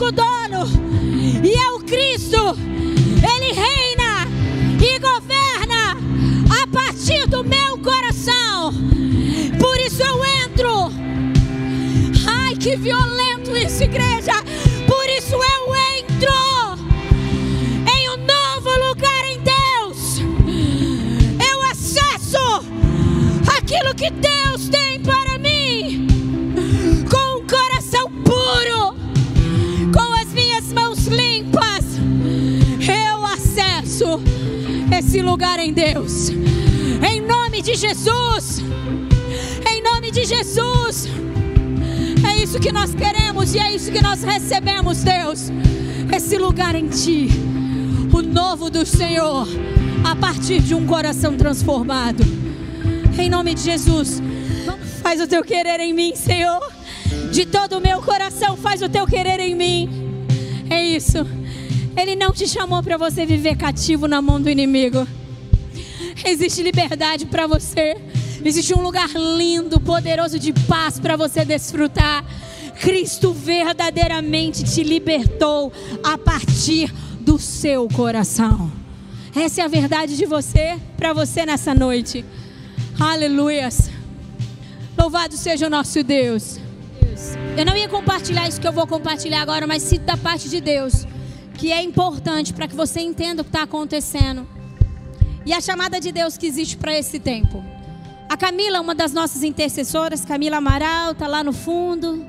único 0.00 0.12
dono, 0.12 0.66
e 1.44 1.52
é 1.52 1.72
o 1.72 1.80
Cristo. 1.80 2.56
Ele 3.22 3.52
reina 3.52 4.26
e 4.80 4.98
governa 4.98 5.98
a 6.62 6.66
partir 6.68 7.26
do 7.28 7.44
meu 7.44 7.76
coração. 7.78 8.72
Por 9.58 9.78
isso 9.78 10.02
eu 10.02 10.24
entro. 10.24 10.90
Ai, 12.26 12.56
que 12.56 12.76
violento 12.76 13.54
isso, 13.56 13.84
igreja. 13.84 14.42
Por 14.86 15.06
isso 15.10 15.34
eu 15.34 15.74
entro 15.98 16.32
em 17.94 18.10
um 18.10 18.16
novo 18.16 18.88
lugar 18.88 19.24
em 19.26 19.40
Deus. 19.40 20.20
Eu 21.46 21.62
acesso 21.70 22.38
aquilo 23.54 23.94
que 23.94 24.10
Deus 24.10 24.68
tem 24.70 25.00
para 25.00 25.38
mim 25.38 26.06
com 27.10 27.38
um 27.38 27.46
coração 27.46 28.10
puro, 28.24 28.99
mãos 30.72 31.06
limpas. 31.06 31.84
Eu 32.80 33.24
acesso 33.24 34.20
esse 34.96 35.20
lugar 35.22 35.58
em 35.58 35.72
Deus. 35.72 36.30
Em 36.30 37.20
nome 37.20 37.62
de 37.62 37.74
Jesus. 37.74 38.62
Em 39.68 39.82
nome 39.82 40.10
de 40.10 40.24
Jesus. 40.24 41.08
É 42.28 42.42
isso 42.42 42.58
que 42.58 42.72
nós 42.72 42.94
queremos 42.94 43.54
e 43.54 43.58
é 43.58 43.74
isso 43.74 43.90
que 43.90 44.02
nós 44.02 44.22
recebemos, 44.22 45.02
Deus. 45.02 45.50
Esse 46.14 46.36
lugar 46.38 46.74
em 46.74 46.88
Ti. 46.88 47.28
O 48.12 48.22
novo 48.22 48.70
do 48.70 48.84
Senhor. 48.84 49.46
A 50.04 50.16
partir 50.16 50.60
de 50.60 50.74
um 50.74 50.86
coração 50.86 51.36
transformado. 51.36 52.22
Em 53.18 53.28
nome 53.28 53.54
de 53.54 53.62
Jesus. 53.62 54.22
Faz 55.02 55.20
o 55.20 55.26
teu 55.26 55.42
querer 55.42 55.80
em 55.80 55.92
mim, 55.92 56.14
Senhor. 56.14 56.60
De 57.32 57.46
todo 57.46 57.78
o 57.78 57.80
meu 57.80 58.02
coração, 58.02 58.56
faz 58.56 58.82
o 58.82 58.88
teu 58.88 59.06
querer 59.06 59.40
em 59.40 59.54
mim. 59.54 60.09
É 60.70 60.82
isso. 60.82 61.18
Ele 61.96 62.14
não 62.14 62.32
te 62.32 62.46
chamou 62.46 62.80
para 62.82 62.96
você 62.96 63.26
viver 63.26 63.56
cativo 63.56 64.06
na 64.06 64.22
mão 64.22 64.40
do 64.40 64.48
inimigo. 64.48 65.06
Existe 66.24 66.62
liberdade 66.62 67.26
para 67.26 67.46
você. 67.46 67.96
Existe 68.44 68.72
um 68.72 68.80
lugar 68.80 69.10
lindo, 69.10 69.80
poderoso 69.80 70.38
de 70.38 70.52
paz 70.52 71.00
para 71.00 71.16
você 71.16 71.44
desfrutar. 71.44 72.24
Cristo 72.80 73.32
verdadeiramente 73.32 74.64
te 74.64 74.82
libertou 74.82 75.72
a 76.02 76.16
partir 76.16 76.90
do 77.20 77.38
seu 77.38 77.88
coração. 77.88 78.72
Essa 79.34 79.62
é 79.62 79.64
a 79.64 79.68
verdade 79.68 80.16
de 80.16 80.24
você, 80.24 80.78
para 80.96 81.12
você 81.12 81.44
nessa 81.44 81.74
noite. 81.74 82.24
Aleluias. 82.98 83.90
Louvado 84.96 85.36
seja 85.36 85.66
o 85.66 85.70
nosso 85.70 86.02
Deus. 86.02 86.58
Eu 87.60 87.66
não 87.66 87.76
ia 87.76 87.90
compartilhar 87.90 88.48
isso 88.48 88.58
que 88.58 88.66
eu 88.66 88.72
vou 88.72 88.86
compartilhar 88.86 89.42
agora, 89.42 89.66
mas 89.66 89.82
cito 89.82 90.06
da 90.06 90.16
parte 90.16 90.48
de 90.48 90.62
Deus, 90.62 91.06
que 91.58 91.70
é 91.70 91.82
importante 91.82 92.54
para 92.54 92.66
que 92.66 92.74
você 92.74 93.00
entenda 93.00 93.42
o 93.42 93.44
que 93.44 93.50
está 93.50 93.64
acontecendo. 93.64 94.48
E 95.44 95.52
a 95.52 95.60
chamada 95.60 96.00
de 96.00 96.10
Deus 96.10 96.38
que 96.38 96.46
existe 96.46 96.78
para 96.78 96.96
esse 96.96 97.20
tempo. 97.20 97.62
A 98.30 98.34
Camila, 98.34 98.80
uma 98.80 98.94
das 98.94 99.12
nossas 99.12 99.42
intercessoras, 99.42 100.24
Camila 100.24 100.56
Amaral, 100.56 101.12
está 101.12 101.26
lá 101.26 101.44
no 101.44 101.52
fundo. 101.52 102.24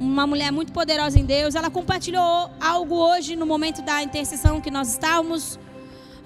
Uma 0.00 0.26
mulher 0.26 0.50
muito 0.50 0.72
poderosa 0.72 1.18
em 1.18 1.26
Deus. 1.26 1.54
Ela 1.54 1.68
compartilhou 1.68 2.50
algo 2.58 2.94
hoje 2.94 3.36
no 3.36 3.44
momento 3.44 3.82
da 3.82 4.02
intercessão 4.02 4.62
que 4.62 4.70
nós 4.70 4.92
estávamos. 4.92 5.58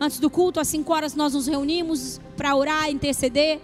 Antes 0.01 0.21
do 0.21 0.31
culto, 0.31 0.61
às 0.61 0.69
5 0.69 0.93
horas, 0.93 1.17
nós 1.17 1.35
nos 1.35 1.49
reunimos 1.49 2.21
para 2.37 2.55
orar, 2.55 2.89
interceder. 2.89 3.61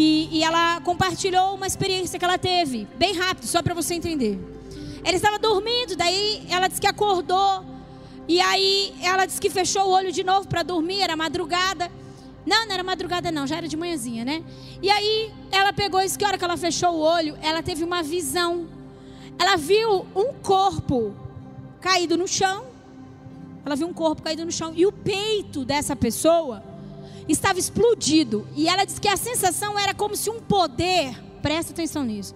E, 0.00 0.28
e, 0.30 0.44
ela 0.44 0.80
compartilhou 0.82 1.56
uma 1.56 1.66
experiência 1.66 2.20
que 2.20 2.24
ela 2.24 2.38
teve, 2.38 2.86
bem 2.96 3.14
rápido, 3.14 3.48
só 3.48 3.60
para 3.60 3.74
você 3.74 3.94
entender. 3.94 4.38
Ela 5.02 5.16
estava 5.16 5.40
dormindo, 5.40 5.96
daí 5.96 6.46
ela 6.48 6.68
disse 6.68 6.80
que 6.80 6.86
acordou. 6.86 7.64
E 8.28 8.40
aí 8.40 8.94
ela 9.02 9.26
disse 9.26 9.40
que 9.40 9.50
fechou 9.50 9.88
o 9.88 9.90
olho 9.90 10.12
de 10.12 10.22
novo 10.22 10.46
para 10.46 10.62
dormir, 10.62 11.00
era 11.00 11.16
madrugada. 11.16 11.90
Não, 12.46 12.64
não 12.66 12.74
era 12.74 12.84
madrugada 12.84 13.32
não, 13.32 13.44
já 13.44 13.56
era 13.56 13.66
de 13.66 13.76
manhãzinha, 13.76 14.24
né? 14.24 14.44
E 14.80 14.88
aí 14.88 15.32
ela 15.50 15.72
pegou 15.72 16.00
isso 16.00 16.16
que 16.16 16.24
hora 16.24 16.38
que 16.38 16.44
ela 16.44 16.56
fechou 16.56 16.94
o 16.94 17.00
olho, 17.00 17.36
ela 17.42 17.60
teve 17.60 17.82
uma 17.82 18.00
visão. 18.00 18.68
Ela 19.36 19.56
viu 19.56 20.06
um 20.14 20.32
corpo 20.32 21.12
caído 21.80 22.16
no 22.16 22.28
chão. 22.28 22.66
Ela 23.66 23.74
viu 23.74 23.88
um 23.88 23.92
corpo 23.92 24.22
caído 24.22 24.44
no 24.44 24.52
chão 24.52 24.72
e 24.76 24.86
o 24.86 24.92
peito 24.92 25.64
dessa 25.64 25.96
pessoa 25.96 26.62
estava 27.28 27.58
explodido. 27.58 28.46
E 28.56 28.68
ela 28.68 28.84
disse 28.84 29.00
que 29.00 29.08
a 29.08 29.16
sensação 29.16 29.78
era 29.78 29.94
como 29.94 30.16
se 30.16 30.30
um 30.30 30.40
poder, 30.40 31.14
presta 31.42 31.72
atenção 31.72 32.04
nisso, 32.04 32.34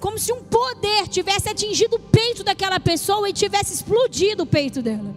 como 0.00 0.18
se 0.18 0.32
um 0.32 0.42
poder 0.42 1.08
tivesse 1.08 1.48
atingido 1.48 1.96
o 1.96 2.00
peito 2.00 2.44
daquela 2.44 2.78
pessoa 2.78 3.28
e 3.28 3.32
tivesse 3.32 3.74
explodido 3.74 4.44
o 4.44 4.46
peito 4.46 4.80
dela. 4.80 5.14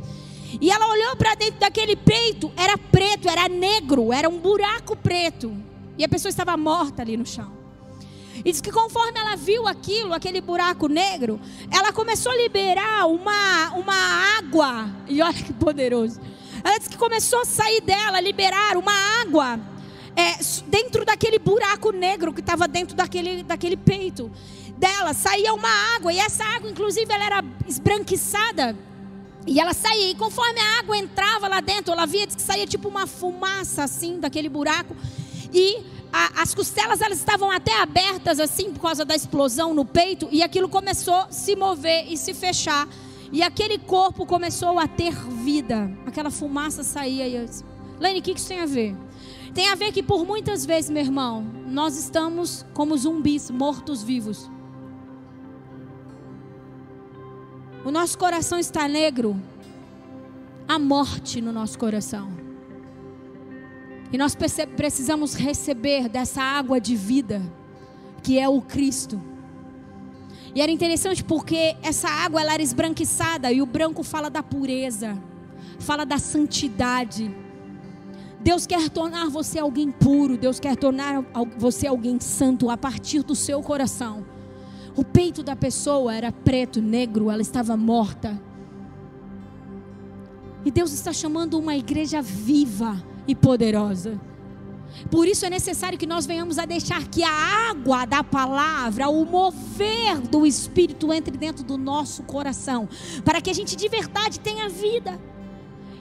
E 0.60 0.70
ela 0.70 0.90
olhou 0.90 1.16
para 1.16 1.36
dentro 1.36 1.60
daquele 1.60 1.96
peito, 1.96 2.52
era 2.58 2.78
preto, 2.78 3.30
era 3.30 3.48
negro, 3.48 4.12
era 4.12 4.28
um 4.28 4.40
buraco 4.40 4.96
preto. 4.96 5.56
E 5.98 6.04
a 6.04 6.10
pessoa 6.10 6.30
estava 6.30 6.58
morta 6.58 7.02
ali 7.02 7.16
no 7.16 7.26
chão. 7.26 7.62
E 8.44 8.52
diz 8.52 8.60
que 8.60 8.72
conforme 8.72 9.20
ela 9.20 9.36
viu 9.36 9.68
aquilo, 9.68 10.14
aquele 10.14 10.42
buraco 10.42 10.88
negro, 10.88 11.40
ela 11.70 11.94
começou 11.94 12.32
a 12.32 12.36
liberar 12.36 13.06
uma, 13.08 13.72
uma 13.74 14.38
água. 14.38 14.90
E 15.08 15.22
olha 15.22 15.34
que 15.34 15.54
poderoso. 15.54 16.20
Ela 16.64 16.80
que 16.80 16.98
começou 16.98 17.42
a 17.42 17.46
sair 17.46 17.82
dela, 17.82 18.20
liberar 18.20 18.78
uma 18.78 18.94
água 19.22 19.60
é, 20.16 20.38
dentro 20.68 21.06
daquele 21.06 21.40
buraco 21.40 21.92
negro 21.92 22.34
que 22.34 22.42
estava 22.42 22.68
dentro 22.68 22.96
daquele, 22.96 23.44
daquele 23.44 23.78
peito 23.78 24.32
dela. 24.78 25.14
Saía 25.14 25.54
uma 25.54 25.70
água, 25.96 26.12
e 26.14 26.20
essa 26.20 26.44
água, 26.44 26.70
inclusive, 26.70 27.12
ela 27.12 27.26
era 27.26 27.44
esbranquiçada. 27.68 28.78
E 29.48 29.60
ela 29.60 29.74
saía, 29.74 30.12
e 30.12 30.16
conforme 30.16 30.60
a 30.60 30.80
água 30.80 30.98
entrava 30.98 31.48
lá 31.48 31.62
dentro, 31.62 31.94
ela 31.94 32.06
via 32.06 32.28
que 32.28 32.42
saía 32.42 32.68
tipo 32.68 32.88
uma 32.88 33.08
fumaça 33.08 33.84
assim 33.84 34.20
daquele 34.20 34.50
buraco. 34.50 34.96
E 35.52 35.84
a, 36.14 36.42
as 36.44 36.54
costelas 36.54 37.02
elas 37.02 37.18
estavam 37.18 37.50
até 37.50 37.76
abertas 37.82 38.40
assim 38.40 38.72
por 38.72 38.82
causa 38.82 39.04
da 39.04 39.16
explosão 39.16 39.74
no 39.74 39.84
peito, 39.84 40.28
e 40.32 40.44
aquilo 40.44 40.70
começou 40.70 41.16
a 41.16 41.32
se 41.32 41.56
mover 41.56 42.12
e 42.12 42.18
se 42.18 42.34
fechar. 42.34 42.88
E 43.32 43.42
aquele 43.42 43.78
corpo 43.78 44.26
começou 44.26 44.78
a 44.78 44.88
ter 44.88 45.14
vida. 45.14 45.90
Aquela 46.06 46.30
fumaça 46.30 46.84
saía 46.84 47.28
e 47.28 47.36
eu 47.36 47.46
disse, 47.46 47.64
Lene, 48.00 48.20
o 48.20 48.22
que 48.22 48.32
isso 48.32 48.48
tem 48.48 48.60
a 48.60 48.66
ver? 48.66 48.96
Tem 49.54 49.70
a 49.70 49.76
ver 49.76 49.92
que 49.92 50.04
por 50.04 50.26
muitas 50.26 50.66
vezes, 50.66 50.90
meu 50.90 51.02
irmão, 51.02 51.46
nós 51.68 51.98
estamos 51.98 52.66
como 52.74 52.98
zumbis, 52.98 53.50
mortos-vivos. 53.50 54.50
O 57.86 57.92
nosso 57.92 58.18
coração 58.18 58.60
está 58.60 58.88
negro. 58.88 59.40
Há 60.68 60.78
morte 60.78 61.42
no 61.42 61.52
nosso 61.52 61.78
coração. 61.80 62.30
E 64.12 64.18
nós 64.18 64.36
precisamos 64.36 65.36
receber 65.36 66.10
dessa 66.10 66.42
água 66.42 66.82
de 66.82 66.96
vida, 66.96 67.42
que 68.22 68.38
é 68.38 68.48
o 68.48 68.62
Cristo. 68.62 69.22
E 70.54 70.62
era 70.62 70.72
interessante 70.72 71.24
porque 71.24 71.76
essa 71.82 72.10
água 72.10 72.42
ela 72.42 72.54
era 72.54 72.62
esbranquiçada 72.62 73.52
e 73.52 73.62
o 73.62 73.66
branco 73.66 74.04
fala 74.04 74.30
da 74.30 74.44
pureza, 74.44 75.18
fala 75.80 76.06
da 76.06 76.18
santidade. 76.18 77.34
Deus 78.40 78.66
quer 78.66 78.90
tornar 78.90 79.30
você 79.30 79.60
alguém 79.60 79.92
puro, 79.92 80.38
Deus 80.38 80.60
quer 80.60 80.76
tornar 80.76 81.24
você 81.58 81.88
alguém 81.88 82.20
santo 82.20 82.70
a 82.70 82.76
partir 82.76 83.24
do 83.24 83.36
seu 83.36 83.62
coração. 83.62 84.26
O 84.96 85.06
peito 85.06 85.42
da 85.42 85.56
pessoa 85.56 86.14
era 86.14 86.32
preto, 86.32 86.82
negro, 86.82 87.32
ela 87.32 87.42
estava 87.42 87.78
morta. 87.78 88.42
E 90.66 90.72
Deus 90.72 90.92
está 90.92 91.14
chamando 91.14 91.58
uma 91.58 91.76
igreja 91.78 92.22
viva 92.22 93.02
e 93.28 93.34
poderosa. 93.34 94.20
Por 95.10 95.28
isso 95.28 95.46
é 95.46 95.50
necessário 95.50 95.98
que 95.98 96.06
nós 96.06 96.26
venhamos 96.26 96.58
a 96.58 96.66
deixar 96.66 97.08
que 97.08 97.24
a 97.24 97.70
água 97.70 98.06
da 98.06 98.24
palavra, 98.24 99.10
o 99.10 99.26
mover 99.26 100.20
do 100.30 100.46
Espírito 100.46 101.12
entre 101.14 101.38
dentro 101.38 101.64
do 101.64 101.78
nosso 101.78 102.24
coração, 102.24 102.88
para 103.24 103.42
que 103.42 103.50
a 103.50 103.54
gente 103.54 103.76
de 103.76 103.88
verdade 103.90 104.40
tenha 104.40 104.70
vida. 104.70 105.20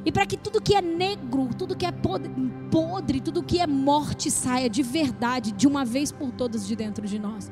E 0.05 0.11
para 0.11 0.25
que 0.25 0.37
tudo 0.37 0.63
que 0.63 0.75
é 0.75 0.81
negro, 0.81 1.51
tudo 1.57 1.77
que 1.77 1.85
é 1.85 1.93
podre, 1.93 3.21
tudo 3.21 3.43
que 3.43 3.61
é 3.61 3.67
morte 3.67 4.31
saia 4.31 4.69
de 4.69 4.83
verdade, 4.83 5.53
de 5.53 5.67
uma 5.67 5.85
vez 5.85 6.11
por 6.11 6.31
todas 6.33 6.67
de 6.67 6.75
dentro 6.75 7.07
de 7.07 7.19
nós. 7.19 7.51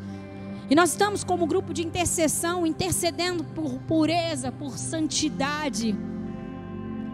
E 0.70 0.74
nós 0.74 0.90
estamos 0.90 1.24
como 1.24 1.46
grupo 1.46 1.72
de 1.72 1.86
intercessão, 1.86 2.66
intercedendo 2.66 3.42
por 3.42 3.78
pureza, 3.80 4.52
por 4.52 4.78
santidade. 4.78 5.96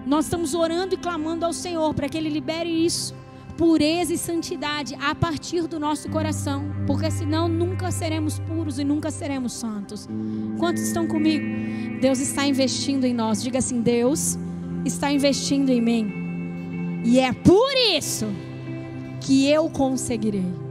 Nós 0.06 0.26
estamos 0.26 0.54
orando 0.54 0.94
e 0.94 0.98
clamando 0.98 1.44
ao 1.44 1.52
Senhor 1.52 1.94
para 1.94 2.08
que 2.08 2.18
Ele 2.18 2.28
libere 2.28 2.68
isso, 2.68 3.14
pureza 3.56 4.12
e 4.12 4.18
santidade, 4.18 4.96
a 5.00 5.14
partir 5.14 5.66
do 5.66 5.78
nosso 5.78 6.08
coração, 6.08 6.64
porque 6.86 7.10
senão 7.10 7.48
nunca 7.48 7.90
seremos 7.90 8.38
puros 8.38 8.78
e 8.78 8.84
nunca 8.84 9.10
seremos 9.10 9.52
santos. 9.52 10.08
Quantos 10.58 10.82
estão 10.82 11.06
comigo? 11.06 11.44
Deus 12.00 12.18
está 12.20 12.46
investindo 12.46 13.04
em 13.04 13.14
nós. 13.14 13.42
Diga 13.42 13.58
assim: 13.58 13.80
Deus 13.80 14.38
está 14.84 15.10
investindo 15.10 15.70
em 15.70 15.80
mim. 15.80 17.02
E 17.04 17.20
é 17.20 17.32
por 17.32 17.72
isso 17.94 18.26
que 19.20 19.48
eu 19.48 19.68
conseguirei. 19.68 20.64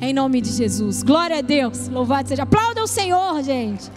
Em 0.00 0.14
nome 0.14 0.40
de 0.40 0.50
Jesus. 0.50 1.02
Glória 1.02 1.38
a 1.38 1.40
Deus. 1.42 1.88
Louvado 1.88 2.28
seja. 2.28 2.44
Aplauda 2.44 2.82
o 2.82 2.86
Senhor, 2.86 3.42
gente. 3.42 3.90